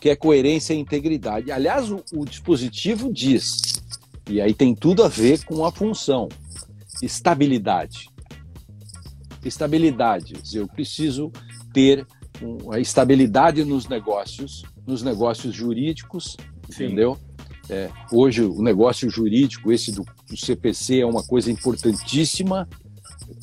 que 0.01 0.09
é 0.09 0.17
coerência 0.17 0.73
e 0.73 0.79
integridade. 0.79 1.53
Aliás, 1.53 1.91
o, 1.91 2.03
o 2.15 2.25
dispositivo 2.25 3.13
diz, 3.13 3.83
e 4.29 4.41
aí 4.41 4.55
tem 4.55 4.75
tudo 4.75 5.05
a 5.05 5.09
ver 5.09 5.45
com 5.45 5.65
a 5.65 5.71
função, 5.71 6.29
estabilidade. 7.03 8.09
Estabilidade, 9.45 10.35
eu 10.55 10.67
preciso 10.67 11.31
ter 11.73 12.07
a 12.73 12.81
estabilidade 12.81 13.65
nos 13.65 13.89
negócios, 13.89 14.65
nos 14.87 15.03
negócios 15.03 15.55
jurídicos, 15.55 16.37
Sim. 16.71 16.85
entendeu? 16.85 17.19
É, 17.69 17.91
hoje 18.11 18.43
o 18.43 18.63
negócio 18.63 19.09
jurídico, 19.09 19.71
esse 19.71 19.93
do, 19.93 20.05
do, 20.29 20.37
CPC, 20.37 21.01
é 21.01 21.07
uma 21.07 21.23
coisa 21.23 21.51
importantíssima, 21.51 22.69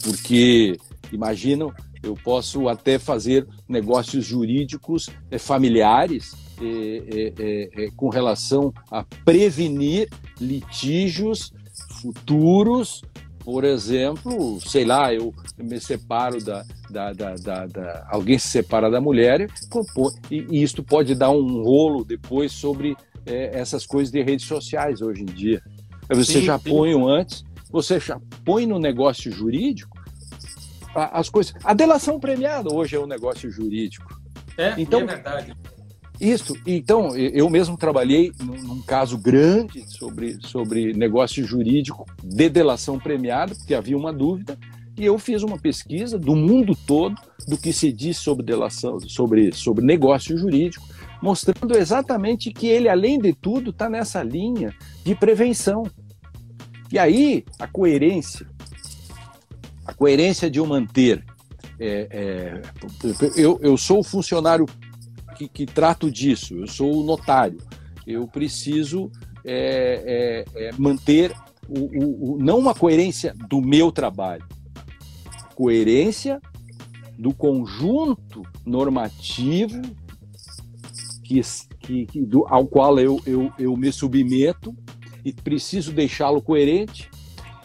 porque 0.03 0.77
imaginam, 1.11 1.71
eu 2.03 2.13
posso 2.15 2.67
até 2.67 2.99
fazer 2.99 3.47
negócios 3.69 4.25
jurídicos 4.25 5.09
é, 5.31 5.37
familiares 5.37 6.46
é, 6.61 7.33
é, 7.37 7.85
é, 7.85 7.89
com 7.95 8.09
relação 8.09 8.73
a 8.91 9.03
prevenir 9.23 10.09
litígios 10.39 11.53
futuros. 12.01 13.01
Por 13.43 13.63
exemplo, 13.63 14.59
sei 14.59 14.83
lá, 14.83 15.13
eu 15.13 15.33
me 15.57 15.79
separo 15.79 16.43
da, 16.43 16.65
da, 16.89 17.13
da, 17.13 17.35
da, 17.35 17.65
da 17.65 18.07
alguém 18.11 18.37
se 18.37 18.49
separa 18.49 18.91
da 18.91 18.99
mulher 18.99 19.47
e, 20.29 20.45
e 20.51 20.61
isto 20.61 20.83
pode 20.83 21.15
dar 21.15 21.31
um 21.31 21.63
rolo 21.63 22.03
depois 22.03 22.51
sobre 22.51 22.97
é, 23.25 23.57
essas 23.57 23.85
coisas 23.85 24.11
de 24.11 24.21
redes 24.21 24.45
sociais 24.45 25.01
hoje 25.01 25.21
em 25.21 25.25
dia. 25.25 25.61
Você 26.09 26.39
sim, 26.39 26.41
já 26.41 26.59
sim. 26.59 26.69
põe 26.69 26.93
antes, 27.09 27.45
você 27.71 27.99
já 28.01 28.19
põe 28.43 28.65
no 28.65 28.79
negócio 28.79 29.31
jurídico 29.31 29.97
as 30.93 31.29
coisas. 31.29 31.53
A 31.63 31.73
delação 31.73 32.19
premiada 32.19 32.73
hoje 32.73 32.95
é 32.95 32.99
um 32.99 33.05
negócio 33.05 33.51
jurídico. 33.51 34.19
É, 34.57 34.73
então, 34.77 35.01
é 35.01 35.05
verdade. 35.05 35.55
Isso. 36.19 36.55
Então, 36.65 37.15
eu 37.15 37.49
mesmo 37.49 37.77
trabalhei 37.77 38.31
num, 38.39 38.81
caso 38.81 39.17
grande 39.17 39.85
sobre, 39.87 40.37
sobre 40.41 40.93
negócio 40.93 41.45
jurídico 41.45 42.05
de 42.23 42.49
delação 42.49 42.99
premiada, 42.99 43.53
porque 43.53 43.75
havia 43.75 43.97
uma 43.97 44.11
dúvida, 44.11 44.57
e 44.97 45.05
eu 45.05 45.17
fiz 45.19 45.43
uma 45.43 45.59
pesquisa 45.59 46.17
do 46.17 46.35
mundo 46.35 46.75
todo 46.87 47.15
do 47.47 47.57
que 47.57 47.71
se 47.71 47.91
diz 47.91 48.17
sobre 48.17 48.43
delação, 48.43 48.99
sobre, 48.99 49.51
sobre 49.53 49.85
negócio 49.85 50.35
jurídico, 50.37 50.87
mostrando 51.21 51.77
exatamente 51.77 52.51
que 52.51 52.67
ele, 52.67 52.89
além 52.89 53.19
de 53.19 53.33
tudo, 53.33 53.69
está 53.69 53.87
nessa 53.87 54.23
linha 54.23 54.73
de 55.03 55.13
prevenção. 55.13 55.83
E 56.91 56.97
aí, 56.97 57.45
a 57.59 57.67
coerência, 57.67 58.47
a 59.85 59.93
coerência 59.93 60.49
de 60.49 60.59
eu 60.59 60.65
manter. 60.65 61.23
É, 61.79 62.07
é, 62.09 62.61
eu, 63.35 63.59
eu 63.61 63.77
sou 63.77 64.03
funcionário 64.03 64.65
que, 65.37 65.47
que 65.47 65.65
trato 65.65 66.11
disso, 66.11 66.55
eu 66.55 66.67
sou 66.67 66.99
o 66.99 67.03
notário, 67.03 67.59
eu 68.05 68.27
preciso 68.27 69.11
é, 69.45 70.45
é, 70.55 70.67
é 70.67 70.71
manter 70.77 71.33
o, 71.67 71.79
o, 71.79 72.33
o, 72.33 72.37
não 72.37 72.57
uma 72.57 72.73
coerência 72.73 73.33
do 73.47 73.61
meu 73.61 73.91
trabalho, 73.91 74.45
coerência 75.55 76.41
do 77.17 77.33
conjunto 77.33 78.43
normativo 78.65 79.81
que, 81.23 81.41
que, 81.79 82.05
que 82.05 82.21
do, 82.21 82.45
ao 82.47 82.65
qual 82.67 82.99
eu, 82.99 83.19
eu, 83.25 83.51
eu 83.57 83.75
me 83.75 83.91
submeto 83.91 84.75
e 85.25 85.33
preciso 85.33 85.91
deixá-lo 85.91 86.41
coerente. 86.41 87.09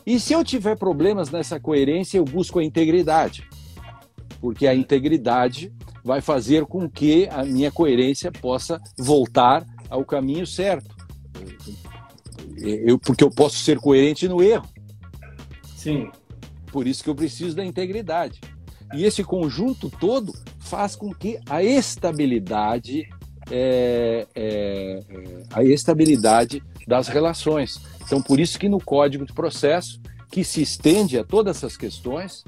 E 0.04 0.18
se 0.18 0.32
eu 0.32 0.42
tiver 0.42 0.76
problemas 0.76 1.30
nessa 1.30 1.60
coerência, 1.60 2.18
eu 2.18 2.24
busco 2.24 2.58
a 2.58 2.64
integridade, 2.64 3.46
porque 4.40 4.66
a 4.66 4.74
integridade 4.74 5.72
vai 6.04 6.20
fazer 6.20 6.64
com 6.66 6.88
que 6.88 7.28
a 7.30 7.44
minha 7.44 7.70
coerência 7.70 8.30
possa 8.30 8.80
voltar 8.98 9.64
ao 9.88 10.04
caminho 10.04 10.46
certo. 10.46 10.94
Eu, 12.56 12.98
porque 12.98 13.24
eu 13.24 13.30
posso 13.30 13.56
ser 13.56 13.78
coerente 13.78 14.28
no 14.28 14.42
erro. 14.42 14.68
Sim. 15.76 16.10
Por 16.70 16.86
isso 16.86 17.02
que 17.02 17.10
eu 17.10 17.14
preciso 17.14 17.56
da 17.56 17.64
integridade. 17.64 18.40
E 18.94 19.04
esse 19.04 19.24
conjunto 19.24 19.90
todo 19.90 20.32
faz 20.60 20.94
com 20.94 21.12
que 21.12 21.38
a 21.48 21.62
estabilidade 21.62 23.08
é, 23.50 24.26
é, 24.34 25.02
é, 25.08 25.42
a 25.50 25.64
estabilidade 25.64 26.62
das 26.86 27.08
relações. 27.08 27.80
Então, 28.04 28.22
por 28.22 28.40
isso 28.40 28.58
que 28.58 28.68
no 28.68 28.80
Código 28.80 29.26
de 29.26 29.32
Processo, 29.32 30.00
que 30.30 30.44
se 30.44 30.62
estende 30.62 31.18
a 31.18 31.24
todas 31.24 31.58
essas 31.58 31.76
questões, 31.76 32.44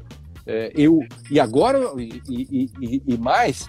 é, 0.47 0.73
eu, 0.75 1.01
e 1.31 1.41
agora, 1.41 1.81
e, 1.99 2.21
e, 2.29 3.03
e 3.07 3.19
mais, 3.19 3.67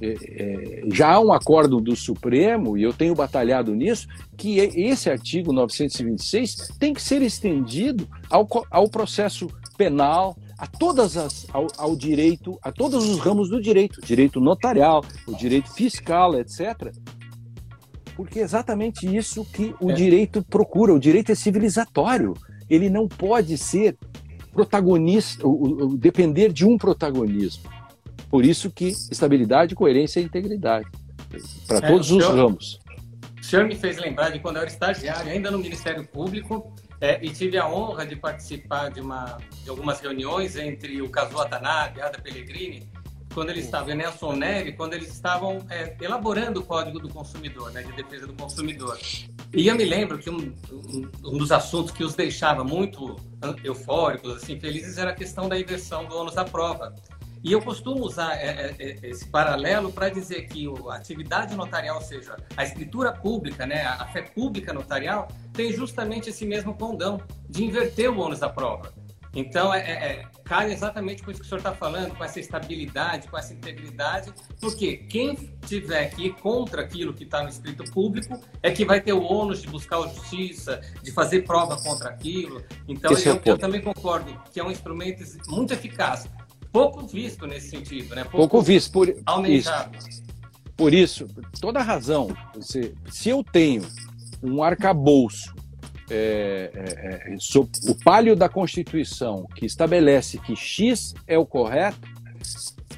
é, 0.00 0.14
é, 0.14 0.82
já 0.92 1.14
há 1.14 1.20
um 1.20 1.32
acordo 1.32 1.80
do 1.80 1.94
Supremo, 1.94 2.76
e 2.76 2.82
eu 2.82 2.92
tenho 2.92 3.14
batalhado 3.14 3.74
nisso, 3.74 4.08
que 4.36 4.58
esse 4.58 5.10
artigo 5.10 5.52
926 5.52 6.68
tem 6.78 6.94
que 6.94 7.02
ser 7.02 7.20
estendido 7.20 8.08
ao, 8.30 8.48
ao 8.70 8.88
processo 8.88 9.46
penal, 9.76 10.36
a 10.58 10.66
todas 10.66 11.16
as, 11.16 11.46
ao, 11.52 11.66
ao, 11.76 11.96
direito, 11.96 12.58
a 12.62 12.72
todos 12.72 13.08
os 13.08 13.18
ramos 13.18 13.48
do 13.48 13.60
direito, 13.60 14.00
direito 14.02 14.40
notarial, 14.40 15.02
o 15.26 15.34
direito 15.34 15.72
fiscal, 15.72 16.38
etc. 16.38 16.92
Porque 18.14 18.40
é 18.40 18.42
exatamente 18.42 19.06
isso 19.14 19.44
que 19.44 19.74
o 19.80 19.90
é. 19.90 19.94
direito 19.94 20.42
procura. 20.42 20.92
O 20.92 20.98
direito 20.98 21.32
é 21.32 21.34
civilizatório. 21.34 22.34
Ele 22.68 22.90
não 22.90 23.08
pode 23.08 23.56
ser 23.56 23.96
protagonista, 24.52 25.46
o, 25.46 25.84
o, 25.84 25.96
depender 25.96 26.52
de 26.52 26.64
um 26.66 26.76
protagonismo. 26.76 27.70
Por 28.28 28.44
isso 28.44 28.70
que 28.70 28.88
estabilidade, 29.10 29.74
coerência 29.74 30.20
e 30.20 30.24
integridade 30.24 30.88
para 31.66 31.78
é, 31.78 31.90
todos 31.90 32.10
os 32.10 32.22
senhor, 32.22 32.36
ramos. 32.36 32.80
O 33.40 33.44
senhor 33.44 33.66
me 33.66 33.74
fez 33.74 33.96
lembrar 33.98 34.30
de 34.30 34.38
quando 34.38 34.56
eu 34.56 34.62
era 34.62 34.70
estagiário, 34.70 35.30
ainda 35.30 35.50
no 35.50 35.58
Ministério 35.58 36.06
Público, 36.06 36.72
é, 37.00 37.24
e 37.24 37.30
tive 37.30 37.56
a 37.56 37.68
honra 37.68 38.04
de 38.04 38.14
participar 38.14 38.90
de, 38.90 39.00
uma, 39.00 39.38
de 39.64 39.70
algumas 39.70 40.00
reuniões 40.00 40.56
entre 40.56 41.00
o 41.00 41.08
Caso 41.08 41.34
Watanabe 41.34 42.00
a 42.00 42.06
Ada 42.06 42.18
Pellegrini, 42.18 42.88
quando 43.32 43.50
eles 43.50 43.64
estavam, 43.64 43.94
Nelson 43.94 44.32
Neri, 44.34 44.72
quando 44.72 44.94
eles 44.94 45.08
estavam 45.08 45.64
é, 45.70 45.96
elaborando 46.00 46.60
o 46.60 46.64
Código 46.64 46.98
do 46.98 47.08
Consumidor, 47.08 47.70
né, 47.72 47.82
de 47.82 47.92
defesa 47.92 48.26
do 48.26 48.34
consumidor. 48.34 48.98
E 49.52 49.66
eu 49.66 49.74
me 49.74 49.84
lembro 49.84 50.18
que 50.18 50.28
um, 50.28 50.54
um, 50.70 51.10
um, 51.24 51.38
dos 51.38 51.52
assuntos 51.52 51.92
que 51.92 52.04
os 52.04 52.14
deixava 52.14 52.64
muito 52.64 53.16
eufóricos, 53.64 54.36
assim, 54.36 54.58
felizes, 54.58 54.98
era 54.98 55.10
a 55.10 55.14
questão 55.14 55.48
da 55.48 55.58
inversão 55.58 56.04
do 56.04 56.16
ônus 56.16 56.34
da 56.34 56.44
prova. 56.44 56.94
E 57.42 57.52
eu 57.52 57.62
costumo 57.62 58.04
usar 58.04 58.34
é, 58.34 58.74
é, 58.78 58.98
é 59.02 59.08
esse 59.08 59.26
paralelo 59.26 59.90
para 59.90 60.10
dizer 60.10 60.46
que 60.46 60.66
a 60.88 60.94
atividade 60.94 61.54
notarial, 61.56 61.96
ou 61.96 62.02
seja, 62.02 62.36
a 62.56 62.64
escritura 62.64 63.12
pública, 63.12 63.66
né, 63.66 63.82
a 63.84 64.06
fé 64.06 64.22
pública 64.22 64.72
notarial, 64.72 65.28
tem 65.52 65.72
justamente 65.72 66.28
esse 66.28 66.44
mesmo 66.44 66.74
condão 66.74 67.20
de 67.48 67.64
inverter 67.64 68.10
o 68.10 68.18
ônus 68.18 68.40
da 68.40 68.48
prova. 68.48 68.92
Então, 69.34 69.72
é, 69.72 69.78
é, 69.78 69.92
é 69.92 70.26
cai 70.44 70.72
exatamente 70.72 71.22
com 71.22 71.30
isso 71.30 71.40
que 71.40 71.46
o 71.46 71.48
senhor 71.48 71.58
está 71.58 71.72
falando, 71.72 72.16
com 72.16 72.24
essa 72.24 72.40
estabilidade, 72.40 73.28
com 73.28 73.38
essa 73.38 73.54
integridade, 73.54 74.32
porque 74.60 74.96
quem 74.96 75.36
tiver 75.64 76.06
aqui 76.06 76.30
contra 76.30 76.82
aquilo 76.82 77.14
que 77.14 77.22
está 77.22 77.42
no 77.42 77.48
escrito 77.48 77.84
público 77.92 78.36
é 78.60 78.72
que 78.72 78.84
vai 78.84 79.00
ter 79.00 79.12
o 79.12 79.22
ônus 79.22 79.62
de 79.62 79.68
buscar 79.68 79.98
a 79.98 80.08
justiça, 80.08 80.80
de 81.02 81.12
fazer 81.12 81.42
prova 81.42 81.80
contra 81.80 82.10
aquilo. 82.10 82.64
Então, 82.88 83.12
eu, 83.12 83.34
é 83.34 83.40
eu, 83.44 83.56
também 83.56 83.80
concordo 83.80 84.36
que 84.52 84.58
é 84.58 84.64
um 84.64 84.72
instrumento 84.72 85.22
muito 85.48 85.72
eficaz, 85.72 86.28
pouco 86.72 87.06
visto 87.06 87.46
nesse 87.46 87.70
sentido, 87.70 88.14
né? 88.16 88.22
Pouco, 88.24 88.38
pouco 88.38 88.62
visto, 88.62 88.90
por 88.90 89.14
aumentado. 89.24 89.96
Isso. 89.96 90.22
Por 90.76 90.92
isso, 90.92 91.28
toda 91.60 91.78
a 91.78 91.82
razão. 91.82 92.34
Se 92.58 93.28
eu 93.28 93.44
tenho 93.44 93.86
um 94.42 94.64
arcabouço 94.64 95.54
é, 96.10 96.70
é, 96.74 97.32
é, 97.32 97.36
o 97.88 97.94
palio 98.04 98.34
da 98.34 98.48
Constituição 98.48 99.46
que 99.54 99.64
estabelece 99.64 100.38
que 100.38 100.56
X 100.56 101.14
é 101.26 101.38
o 101.38 101.46
correto, 101.46 102.08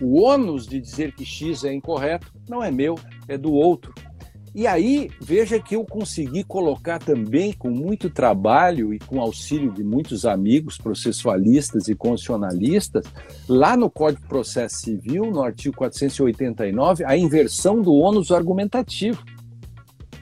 o 0.00 0.22
ônus 0.22 0.66
de 0.66 0.80
dizer 0.80 1.14
que 1.14 1.24
X 1.24 1.64
é 1.64 1.72
incorreto 1.72 2.32
não 2.48 2.62
é 2.62 2.70
meu, 2.70 2.98
é 3.28 3.36
do 3.36 3.52
outro. 3.52 3.92
E 4.54 4.66
aí, 4.66 5.10
veja 5.18 5.58
que 5.58 5.74
eu 5.74 5.82
consegui 5.82 6.44
colocar 6.44 6.98
também, 6.98 7.54
com 7.54 7.70
muito 7.70 8.10
trabalho 8.10 8.92
e 8.92 8.98
com 8.98 9.18
auxílio 9.18 9.72
de 9.72 9.82
muitos 9.82 10.26
amigos 10.26 10.76
processualistas 10.76 11.88
e 11.88 11.94
constitucionalistas, 11.94 13.06
lá 13.48 13.78
no 13.78 13.88
Código 13.88 14.20
de 14.20 14.28
Processo 14.28 14.76
Civil, 14.76 15.30
no 15.30 15.42
artigo 15.42 15.74
489, 15.74 17.02
a 17.02 17.16
inversão 17.16 17.80
do 17.80 17.94
ônus 17.94 18.30
argumentativo. 18.30 19.24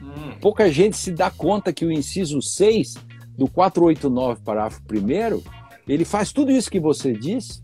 Hum. 0.01 0.37
Pouca 0.41 0.71
gente 0.71 0.97
se 0.97 1.11
dá 1.11 1.29
conta 1.29 1.71
que 1.71 1.85
o 1.85 1.91
inciso 1.91 2.41
6 2.41 2.95
do 3.37 3.47
489, 3.47 4.41
parágrafo 4.43 4.81
1, 4.81 5.41
ele 5.87 6.05
faz 6.05 6.31
tudo 6.31 6.51
isso 6.51 6.69
que 6.69 6.79
você 6.79 7.13
disse, 7.13 7.61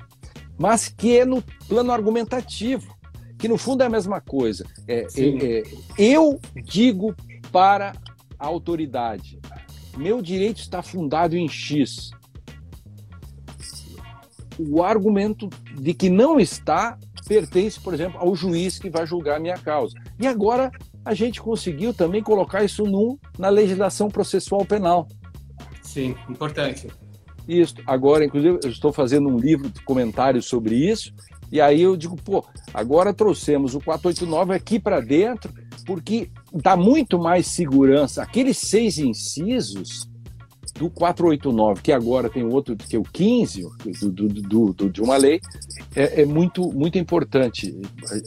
mas 0.57 0.89
que 0.89 1.17
é 1.17 1.25
no 1.25 1.41
plano 1.67 1.91
argumentativo, 1.91 2.95
que 3.37 3.47
no 3.47 3.57
fundo 3.57 3.83
é 3.83 3.85
a 3.85 3.89
mesma 3.89 4.19
coisa. 4.19 4.65
É, 4.87 5.07
é, 5.15 5.59
é, 5.59 5.63
eu 5.97 6.39
digo 6.63 7.15
para 7.51 7.93
a 8.39 8.47
autoridade, 8.47 9.39
meu 9.95 10.21
direito 10.21 10.59
está 10.59 10.81
fundado 10.81 11.35
em 11.35 11.47
X. 11.47 12.11
O 14.59 14.83
argumento 14.83 15.49
de 15.79 15.93
que 15.93 16.09
não 16.09 16.39
está 16.39 16.97
pertence, 17.27 17.79
por 17.79 17.93
exemplo, 17.93 18.19
ao 18.19 18.35
juiz 18.35 18.79
que 18.79 18.89
vai 18.89 19.05
julgar 19.05 19.37
a 19.37 19.39
minha 19.39 19.57
causa. 19.57 19.95
E 20.19 20.25
agora 20.25 20.71
a 21.07 21.13
gente 21.13 21.41
conseguiu 21.41 21.93
também 21.93 22.21
colocar 22.21 22.65
isso 22.65 22.83
no, 22.83 23.17
na 23.39 23.47
legislação 23.47 24.09
processual 24.09 24.65
penal. 24.65 25.07
Sim, 25.81 26.15
importante. 26.29 26.89
Isso. 27.47 27.75
Agora, 27.87 28.25
inclusive, 28.25 28.59
eu 28.61 28.69
estou 28.69 28.91
fazendo 28.91 29.29
um 29.29 29.37
livro 29.37 29.69
de 29.69 29.81
comentários 29.83 30.45
sobre 30.47 30.75
isso, 30.75 31.13
e 31.49 31.61
aí 31.61 31.81
eu 31.81 31.95
digo, 31.95 32.17
pô, 32.17 32.43
agora 32.73 33.13
trouxemos 33.13 33.73
o 33.73 33.79
489 33.79 34.53
aqui 34.53 34.81
para 34.81 34.99
dentro, 34.99 35.53
porque 35.85 36.29
dá 36.53 36.75
muito 36.75 37.17
mais 37.17 37.47
segurança. 37.47 38.21
Aqueles 38.21 38.57
seis 38.57 38.97
incisos 38.97 40.09
do 40.77 40.89
489, 40.89 41.81
que 41.81 41.91
agora 41.91 42.29
tem 42.29 42.43
outro, 42.43 42.75
que 42.75 42.95
é 42.95 42.99
o 42.99 43.03
15 43.03 43.61
do, 44.01 44.09
do, 44.09 44.27
do, 44.27 44.73
do 44.73 44.89
de 44.89 45.01
uma 45.01 45.17
lei, 45.17 45.41
é, 45.95 46.21
é, 46.21 46.25
muito, 46.25 46.71
muito 46.71 46.97
importante. 46.97 47.75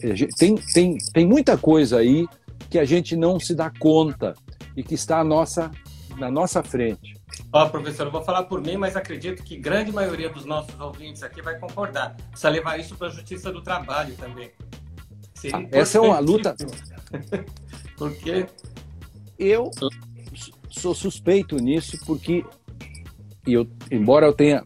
É, 0.02 0.10
é, 0.10 0.26
tem, 0.36 0.54
tem, 0.56 0.98
tem 1.12 1.26
muita 1.26 1.56
coisa 1.56 1.98
aí 1.98 2.26
que 2.70 2.78
a 2.78 2.84
gente 2.84 3.16
não 3.16 3.40
se 3.40 3.54
dá 3.54 3.70
conta 3.70 4.34
e 4.76 4.82
que 4.82 4.94
está 4.94 5.22
nossa, 5.24 5.70
na 6.16 6.30
nossa 6.30 6.62
frente. 6.62 7.20
Ó, 7.52 7.64
oh, 7.64 7.70
professor, 7.70 8.06
eu 8.06 8.12
vou 8.12 8.22
falar 8.22 8.44
por 8.44 8.60
mim, 8.60 8.76
mas 8.76 8.96
acredito 8.96 9.42
que 9.42 9.56
grande 9.56 9.90
maioria 9.90 10.30
dos 10.30 10.44
nossos 10.44 10.78
ouvintes 10.78 11.22
aqui 11.22 11.42
vai 11.42 11.58
concordar. 11.58 12.14
Precisa 12.30 12.48
levar 12.48 12.78
isso 12.78 12.96
para 12.96 13.08
a 13.08 13.10
Justiça 13.10 13.52
do 13.52 13.60
Trabalho 13.60 14.14
também. 14.14 14.52
Ah, 15.52 15.64
essa 15.72 15.98
é 15.98 16.00
uma 16.00 16.18
luta. 16.20 16.54
porque 17.96 18.46
eu 19.38 19.70
sou 20.68 20.94
suspeito 20.94 21.56
nisso, 21.56 21.98
porque 22.06 22.44
eu, 23.46 23.66
embora 23.90 24.26
eu 24.26 24.32
tenha 24.32 24.64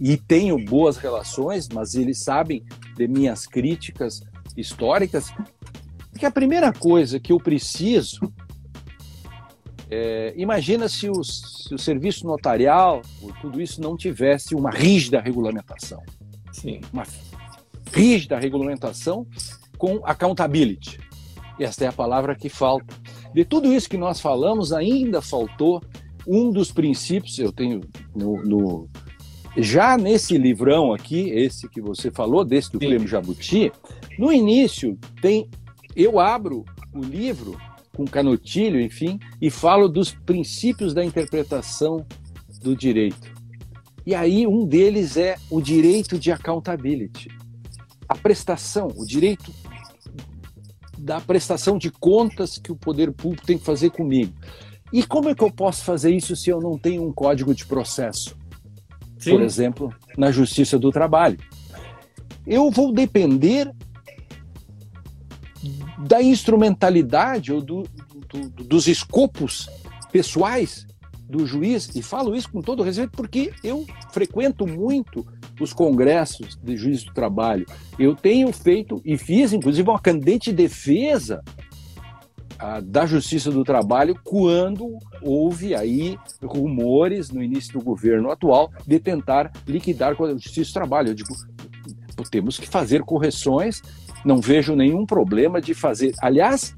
e 0.00 0.16
tenho 0.16 0.58
boas 0.62 0.96
relações, 0.96 1.68
mas 1.68 1.94
eles 1.94 2.22
sabem 2.22 2.64
de 2.96 3.06
minhas 3.06 3.46
críticas 3.46 4.22
históricas, 4.56 5.32
porque 6.16 6.24
a 6.24 6.30
primeira 6.30 6.72
coisa 6.72 7.20
que 7.20 7.30
eu 7.30 7.38
preciso 7.38 8.32
é, 9.90 10.32
imagina 10.34 10.88
se, 10.88 11.10
os, 11.10 11.66
se, 11.68 11.74
o 11.74 11.78
serviço 11.78 12.26
notarial, 12.26 13.02
tudo 13.42 13.60
isso 13.60 13.82
não 13.82 13.98
tivesse 13.98 14.54
uma 14.54 14.70
rígida 14.70 15.20
regulamentação. 15.20 16.02
Sim. 16.50 16.80
Uma 16.90 17.02
rígida 17.92 18.38
regulamentação 18.38 19.26
com 19.76 20.00
accountability. 20.06 20.98
E 21.58 21.64
esta 21.64 21.84
é 21.84 21.88
a 21.88 21.92
palavra 21.92 22.34
que 22.34 22.48
falta. 22.48 22.94
De 23.34 23.44
tudo 23.44 23.70
isso 23.70 23.86
que 23.86 23.98
nós 23.98 24.18
falamos, 24.18 24.72
ainda 24.72 25.20
faltou 25.20 25.82
um 26.26 26.50
dos 26.50 26.72
princípios, 26.72 27.38
eu 27.38 27.52
tenho 27.52 27.82
no, 28.14 28.42
no 28.42 28.88
já 29.54 29.98
nesse 29.98 30.38
livrão 30.38 30.94
aqui, 30.94 31.28
esse 31.28 31.68
que 31.68 31.82
você 31.82 32.10
falou, 32.10 32.42
desse 32.42 32.72
do 32.72 32.78
Sim. 32.78 32.86
Prêmio 32.86 33.06
Jabuti, 33.06 33.70
no 34.18 34.32
início 34.32 34.98
tem 35.20 35.46
eu 35.96 36.20
abro 36.20 36.64
o 36.94 37.00
livro 37.00 37.58
com 37.96 38.04
canotilho, 38.04 38.78
enfim, 38.78 39.18
e 39.40 39.50
falo 39.50 39.88
dos 39.88 40.12
princípios 40.12 40.92
da 40.92 41.02
interpretação 41.02 42.04
do 42.60 42.76
direito. 42.76 43.34
E 44.04 44.14
aí 44.14 44.46
um 44.46 44.66
deles 44.66 45.16
é 45.16 45.36
o 45.50 45.60
direito 45.60 46.18
de 46.18 46.30
accountability. 46.30 47.28
A 48.08 48.14
prestação, 48.14 48.88
o 48.96 49.06
direito 49.06 49.50
da 50.98 51.20
prestação 51.20 51.78
de 51.78 51.90
contas 51.90 52.58
que 52.58 52.70
o 52.70 52.76
poder 52.76 53.12
público 53.12 53.46
tem 53.46 53.58
que 53.58 53.64
fazer 53.64 53.90
comigo. 53.90 54.32
E 54.92 55.02
como 55.02 55.28
é 55.28 55.34
que 55.34 55.42
eu 55.42 55.50
posso 55.50 55.84
fazer 55.84 56.14
isso 56.14 56.36
se 56.36 56.50
eu 56.50 56.60
não 56.60 56.78
tenho 56.78 57.02
um 57.02 57.12
código 57.12 57.54
de 57.54 57.66
processo? 57.66 58.36
Sim. 59.18 59.30
Por 59.30 59.42
exemplo, 59.42 59.94
na 60.16 60.30
Justiça 60.30 60.78
do 60.78 60.92
Trabalho. 60.92 61.38
Eu 62.46 62.70
vou 62.70 62.92
depender 62.92 63.72
da 66.06 66.22
instrumentalidade 66.22 67.52
ou 67.52 67.60
do, 67.60 67.82
do, 68.28 68.64
dos 68.64 68.86
escopos 68.86 69.68
pessoais 70.12 70.86
do 71.28 71.44
juiz, 71.44 71.90
e 71.94 72.02
falo 72.02 72.36
isso 72.36 72.50
com 72.50 72.62
todo 72.62 72.84
respeito 72.84 73.10
porque 73.10 73.52
eu 73.64 73.84
frequento 74.12 74.64
muito 74.64 75.26
os 75.60 75.72
congressos 75.72 76.56
de 76.62 76.76
juízes 76.76 77.04
do 77.04 77.12
trabalho. 77.12 77.66
Eu 77.98 78.14
tenho 78.14 78.52
feito 78.52 79.02
e 79.04 79.18
fiz, 79.18 79.52
inclusive, 79.52 79.88
uma 79.88 79.98
candente 79.98 80.52
defesa 80.52 81.42
ah, 82.58 82.80
da 82.80 83.06
Justiça 83.06 83.50
do 83.50 83.64
Trabalho 83.64 84.18
quando 84.22 84.98
houve 85.20 85.74
aí 85.74 86.16
rumores 86.42 87.30
no 87.30 87.42
início 87.42 87.72
do 87.72 87.84
governo 87.84 88.30
atual 88.30 88.70
de 88.86 89.00
tentar 89.00 89.50
liquidar 89.66 90.14
com 90.14 90.24
a 90.24 90.32
Justiça 90.32 90.70
do 90.70 90.74
Trabalho. 90.74 91.08
Eu 91.08 91.14
digo, 91.14 91.34
temos 92.30 92.56
que 92.56 92.68
fazer 92.68 93.02
correções 93.02 93.82
não 94.26 94.40
vejo 94.40 94.74
nenhum 94.74 95.06
problema 95.06 95.60
de 95.60 95.72
fazer. 95.72 96.12
Aliás, 96.20 96.76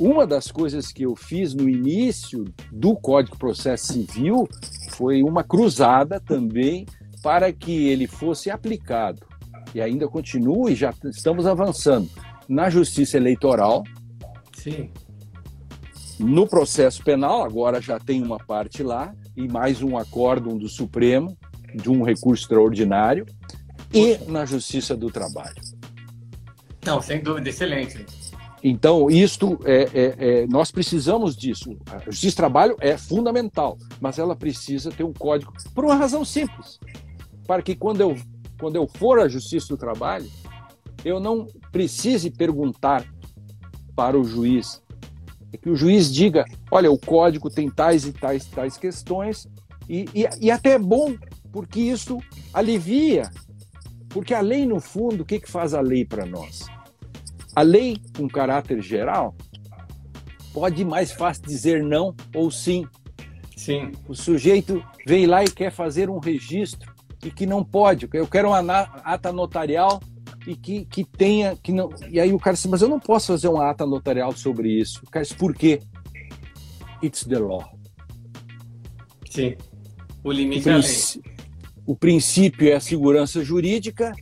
uma 0.00 0.26
das 0.26 0.50
coisas 0.50 0.90
que 0.90 1.04
eu 1.04 1.14
fiz 1.14 1.54
no 1.54 1.68
início 1.68 2.44
do 2.72 2.96
Código 2.96 3.36
de 3.36 3.38
Processo 3.38 3.92
Civil 3.92 4.48
foi 4.90 5.22
uma 5.22 5.44
cruzada 5.44 6.18
também 6.18 6.84
para 7.22 7.52
que 7.52 7.86
ele 7.86 8.08
fosse 8.08 8.50
aplicado. 8.50 9.24
E 9.72 9.80
ainda 9.80 10.08
continua 10.08 10.72
e 10.72 10.74
já 10.74 10.92
estamos 11.04 11.46
avançando 11.46 12.10
na 12.48 12.68
justiça 12.68 13.16
eleitoral. 13.16 13.84
Sim. 14.56 14.90
No 16.18 16.48
processo 16.48 17.04
penal, 17.04 17.44
agora 17.44 17.80
já 17.80 18.00
tem 18.00 18.20
uma 18.20 18.38
parte 18.38 18.82
lá, 18.82 19.14
e 19.36 19.46
mais 19.46 19.82
um 19.82 19.96
acórdão 19.96 20.58
do 20.58 20.68
Supremo, 20.68 21.38
de 21.76 21.88
um 21.88 22.02
recurso 22.02 22.42
extraordinário, 22.42 23.24
e 23.94 24.18
na 24.26 24.44
justiça 24.44 24.96
do 24.96 25.12
trabalho. 25.12 25.67
Não, 26.88 27.02
sem 27.02 27.22
dúvida, 27.22 27.50
excelente. 27.50 28.06
Então, 28.64 29.10
isto 29.10 29.60
é, 29.64 29.82
é, 29.92 30.14
é, 30.18 30.46
nós 30.46 30.70
precisamos 30.70 31.36
disso. 31.36 31.76
A 31.90 31.98
justiça 31.98 32.34
do 32.34 32.38
trabalho 32.38 32.76
é 32.80 32.96
fundamental, 32.96 33.76
mas 34.00 34.18
ela 34.18 34.34
precisa 34.34 34.90
ter 34.90 35.04
um 35.04 35.12
código 35.12 35.52
por 35.74 35.84
uma 35.84 35.94
razão 35.94 36.24
simples, 36.24 36.80
para 37.46 37.62
que 37.62 37.76
quando 37.76 38.00
eu 38.00 38.16
quando 38.58 38.74
eu 38.74 38.88
for 38.88 39.20
à 39.20 39.28
justiça 39.28 39.68
do 39.68 39.76
trabalho, 39.76 40.28
eu 41.04 41.20
não 41.20 41.46
precise 41.70 42.28
perguntar 42.28 43.06
para 43.94 44.18
o 44.18 44.24
juiz, 44.24 44.82
é 45.52 45.56
que 45.56 45.70
o 45.70 45.76
juiz 45.76 46.12
diga, 46.12 46.44
olha, 46.70 46.90
o 46.90 46.98
código 46.98 47.48
tem 47.48 47.70
tais 47.70 48.04
e 48.04 48.12
tais 48.12 48.46
tais 48.46 48.76
questões 48.76 49.46
e, 49.88 50.06
e, 50.12 50.28
e 50.40 50.50
até 50.50 50.72
é 50.72 50.78
bom 50.78 51.14
porque 51.52 51.80
isso 51.80 52.18
alivia, 52.52 53.30
porque 54.08 54.34
a 54.34 54.40
lei 54.40 54.66
no 54.66 54.80
fundo, 54.80 55.22
o 55.22 55.24
que 55.24 55.38
que 55.38 55.50
faz 55.50 55.74
a 55.74 55.80
lei 55.80 56.04
para 56.04 56.26
nós? 56.26 56.66
A 57.58 57.62
lei, 57.62 58.00
com 58.16 58.28
caráter 58.28 58.80
geral, 58.80 59.34
pode 60.52 60.84
mais 60.84 61.10
fácil 61.10 61.42
dizer 61.42 61.82
não 61.82 62.14
ou 62.32 62.52
sim. 62.52 62.86
Sim. 63.56 63.90
O 64.06 64.14
sujeito 64.14 64.80
vem 65.04 65.26
lá 65.26 65.42
e 65.42 65.50
quer 65.50 65.72
fazer 65.72 66.08
um 66.08 66.20
registro 66.20 66.94
e 67.20 67.32
que 67.32 67.46
não 67.46 67.64
pode. 67.64 68.08
Eu 68.12 68.28
quero 68.28 68.50
uma 68.50 68.60
ata 69.02 69.32
notarial 69.32 70.00
e 70.46 70.54
que, 70.54 70.84
que 70.84 71.02
tenha. 71.02 71.56
Que 71.56 71.72
não... 71.72 71.90
E 72.08 72.20
aí 72.20 72.32
o 72.32 72.38
cara 72.38 72.54
disse, 72.54 72.68
mas 72.68 72.80
eu 72.80 72.88
não 72.88 73.00
posso 73.00 73.26
fazer 73.26 73.48
uma 73.48 73.68
ata 73.68 73.84
notarial 73.84 74.30
sobre 74.30 74.70
isso. 74.70 75.00
O 75.04 75.10
cara 75.10 75.24
disse, 75.24 75.34
por 75.34 75.52
quê? 75.52 75.80
It's 77.02 77.24
the 77.24 77.40
law. 77.40 77.68
Sim. 79.28 79.56
O 80.22 80.30
limite 80.30 80.68
o, 80.68 80.78
é 80.78 80.80
o 81.84 81.96
princípio 81.96 82.68
é 82.68 82.74
a 82.74 82.80
segurança 82.80 83.42
jurídica 83.42 84.12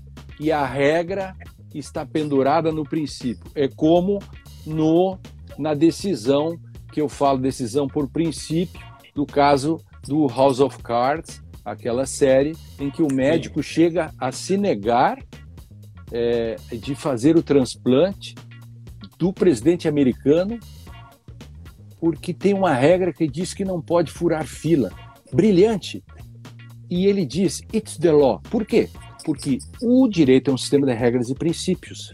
e 0.41 0.51
a 0.51 0.64
regra 0.64 1.37
está 1.78 2.04
pendurada 2.04 2.72
no 2.72 2.84
princípio. 2.84 3.50
É 3.54 3.68
como 3.68 4.18
no 4.66 5.18
na 5.58 5.74
decisão 5.74 6.58
que 6.92 7.00
eu 7.00 7.08
falo 7.08 7.38
decisão 7.38 7.86
por 7.86 8.08
princípio 8.08 8.80
do 9.14 9.24
caso 9.24 9.80
do 10.06 10.26
House 10.26 10.60
of 10.60 10.78
Cards, 10.82 11.42
aquela 11.64 12.06
série 12.06 12.54
em 12.78 12.90
que 12.90 13.02
o 13.02 13.12
médico 13.12 13.62
Sim. 13.62 13.68
chega 13.68 14.14
a 14.18 14.30
se 14.30 14.56
negar 14.56 15.18
é, 16.12 16.56
de 16.72 16.94
fazer 16.94 17.36
o 17.36 17.42
transplante 17.42 18.34
do 19.18 19.32
presidente 19.32 19.88
americano 19.88 20.58
porque 21.98 22.32
tem 22.32 22.54
uma 22.54 22.72
regra 22.72 23.12
que 23.12 23.26
diz 23.26 23.54
que 23.54 23.64
não 23.64 23.80
pode 23.80 24.12
furar 24.12 24.46
fila. 24.46 24.90
Brilhante. 25.32 26.04
E 26.88 27.06
ele 27.06 27.24
diz, 27.24 27.62
it's 27.74 27.96
the 27.96 28.12
law. 28.12 28.40
Por 28.50 28.64
quê? 28.64 28.88
Porque 29.26 29.58
o 29.82 30.06
direito 30.06 30.52
é 30.52 30.54
um 30.54 30.56
sistema 30.56 30.86
de 30.86 30.92
regras 30.92 31.28
e 31.30 31.34
princípios. 31.34 32.12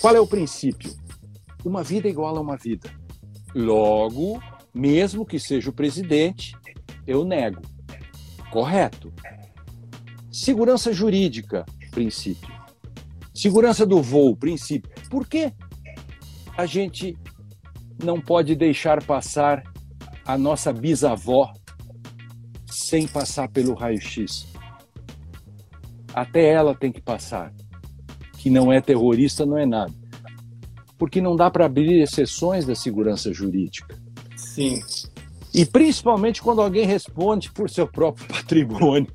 Qual 0.00 0.16
é 0.16 0.18
o 0.18 0.26
princípio? 0.26 0.92
Uma 1.64 1.84
vida 1.84 2.08
é 2.08 2.10
igual 2.10 2.36
a 2.36 2.40
uma 2.40 2.56
vida. 2.56 2.90
Logo, 3.54 4.42
mesmo 4.74 5.24
que 5.24 5.38
seja 5.38 5.70
o 5.70 5.72
presidente, 5.72 6.56
eu 7.06 7.24
nego. 7.24 7.62
Correto. 8.50 9.12
Segurança 10.32 10.92
jurídica, 10.92 11.64
princípio. 11.92 12.52
Segurança 13.32 13.86
do 13.86 14.02
voo, 14.02 14.34
princípio. 14.36 14.90
Por 15.08 15.28
que 15.28 15.52
a 16.56 16.66
gente 16.66 17.16
não 18.02 18.20
pode 18.20 18.56
deixar 18.56 19.00
passar 19.04 19.62
a 20.24 20.36
nossa 20.36 20.72
bisavó 20.72 21.52
sem 22.66 23.06
passar 23.06 23.48
pelo 23.48 23.74
raio-x? 23.74 24.57
Até 26.18 26.48
ela 26.48 26.74
tem 26.74 26.90
que 26.90 27.00
passar. 27.00 27.52
Que 28.38 28.50
não 28.50 28.72
é 28.72 28.80
terrorista, 28.80 29.46
não 29.46 29.56
é 29.56 29.64
nada. 29.64 29.94
Porque 30.98 31.20
não 31.20 31.36
dá 31.36 31.48
para 31.48 31.64
abrir 31.64 32.00
exceções 32.00 32.66
da 32.66 32.74
segurança 32.74 33.32
jurídica. 33.32 33.96
Sim. 34.36 34.80
E 35.54 35.64
principalmente 35.64 36.42
quando 36.42 36.60
alguém 36.60 36.84
responde 36.84 37.52
por 37.52 37.70
seu 37.70 37.86
próprio 37.86 38.26
patrimônio. 38.34 39.12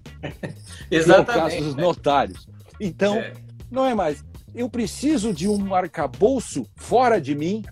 Exatamente. 0.89 1.30
É 1.30 1.34
o 1.34 1.36
caso 1.36 1.58
dos 1.58 1.76
notários. 1.76 2.47
Então, 2.80 3.18
é. 3.18 3.34
não 3.70 3.86
é 3.86 3.93
mais. 3.93 4.24
Eu 4.56 4.70
preciso 4.70 5.34
de 5.34 5.45
um 5.45 5.76
arcabouço 5.76 6.66
fora 6.78 7.20
de 7.20 7.36
mim, 7.36 7.64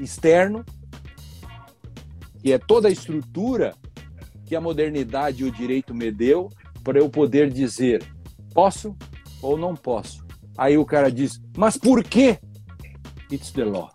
externo, 0.00 0.64
que 2.40 2.52
é 2.52 2.58
toda 2.58 2.88
a 2.88 2.90
estrutura 2.90 3.74
que 4.44 4.56
a 4.56 4.60
modernidade 4.60 5.44
e 5.44 5.46
o 5.46 5.52
direito 5.52 5.94
me 5.94 6.10
deu 6.10 6.50
para 6.82 6.98
eu 6.98 7.08
poder 7.08 7.48
dizer 7.48 8.02
posso 8.52 8.96
ou 9.40 9.56
não 9.56 9.74
posso. 9.74 10.24
Aí 10.56 10.76
o 10.76 10.84
cara 10.84 11.10
diz, 11.10 11.40
mas 11.56 11.76
por 11.76 12.04
quê? 12.04 12.38
It's 13.30 13.50
the 13.52 13.64
law. 13.64 13.90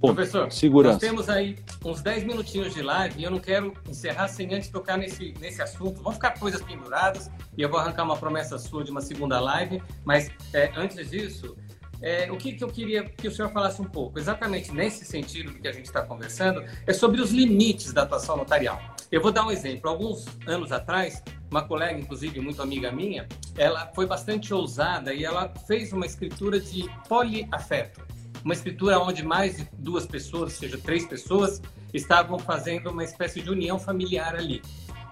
Ponto. 0.00 0.14
Professor, 0.14 0.50
Segurança. 0.50 0.94
nós 0.94 1.00
temos 1.00 1.28
aí 1.28 1.58
uns 1.84 2.00
10 2.00 2.24
minutinhos 2.24 2.72
de 2.72 2.80
live 2.80 3.20
e 3.20 3.24
eu 3.24 3.30
não 3.30 3.38
quero 3.38 3.74
encerrar 3.86 4.28
sem 4.28 4.54
antes 4.54 4.70
tocar 4.70 4.96
nesse, 4.96 5.34
nesse 5.38 5.60
assunto. 5.60 6.02
Vão 6.02 6.12
ficar 6.12 6.38
coisas 6.38 6.62
penduradas 6.62 7.30
e 7.56 7.60
eu 7.60 7.68
vou 7.68 7.78
arrancar 7.78 8.04
uma 8.04 8.16
promessa 8.16 8.58
sua 8.58 8.82
de 8.82 8.90
uma 8.90 9.02
segunda 9.02 9.38
live, 9.38 9.82
mas 10.02 10.30
é, 10.54 10.72
antes 10.74 11.10
disso, 11.10 11.54
é, 12.00 12.32
o 12.32 12.38
que, 12.38 12.52
que, 12.52 12.64
eu 12.64 12.68
queria 12.68 13.04
que 13.04 13.28
o 13.28 13.30
senhor 13.30 13.50
falasse 13.50 13.82
um 13.82 13.84
pouco, 13.84 14.18
exatamente 14.18 14.72
nesse 14.72 15.04
sentido 15.04 15.52
do 15.52 15.58
que 15.58 15.68
a 15.68 15.72
gente 15.72 15.84
está 15.84 16.00
conversando, 16.00 16.64
é 16.86 16.92
sobre 16.94 17.20
os 17.20 17.30
limites 17.30 17.92
da 17.92 18.02
atuação 18.02 18.38
notarial. 18.38 18.80
Eu 19.10 19.20
vou 19.20 19.32
dar 19.32 19.46
um 19.46 19.50
exemplo. 19.50 19.90
Alguns 19.90 20.26
anos 20.46 20.70
atrás, 20.72 21.22
uma 21.50 21.62
colega, 21.62 21.98
inclusive 21.98 22.40
muito 22.40 22.62
amiga 22.62 22.92
minha, 22.92 23.26
ela 23.56 23.90
foi 23.94 24.06
bastante 24.06 24.54
ousada 24.54 25.12
e 25.12 25.24
ela 25.24 25.52
fez 25.66 25.92
uma 25.92 26.06
escritura 26.06 26.60
de 26.60 26.88
poliafeto 27.08 28.10
uma 28.44 28.54
escritura 28.54 28.98
onde 28.98 29.22
mais 29.24 29.56
de 29.56 29.68
duas 29.78 30.06
pessoas, 30.06 30.54
seja 30.54 30.78
três 30.78 31.06
pessoas, 31.06 31.60
estavam 31.92 32.38
fazendo 32.38 32.90
uma 32.90 33.04
espécie 33.04 33.40
de 33.40 33.50
união 33.50 33.78
familiar 33.78 34.34
ali. 34.34 34.62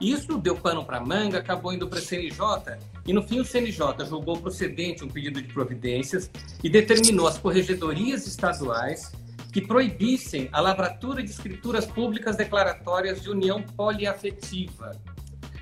Isso 0.00 0.38
deu 0.38 0.56
pano 0.56 0.84
para 0.84 1.00
manga, 1.00 1.38
acabou 1.38 1.72
indo 1.72 1.88
para 1.88 1.98
a 1.98 2.02
CNJ 2.02 2.78
e 3.04 3.12
no 3.12 3.22
fim 3.22 3.40
o 3.40 3.44
CNJ 3.44 4.06
julgou 4.06 4.36
procedente 4.36 5.04
um 5.04 5.08
pedido 5.08 5.42
de 5.42 5.52
providências 5.52 6.30
e 6.62 6.70
determinou 6.70 7.26
às 7.26 7.36
corregedorias 7.36 8.26
estaduais 8.26 9.10
que 9.52 9.60
proibissem 9.60 10.48
a 10.52 10.60
lavratura 10.60 11.22
de 11.22 11.30
escrituras 11.30 11.86
públicas 11.86 12.36
declaratórias 12.36 13.22
de 13.22 13.30
união 13.30 13.62
poliafetiva. 13.62 15.00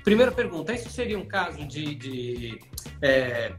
Primeira 0.03 0.31
pergunta: 0.31 0.73
isso 0.73 0.89
seria 0.89 1.17
um 1.17 1.25
caso 1.25 1.65
de, 1.65 1.95
de 1.95 2.59
é, 3.01 3.53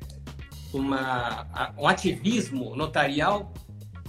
uma, 0.72 1.72
um 1.78 1.88
ativismo 1.88 2.76
notarial 2.76 3.52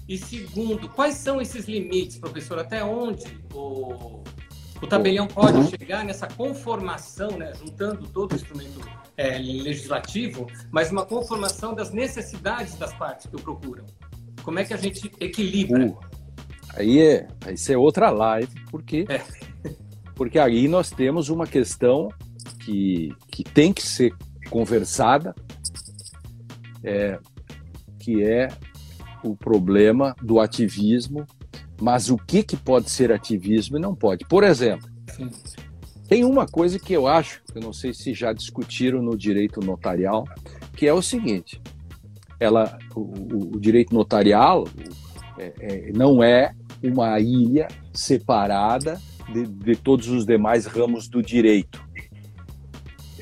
e 0.10 0.18
segundo, 0.18 0.90
quais 0.90 1.14
são 1.16 1.40
esses 1.40 1.68
limites, 1.68 2.18
professor? 2.18 2.58
Até 2.58 2.84
onde 2.84 3.26
o, 3.54 4.24
o 4.82 4.88
tabelião 4.88 5.28
pode 5.28 5.70
chegar 5.70 6.04
nessa 6.04 6.26
conformação, 6.26 7.38
né, 7.38 7.54
juntando 7.54 8.08
todo 8.08 8.32
o 8.32 8.36
instrumento 8.36 8.82
é, 9.16 9.38
legislativo, 9.38 10.48
mas 10.72 10.92
uma 10.92 11.06
conformação 11.06 11.76
das 11.76 11.92
necessidades 11.92 12.74
das 12.74 12.92
partes 12.96 13.28
que 13.28 13.36
o 13.36 13.40
procuram? 13.40 13.86
Como 14.50 14.58
é 14.58 14.66
que 14.66 14.74
a 14.74 14.78
gente 14.78 15.12
equilibra? 15.20 15.86
Uh, 15.86 16.00
aí 16.74 17.00
é, 17.00 17.28
isso 17.54 17.72
é 17.72 17.78
outra 17.78 18.10
live, 18.10 18.52
porque, 18.72 19.06
é. 19.08 19.22
porque 20.16 20.40
aí 20.40 20.68
nós 20.68 20.90
temos 20.90 21.30
uma 21.30 21.46
questão 21.46 22.10
que, 22.62 23.14
que 23.28 23.44
tem 23.44 23.72
que 23.72 23.84
ser 23.84 24.12
conversada, 24.50 25.36
é, 26.84 27.20
que 28.00 28.24
é 28.24 28.48
o 29.24 29.36
problema 29.36 30.16
do 30.20 30.40
ativismo, 30.40 31.28
mas 31.80 32.10
o 32.10 32.18
que, 32.18 32.42
que 32.42 32.58
pode 32.58 32.90
ser 32.90 33.12
ativismo 33.12 33.78
e 33.78 33.80
não 33.80 33.94
pode. 33.94 34.26
Por 34.26 34.44
exemplo, 34.44 34.90
Sim. 35.16 35.30
tem 36.08 36.26
uma 36.26 36.48
coisa 36.48 36.80
que 36.80 36.92
eu 36.92 37.06
acho, 37.06 37.44
eu 37.54 37.62
não 37.62 37.72
sei 37.72 37.94
se 37.94 38.16
já 38.16 38.34
discutiram 38.34 39.00
no 39.00 39.16
direito 39.16 39.60
notarial, 39.60 40.28
que 40.76 40.88
é 40.88 40.94
o 40.94 41.04
seguinte: 41.04 41.62
ela, 42.40 42.78
o, 42.96 43.56
o 43.56 43.60
direito 43.60 43.94
notarial 43.94 44.68
é, 45.38 45.54
é, 45.60 45.92
não 45.92 46.24
é 46.24 46.54
uma 46.84 47.20
ilha 47.20 47.68
separada 47.94 49.00
de, 49.32 49.46
de, 49.46 49.76
todos 49.76 50.08
os 50.08 50.26
demais 50.26 50.66
ramos 50.66 51.08
do 51.08 51.22
direito. 51.22 51.84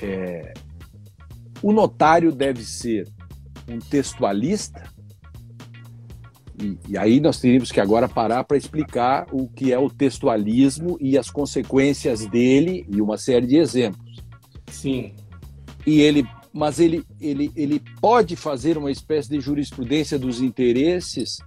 É, 0.01 0.53
o 1.61 1.73
notário 1.73 2.31
deve 2.31 2.63
ser 2.63 3.07
um 3.67 3.79
textualista 3.79 4.83
e, 6.61 6.77
e, 6.89 6.97
aí 6.97 7.19
nós 7.19 7.39
teríamos 7.39 7.71
que 7.71 7.79
agora 7.79 8.09
parar 8.09 8.43
para 8.43 8.57
explicar 8.57 9.27
o 9.31 9.47
que 9.47 9.71
é 9.71 9.77
o 9.77 9.89
textualismo 9.89 10.97
e 10.99 11.17
as 11.17 11.29
consequências 11.29 12.25
dele 12.25 12.85
e 12.89 12.99
uma 12.99 13.17
série 13.17 13.45
de 13.45 13.57
exemplos. 13.57 14.23
Sim. 14.67 15.13
E 15.85 16.01
ele, 16.01 16.27
mas 16.57 16.79
ele, 16.79 17.05
ele, 17.21 17.51
ele 17.55 17.79
pode 18.01 18.35
fazer 18.35 18.79
uma 18.79 18.89
espécie 18.89 19.29
de 19.29 19.39
jurisprudência 19.39 20.17
dos 20.17 20.41
interesses, 20.41 21.37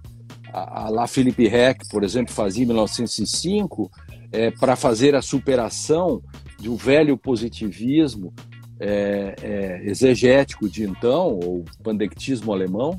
a, 0.53 0.89
lá 0.89 1.05
Philip 1.05 1.45
Heck, 1.45 1.89
por 1.89 2.05
exemplo, 2.05 2.33
fazia 2.33 2.63
em 2.63 2.67
1905, 2.67 3.91
é, 4.31 4.51
para 4.51 4.77
fazer 4.77 5.13
a 5.13 5.21
superação 5.21 6.23
do 6.61 6.77
velho 6.77 7.17
positivismo 7.17 8.33
é, 8.79 9.35
é, 9.41 9.81
exegético 9.83 10.69
de 10.69 10.85
então, 10.85 11.37
ou 11.43 11.65
pandectismo 11.83 12.53
alemão, 12.53 12.97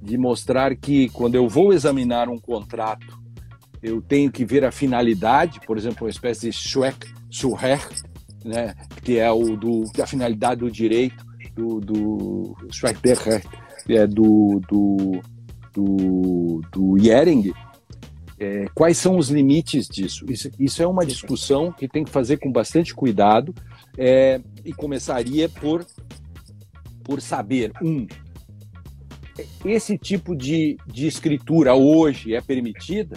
de 0.00 0.16
mostrar 0.16 0.74
que 0.74 1.10
quando 1.10 1.34
eu 1.34 1.46
vou 1.50 1.74
examinar 1.74 2.30
um 2.30 2.38
contrato, 2.38 3.20
eu 3.82 4.00
tenho 4.00 4.32
que 4.32 4.42
ver 4.42 4.64
a 4.64 4.72
finalidade, 4.72 5.60
por 5.66 5.76
exemplo, 5.76 6.06
uma 6.06 6.10
espécie 6.10 6.48
de 6.48 6.56
Schweck, 6.56 7.12
Schwerrecht, 7.30 8.04
né, 8.42 8.74
que 9.04 9.18
é 9.18 9.30
o 9.30 9.54
do, 9.54 9.84
a 10.00 10.06
finalidade 10.06 10.60
do 10.60 10.70
direito 10.70 11.30
do, 11.54 11.80
do 11.80 12.56
é, 13.88 14.06
do, 14.06 14.60
do, 14.68 15.20
do, 15.72 16.60
do 16.72 16.98
Yering, 16.98 17.52
é, 18.38 18.66
quais 18.74 18.96
são 18.96 19.16
os 19.16 19.28
limites 19.28 19.86
disso? 19.86 20.24
Isso, 20.28 20.50
isso, 20.58 20.82
é 20.82 20.86
uma 20.86 21.04
discussão 21.06 21.72
que 21.72 21.88
tem 21.88 22.04
que 22.04 22.10
fazer 22.10 22.38
com 22.38 22.50
bastante 22.50 22.94
cuidado 22.94 23.54
é, 23.96 24.40
e 24.64 24.72
começaria 24.72 25.48
por, 25.48 25.84
por 27.04 27.20
saber, 27.20 27.72
um, 27.82 28.06
esse 29.64 29.96
tipo 29.96 30.36
de, 30.36 30.76
de 30.86 31.06
escritura 31.06 31.74
hoje 31.74 32.34
é 32.34 32.40
permitida? 32.40 33.16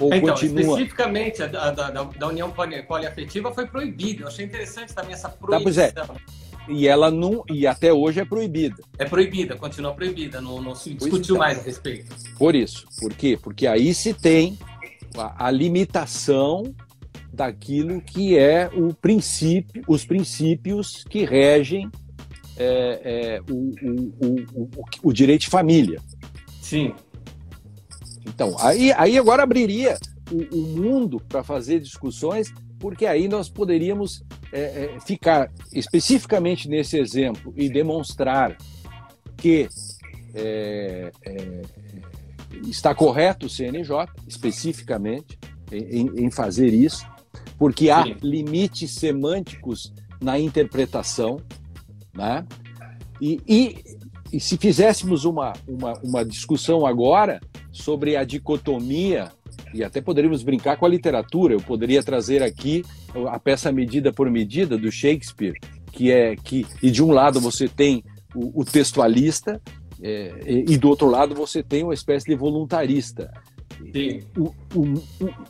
Ou 0.00 0.14
então, 0.14 0.30
continua... 0.30 0.60
especificamente 0.60 1.42
a 1.42 1.46
da, 1.46 1.70
da, 1.70 1.90
da 1.90 2.28
união 2.28 2.52
poliafetiva 2.86 3.52
foi 3.52 3.66
proibida. 3.66 4.22
Eu 4.22 4.28
achei 4.28 4.44
interessante 4.44 4.94
também 4.94 5.12
essa 5.12 5.28
proibição. 5.28 5.92
Tá, 5.92 6.06
é. 6.14 6.72
E 6.72 6.86
ela 6.86 7.10
não. 7.10 7.44
E 7.50 7.66
até 7.66 7.92
hoje 7.92 8.20
é 8.20 8.24
proibida. 8.24 8.76
É 8.98 9.04
proibida, 9.04 9.56
continua 9.56 9.92
proibida. 9.92 10.40
Não, 10.40 10.62
não 10.62 10.74
se 10.74 10.94
discutiu 10.94 11.36
mais 11.36 11.58
a 11.58 11.62
respeito. 11.62 12.14
Por 12.38 12.54
isso. 12.54 12.86
Por 12.98 13.12
quê? 13.12 13.38
Porque 13.40 13.66
aí 13.66 13.92
se 13.92 14.14
tem 14.14 14.58
a, 15.16 15.46
a 15.46 15.50
limitação 15.50 16.74
daquilo 17.32 18.00
que 18.00 18.36
é 18.36 18.70
o 18.74 18.92
princípio, 18.92 19.82
os 19.88 20.04
princípios 20.04 21.04
que 21.08 21.24
regem 21.24 21.90
é, 22.56 23.00
é, 23.02 23.40
o, 23.50 23.74
o, 23.82 24.36
o, 24.54 24.84
o, 25.04 25.12
direito 25.12 25.42
de 25.42 25.48
família. 25.48 26.00
Sim. 26.60 26.94
Então, 28.26 28.56
aí, 28.58 28.92
aí 28.92 29.18
agora 29.18 29.42
abriria 29.42 29.98
o, 30.30 30.56
mundo 30.56 31.20
para 31.28 31.42
fazer 31.42 31.80
discussões, 31.80 32.52
porque 32.78 33.06
aí 33.06 33.28
nós 33.28 33.48
poderíamos 33.48 34.22
é, 34.52 34.60
é, 34.96 35.00
ficar 35.00 35.50
especificamente 35.72 36.68
nesse 36.68 36.98
exemplo 36.98 37.52
e 37.56 37.68
demonstrar 37.68 38.56
que 39.36 39.68
é, 40.34 41.12
é, 41.24 41.62
está 42.68 42.94
correto 42.94 43.46
o 43.46 43.50
CNJ, 43.50 44.08
especificamente, 44.26 45.38
em, 45.70 46.24
em 46.24 46.30
fazer 46.30 46.72
isso, 46.72 47.06
porque 47.58 47.90
há 47.90 48.04
Sim. 48.04 48.16
limites 48.22 48.92
semânticos 48.92 49.92
na 50.20 50.38
interpretação, 50.38 51.40
né? 52.14 52.46
E, 53.20 53.40
e, 53.46 53.91
e, 54.32 54.40
se 54.40 54.56
fizéssemos 54.56 55.24
uma, 55.24 55.52
uma, 55.66 55.92
uma 56.02 56.24
discussão 56.24 56.86
agora 56.86 57.40
sobre 57.70 58.16
a 58.16 58.24
dicotomia, 58.24 59.30
e 59.74 59.82
até 59.82 60.00
poderíamos 60.00 60.42
brincar 60.42 60.76
com 60.76 60.86
a 60.86 60.88
literatura, 60.88 61.54
eu 61.54 61.60
poderia 61.60 62.02
trazer 62.02 62.42
aqui 62.42 62.84
a 63.28 63.38
peça 63.38 63.70
Medida 63.70 64.12
por 64.12 64.30
Medida 64.30 64.76
do 64.76 64.90
Shakespeare, 64.90 65.58
que 65.90 66.10
é 66.10 66.36
que 66.36 66.66
e 66.82 66.90
de 66.90 67.02
um 67.02 67.12
lado 67.12 67.40
você 67.40 67.68
tem 67.68 68.02
o, 68.34 68.62
o 68.62 68.64
textualista 68.64 69.60
é, 70.02 70.32
e, 70.46 70.72
e 70.72 70.78
do 70.78 70.88
outro 70.88 71.08
lado 71.08 71.34
você 71.34 71.62
tem 71.62 71.84
uma 71.84 71.94
espécie 71.94 72.26
de 72.26 72.34
voluntarista. 72.34 73.30
O, 74.36 74.54
o, 74.74 74.94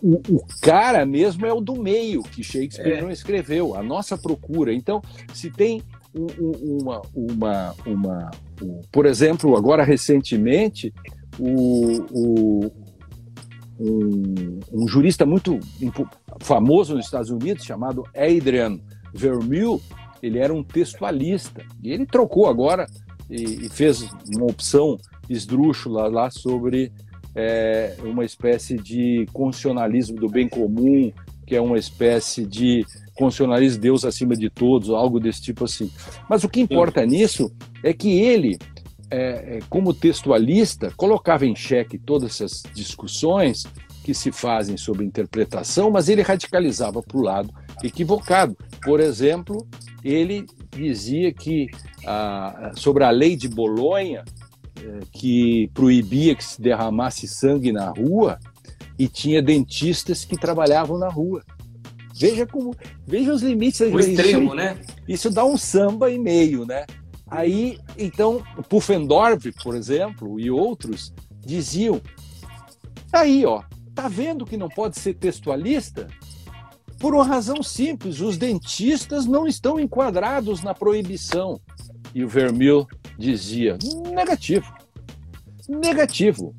o, 0.02 0.36
o, 0.36 0.46
cara 0.62 1.04
mesmo 1.04 1.44
é 1.44 1.52
o 1.52 1.60
do 1.60 1.80
meio, 1.80 2.22
que 2.22 2.42
Shakespeare 2.42 2.98
é. 2.98 3.02
não 3.02 3.10
escreveu, 3.10 3.74
a 3.74 3.82
nossa 3.82 4.16
procura. 4.16 4.72
Então, 4.72 5.02
se 5.34 5.50
tem 5.50 5.82
uma, 6.14 7.02
uma, 7.14 7.74
uma, 7.86 8.30
por 8.90 9.06
exemplo, 9.06 9.56
agora 9.56 9.82
recentemente, 9.82 10.92
um, 11.40 12.70
um, 13.80 14.86
jurista 14.86 15.24
muito 15.24 15.58
famoso 16.40 16.94
nos 16.94 17.06
Estados 17.06 17.30
Unidos, 17.30 17.64
chamado 17.64 18.04
Adrian 18.14 18.78
Vermeule, 19.14 19.80
ele 20.22 20.38
era 20.38 20.52
um 20.52 20.62
textualista, 20.62 21.64
e 21.82 21.90
ele 21.90 22.06
trocou 22.06 22.46
agora 22.46 22.86
e, 23.28 23.66
e 23.66 23.68
fez 23.68 24.02
uma 24.36 24.44
opção 24.44 24.98
esdrúxula 25.28 26.08
lá 26.08 26.30
sobre 26.30 26.92
é, 27.34 27.96
uma 28.04 28.24
espécie 28.24 28.76
de 28.76 29.26
constitucionalismo 29.32 30.16
do 30.16 30.28
bem 30.28 30.48
comum, 30.48 31.10
que 31.46 31.56
é 31.56 31.60
uma 31.60 31.78
espécie 31.78 32.46
de 32.46 32.84
constitucionalismo 33.22 33.80
Deus 33.80 34.04
acima 34.04 34.36
de 34.36 34.50
todos, 34.50 34.90
algo 34.90 35.20
desse 35.20 35.42
tipo 35.42 35.64
assim. 35.64 35.90
Mas 36.28 36.44
o 36.44 36.48
que 36.48 36.60
importa 36.60 37.02
Sim. 37.02 37.06
nisso 37.08 37.52
é 37.82 37.92
que 37.92 38.20
ele, 38.20 38.58
é, 39.10 39.56
é, 39.56 39.58
como 39.68 39.94
textualista, 39.94 40.92
colocava 40.96 41.46
em 41.46 41.54
xeque 41.54 41.98
todas 41.98 42.30
essas 42.30 42.62
discussões 42.74 43.64
que 44.02 44.12
se 44.12 44.32
fazem 44.32 44.76
sobre 44.76 45.04
interpretação, 45.04 45.90
mas 45.90 46.08
ele 46.08 46.22
radicalizava 46.22 47.02
para 47.02 47.16
o 47.16 47.22
lado 47.22 47.50
equivocado. 47.84 48.56
Por 48.82 48.98
exemplo, 48.98 49.64
ele 50.04 50.44
dizia 50.70 51.32
que 51.32 51.68
ah, 52.04 52.72
sobre 52.74 53.04
a 53.04 53.10
lei 53.10 53.36
de 53.36 53.48
Bolonha, 53.48 54.24
eh, 54.80 55.00
que 55.12 55.70
proibia 55.72 56.34
que 56.34 56.42
se 56.42 56.60
derramasse 56.60 57.28
sangue 57.28 57.70
na 57.70 57.90
rua, 57.90 58.40
e 58.98 59.08
tinha 59.08 59.42
dentistas 59.42 60.24
que 60.24 60.36
trabalhavam 60.36 60.98
na 60.98 61.08
rua. 61.08 61.42
Veja 62.14 62.46
como, 62.46 62.74
veja 63.06 63.32
os 63.32 63.42
limites. 63.42 63.80
O 63.80 63.98
extremo, 63.98 64.46
isso, 64.46 64.54
né? 64.54 64.80
Isso 65.08 65.30
dá 65.30 65.44
um 65.44 65.56
samba 65.56 66.10
e 66.10 66.18
meio, 66.18 66.64
né? 66.64 66.84
Aí, 67.26 67.78
então, 67.96 68.42
Pufendorf, 68.68 69.50
por 69.62 69.74
exemplo, 69.74 70.38
e 70.38 70.50
outros 70.50 71.14
diziam: 71.40 72.00
aí, 73.12 73.46
ó, 73.46 73.62
tá 73.94 74.08
vendo 74.08 74.44
que 74.44 74.56
não 74.56 74.68
pode 74.68 74.98
ser 74.98 75.14
textualista? 75.14 76.08
Por 76.98 77.14
uma 77.14 77.24
razão 77.24 77.62
simples, 77.62 78.20
os 78.20 78.36
dentistas 78.36 79.26
não 79.26 79.46
estão 79.46 79.80
enquadrados 79.80 80.62
na 80.62 80.74
proibição. 80.74 81.60
E 82.14 82.22
o 82.22 82.28
Vermil 82.28 82.86
dizia: 83.18 83.78
negativo. 84.12 84.72
Negativo. 85.68 86.54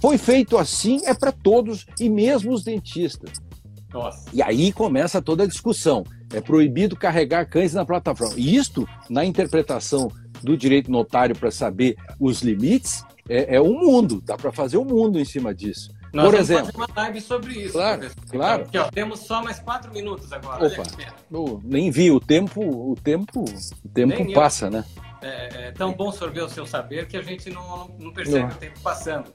Foi 0.00 0.18
feito 0.18 0.58
assim, 0.58 1.00
é 1.04 1.14
para 1.14 1.32
todos 1.32 1.86
e 1.98 2.08
mesmo 2.08 2.52
os 2.52 2.62
dentistas. 2.64 3.45
Nossa. 3.92 4.28
E 4.32 4.42
aí 4.42 4.72
começa 4.72 5.22
toda 5.22 5.44
a 5.44 5.46
discussão. 5.46 6.04
É 6.32 6.40
proibido 6.40 6.96
carregar 6.96 7.46
cães 7.46 7.72
na 7.72 7.84
plataforma. 7.84 8.34
E 8.36 8.56
isto, 8.56 8.88
na 9.08 9.24
interpretação 9.24 10.10
do 10.42 10.56
direito 10.56 10.90
notário 10.90 11.36
para 11.36 11.50
saber 11.50 11.96
os 12.20 12.42
limites, 12.42 13.04
é, 13.28 13.56
é 13.56 13.60
um 13.60 13.78
mundo. 13.78 14.20
Dá 14.24 14.36
para 14.36 14.52
fazer 14.52 14.76
um 14.76 14.84
mundo 14.84 15.18
em 15.18 15.24
cima 15.24 15.54
disso. 15.54 15.90
Nós 16.12 16.24
Por 16.24 16.32
vamos 16.32 16.50
exemplo, 16.50 16.66
fazer 16.66 16.78
uma 16.78 17.02
live 17.02 17.20
sobre 17.20 17.52
isso. 17.52 17.72
Claro, 17.72 18.04
então, 18.06 18.24
claro. 18.30 18.62
Aqui, 18.62 18.78
ó, 18.78 18.90
temos 18.90 19.20
só 19.20 19.42
mais 19.42 19.58
quatro 19.58 19.92
minutos 19.92 20.32
agora. 20.32 20.66
Opa, 20.66 20.82
oh, 21.30 21.60
nem 21.62 21.90
vi 21.90 22.10
o 22.10 22.18
tempo, 22.18 22.60
o 22.62 22.94
tempo, 22.94 23.44
o 23.44 23.88
tempo 23.88 24.32
passa, 24.32 24.66
eu. 24.66 24.70
né? 24.70 24.84
É, 25.20 25.68
é, 25.68 25.72
tão 25.72 25.92
bom 25.92 26.12
sorver 26.12 26.44
o 26.44 26.48
seu 26.48 26.66
saber 26.66 27.06
que 27.06 27.16
a 27.16 27.22
gente 27.22 27.50
não, 27.50 27.88
não 27.98 28.12
percebe 28.12 28.40
não. 28.40 28.48
o 28.48 28.54
tempo 28.54 28.80
passando. 28.80 29.32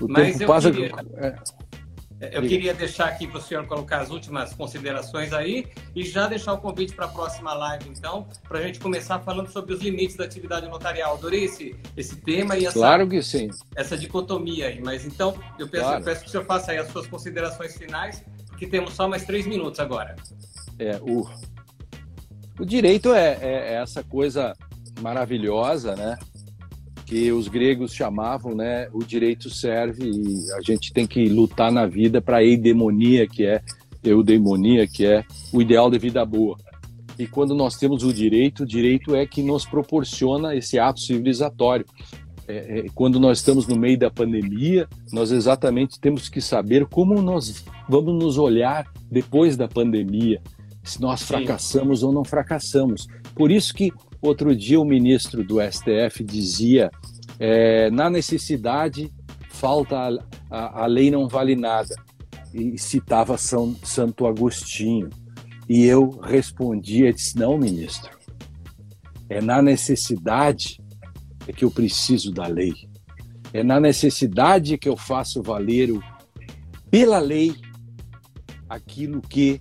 O 0.00 0.08
Mas 0.08 0.38
tempo 0.38 0.46
passa. 0.46 0.70
Queria... 0.70 0.92
É. 1.18 1.34
Eu 2.20 2.42
queria 2.42 2.72
deixar 2.72 3.06
aqui 3.06 3.26
para 3.26 3.38
o 3.38 3.42
senhor 3.42 3.66
colocar 3.66 4.00
as 4.00 4.10
últimas 4.10 4.54
considerações 4.54 5.32
aí 5.32 5.66
e 5.94 6.04
já 6.04 6.26
deixar 6.28 6.52
o 6.52 6.58
convite 6.58 6.94
para 6.94 7.06
a 7.06 7.08
próxima 7.08 7.52
live, 7.52 7.88
então, 7.88 8.26
para 8.48 8.60
a 8.60 8.62
gente 8.62 8.78
começar 8.78 9.18
falando 9.20 9.50
sobre 9.50 9.74
os 9.74 9.80
limites 9.80 10.16
da 10.16 10.24
atividade 10.24 10.68
notarial. 10.68 11.14
Adorei 11.14 11.44
esse, 11.44 11.76
esse 11.96 12.16
tema 12.16 12.56
e 12.56 12.66
essa, 12.66 12.78
claro 12.78 13.08
que 13.08 13.22
sim. 13.22 13.50
essa 13.74 13.96
dicotomia 13.96 14.68
aí. 14.68 14.80
Mas 14.80 15.04
então, 15.04 15.36
eu 15.58 15.68
peço, 15.68 15.84
claro. 15.84 16.00
eu 16.00 16.04
peço 16.04 16.20
que 16.22 16.28
o 16.28 16.30
senhor 16.30 16.46
faça 16.46 16.72
aí 16.72 16.78
as 16.78 16.88
suas 16.88 17.06
considerações 17.06 17.76
finais, 17.76 18.24
porque 18.48 18.66
temos 18.66 18.94
só 18.94 19.08
mais 19.08 19.24
três 19.24 19.46
minutos 19.46 19.80
agora. 19.80 20.14
É, 20.78 20.96
o, 21.02 21.28
o 22.58 22.64
direito 22.64 23.12
é, 23.12 23.38
é, 23.40 23.72
é 23.72 23.74
essa 23.74 24.04
coisa 24.04 24.54
maravilhosa, 25.00 25.96
né? 25.96 26.16
Que 27.06 27.30
os 27.32 27.48
gregos 27.48 27.94
chamavam, 27.94 28.54
né, 28.54 28.88
o 28.92 29.04
direito 29.04 29.50
serve 29.50 30.08
e 30.08 30.52
a 30.52 30.62
gente 30.62 30.92
tem 30.92 31.06
que 31.06 31.28
lutar 31.28 31.70
na 31.70 31.86
vida 31.86 32.20
para 32.20 32.38
a 32.38 32.44
eudemonia, 32.44 33.26
que 33.26 33.44
é 33.44 33.60
eudemonia, 34.02 34.86
que 34.86 35.06
é 35.06 35.24
o 35.52 35.60
ideal 35.60 35.90
de 35.90 35.98
vida 35.98 36.24
boa. 36.24 36.56
E 37.18 37.26
quando 37.26 37.54
nós 37.54 37.76
temos 37.76 38.02
o 38.02 38.12
direito, 38.12 38.64
o 38.64 38.66
direito 38.66 39.14
é 39.14 39.26
que 39.26 39.42
nos 39.42 39.64
proporciona 39.64 40.54
esse 40.54 40.78
ato 40.78 41.00
civilizatório. 41.00 41.86
É, 42.46 42.80
é, 42.80 42.86
quando 42.94 43.18
nós 43.18 43.38
estamos 43.38 43.66
no 43.66 43.76
meio 43.76 43.98
da 43.98 44.10
pandemia, 44.10 44.88
nós 45.12 45.30
exatamente 45.30 45.98
temos 45.98 46.28
que 46.28 46.40
saber 46.40 46.86
como 46.86 47.22
nós 47.22 47.64
vamos 47.88 48.22
nos 48.22 48.36
olhar 48.36 48.86
depois 49.10 49.56
da 49.56 49.68
pandemia, 49.68 50.42
se 50.82 51.00
nós 51.00 51.22
fracassamos 51.22 52.00
Sim. 52.00 52.06
ou 52.06 52.12
não 52.12 52.24
fracassamos. 52.24 53.06
Por 53.34 53.50
isso 53.50 53.72
que 53.72 53.92
Outro 54.24 54.56
dia, 54.56 54.80
o 54.80 54.86
ministro 54.86 55.44
do 55.44 55.56
STF 55.60 56.24
dizia: 56.24 56.90
é, 57.38 57.90
na 57.90 58.08
necessidade, 58.08 59.12
falta 59.50 59.98
a, 59.98 60.08
a, 60.50 60.84
a, 60.84 60.86
lei 60.86 61.10
não 61.10 61.28
vale 61.28 61.54
nada. 61.54 61.94
E 62.54 62.78
citava 62.78 63.36
São 63.36 63.76
Santo 63.82 64.26
Agostinho. 64.26 65.10
E 65.68 65.84
eu 65.84 66.08
respondia: 66.22 67.12
disse, 67.12 67.36
não, 67.36 67.58
ministro, 67.58 68.10
é 69.28 69.42
na 69.42 69.60
necessidade 69.60 70.80
é 71.46 71.52
que 71.52 71.66
eu 71.66 71.70
preciso 71.70 72.32
da 72.32 72.46
lei. 72.46 72.72
É 73.52 73.62
na 73.62 73.78
necessidade 73.78 74.78
que 74.78 74.88
eu 74.88 74.96
faço 74.96 75.42
valer 75.42 75.90
o, 75.90 76.02
pela 76.90 77.18
lei 77.18 77.54
aquilo 78.70 79.20
que 79.20 79.60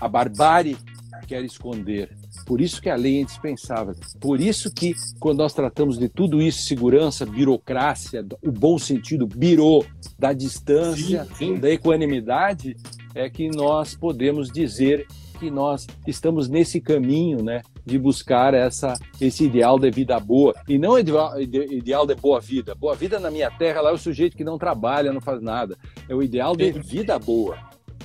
a 0.00 0.08
barbárie 0.08 0.78
quer 1.26 1.44
esconder. 1.44 2.23
Por 2.46 2.60
isso 2.60 2.80
que 2.80 2.90
a 2.90 2.96
lei 2.96 3.18
é 3.18 3.20
indispensável. 3.22 3.94
Por 4.20 4.40
isso 4.40 4.72
que, 4.72 4.94
quando 5.18 5.38
nós 5.38 5.54
tratamos 5.54 5.98
de 5.98 6.08
tudo 6.08 6.42
isso, 6.42 6.62
segurança, 6.62 7.24
burocracia, 7.24 8.24
o 8.42 8.52
bom 8.52 8.78
sentido, 8.78 9.26
birô, 9.26 9.84
da 10.18 10.32
distância, 10.32 11.24
sim, 11.36 11.54
sim. 11.54 11.56
da 11.56 11.70
equanimidade, 11.70 12.76
é 13.14 13.28
que 13.30 13.48
nós 13.48 13.94
podemos 13.94 14.50
dizer 14.50 15.06
que 15.38 15.50
nós 15.50 15.86
estamos 16.06 16.48
nesse 16.48 16.80
caminho, 16.80 17.42
né, 17.42 17.62
de 17.84 17.98
buscar 17.98 18.54
essa 18.54 18.94
esse 19.20 19.44
ideal 19.44 19.78
de 19.78 19.90
vida 19.90 20.18
boa 20.18 20.54
e 20.68 20.78
não 20.78 20.98
ideal, 20.98 21.40
ideal 21.40 22.06
de 22.06 22.14
boa 22.14 22.40
vida. 22.40 22.74
Boa 22.74 22.94
vida 22.94 23.18
na 23.18 23.30
minha 23.30 23.50
terra 23.50 23.80
lá 23.80 23.90
é 23.90 23.92
o 23.92 23.98
sujeito 23.98 24.36
que 24.36 24.44
não 24.44 24.56
trabalha, 24.56 25.12
não 25.12 25.20
faz 25.20 25.42
nada. 25.42 25.76
É 26.08 26.14
o 26.14 26.22
ideal 26.22 26.56
de 26.56 26.70
vida 26.72 27.18
boa. 27.18 27.58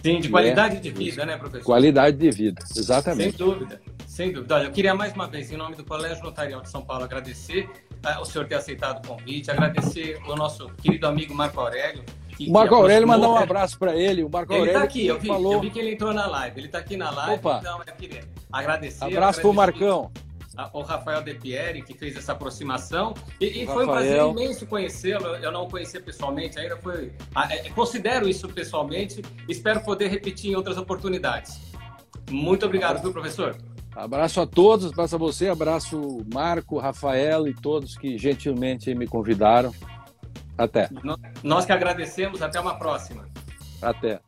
Sim, 0.04 0.20
de 0.20 0.30
qualidade 0.30 0.78
é, 0.78 0.80
de 0.80 0.90
vida, 0.92 1.26
né, 1.26 1.38
professor? 1.38 1.66
Qualidade 1.66 2.18
de 2.18 2.32
vida, 2.32 2.62
exatamente. 2.76 3.38
Sem 3.38 3.46
dúvida, 3.46 3.82
sem 4.20 4.34
dúvida. 4.34 4.56
Olha, 4.56 4.66
eu 4.66 4.72
queria 4.72 4.94
mais 4.94 5.14
uma 5.14 5.28
vez, 5.28 5.50
em 5.50 5.56
nome 5.56 5.78
do 5.78 5.86
Colégio 5.86 6.22
Notarial 6.22 6.60
de 6.60 6.70
São 6.70 6.82
Paulo, 6.82 7.06
agradecer 7.06 7.70
uh, 8.06 8.20
o 8.20 8.26
senhor 8.26 8.46
ter 8.46 8.56
aceitado 8.56 9.02
o 9.02 9.08
convite, 9.08 9.50
agradecer 9.50 10.22
o 10.28 10.36
nosso 10.36 10.68
querido 10.82 11.08
amigo 11.08 11.34
Marco 11.34 11.58
Aurélio. 11.58 12.04
Que, 12.36 12.50
o 12.50 12.52
Marco 12.52 12.76
Aurélio 12.76 13.08
mandar 13.08 13.30
um 13.30 13.38
abraço 13.38 13.80
para 13.80 13.96
ele. 13.96 14.22
O 14.22 14.30
Marco 14.30 14.52
ele 14.52 14.60
Aurélio 14.60 14.78
está 14.78 14.86
aqui, 14.86 15.08
eu 15.08 15.18
vi, 15.18 15.28
falou... 15.30 15.54
eu 15.54 15.62
vi 15.62 15.70
que 15.70 15.80
ele 15.80 15.94
entrou 15.94 16.14
na 16.14 16.28
live. 16.28 16.60
Ele 16.60 16.66
está 16.66 16.80
aqui 16.80 16.98
na 16.98 17.10
live, 17.12 17.36
Opa. 17.36 17.60
então 17.62 17.82
eu 17.88 17.94
queria 17.94 18.22
agradecer. 18.52 19.06
Abraço 19.06 19.40
para 19.40 19.50
o 19.50 19.54
Marcão 19.54 20.12
o 20.74 20.82
Rafael 20.82 21.22
De 21.22 21.36
Pieri, 21.36 21.82
que 21.82 21.94
fez 21.94 22.18
essa 22.18 22.34
aproximação. 22.34 23.14
E, 23.40 23.64
e 23.64 23.66
foi 23.66 23.86
um 23.86 23.88
prazer 23.88 24.22
imenso 24.22 24.68
conhecê-lo. 24.68 25.28
Eu 25.38 25.54
não 25.54 25.64
o 25.64 25.70
conhecia 25.70 26.02
pessoalmente 26.02 26.60
ainda. 26.60 26.76
Foi, 26.76 27.14
é, 27.50 27.70
considero 27.70 28.28
isso 28.28 28.50
pessoalmente. 28.50 29.22
Espero 29.48 29.80
poder 29.80 30.10
repetir 30.10 30.52
em 30.52 30.56
outras 30.56 30.78
oportunidades. 30.78 31.62
Muito 32.30 32.66
obrigado, 32.66 33.02
viu, 33.02 33.14
professor? 33.14 33.56
Abraço 33.96 34.40
a 34.42 34.48
todos, 34.48 34.92
abraço 34.92 35.16
a 35.16 35.20
você, 35.20 35.48
abraço 35.50 36.26
Marco, 36.34 36.78
Rafael 36.78 37.48
e 37.48 37.54
todos 37.54 37.98
que 37.98 38.18
gentilmente 38.18 38.94
me 38.94 39.08
convidaram. 39.08 39.74
Até. 40.58 40.90
Nós 41.44 41.66
que 41.66 41.72
agradecemos, 41.72 42.42
até 42.42 42.60
uma 42.60 42.78
próxima. 42.78 43.28
Até. 43.82 44.20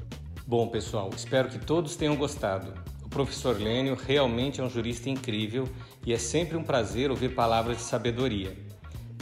Bom, 0.47 0.67
pessoal, 0.67 1.09
espero 1.15 1.49
que 1.49 1.59
todos 1.59 1.95
tenham 1.95 2.15
gostado 2.15 2.73
professor 3.11 3.59
Lênio 3.59 3.95
realmente 3.95 4.61
é 4.61 4.63
um 4.63 4.69
jurista 4.69 5.09
incrível 5.09 5.67
e 6.05 6.13
é 6.13 6.17
sempre 6.17 6.55
um 6.57 6.63
prazer 6.63 7.11
ouvir 7.11 7.35
palavras 7.35 7.77
de 7.77 7.83
sabedoria. 7.83 8.57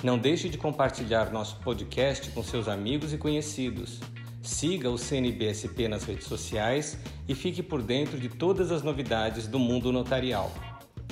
Não 0.03 0.17
deixe 0.17 0.47
de 0.47 0.57
compartilhar 0.57 1.31
nosso 1.31 1.57
podcast 1.57 2.29
com 2.29 2.41
seus 2.43 2.67
amigos 2.69 3.11
e 3.11 3.17
conhecidos. 3.17 3.99
Siga 4.41 4.89
o 4.89 4.97
CNBSP 4.97 5.87
nas 5.87 6.03
redes 6.03 6.27
sociais 6.27 6.97
e 7.27 7.35
fique 7.35 7.61
por 7.61 7.81
dentro 7.81 8.19
de 8.19 8.29
todas 8.29 8.71
as 8.71 8.81
novidades 8.81 9.47
do 9.47 9.59
mundo 9.59 9.91
notarial. 9.91 10.51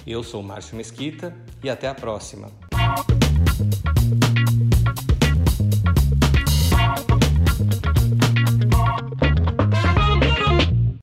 Eu 0.06 0.24
sou 0.24 0.42
Márcio 0.42 0.76
Mesquita 0.78 1.36
e 1.64 1.70
até 1.70 1.88
a 1.88 1.96
próxima. 1.96 2.52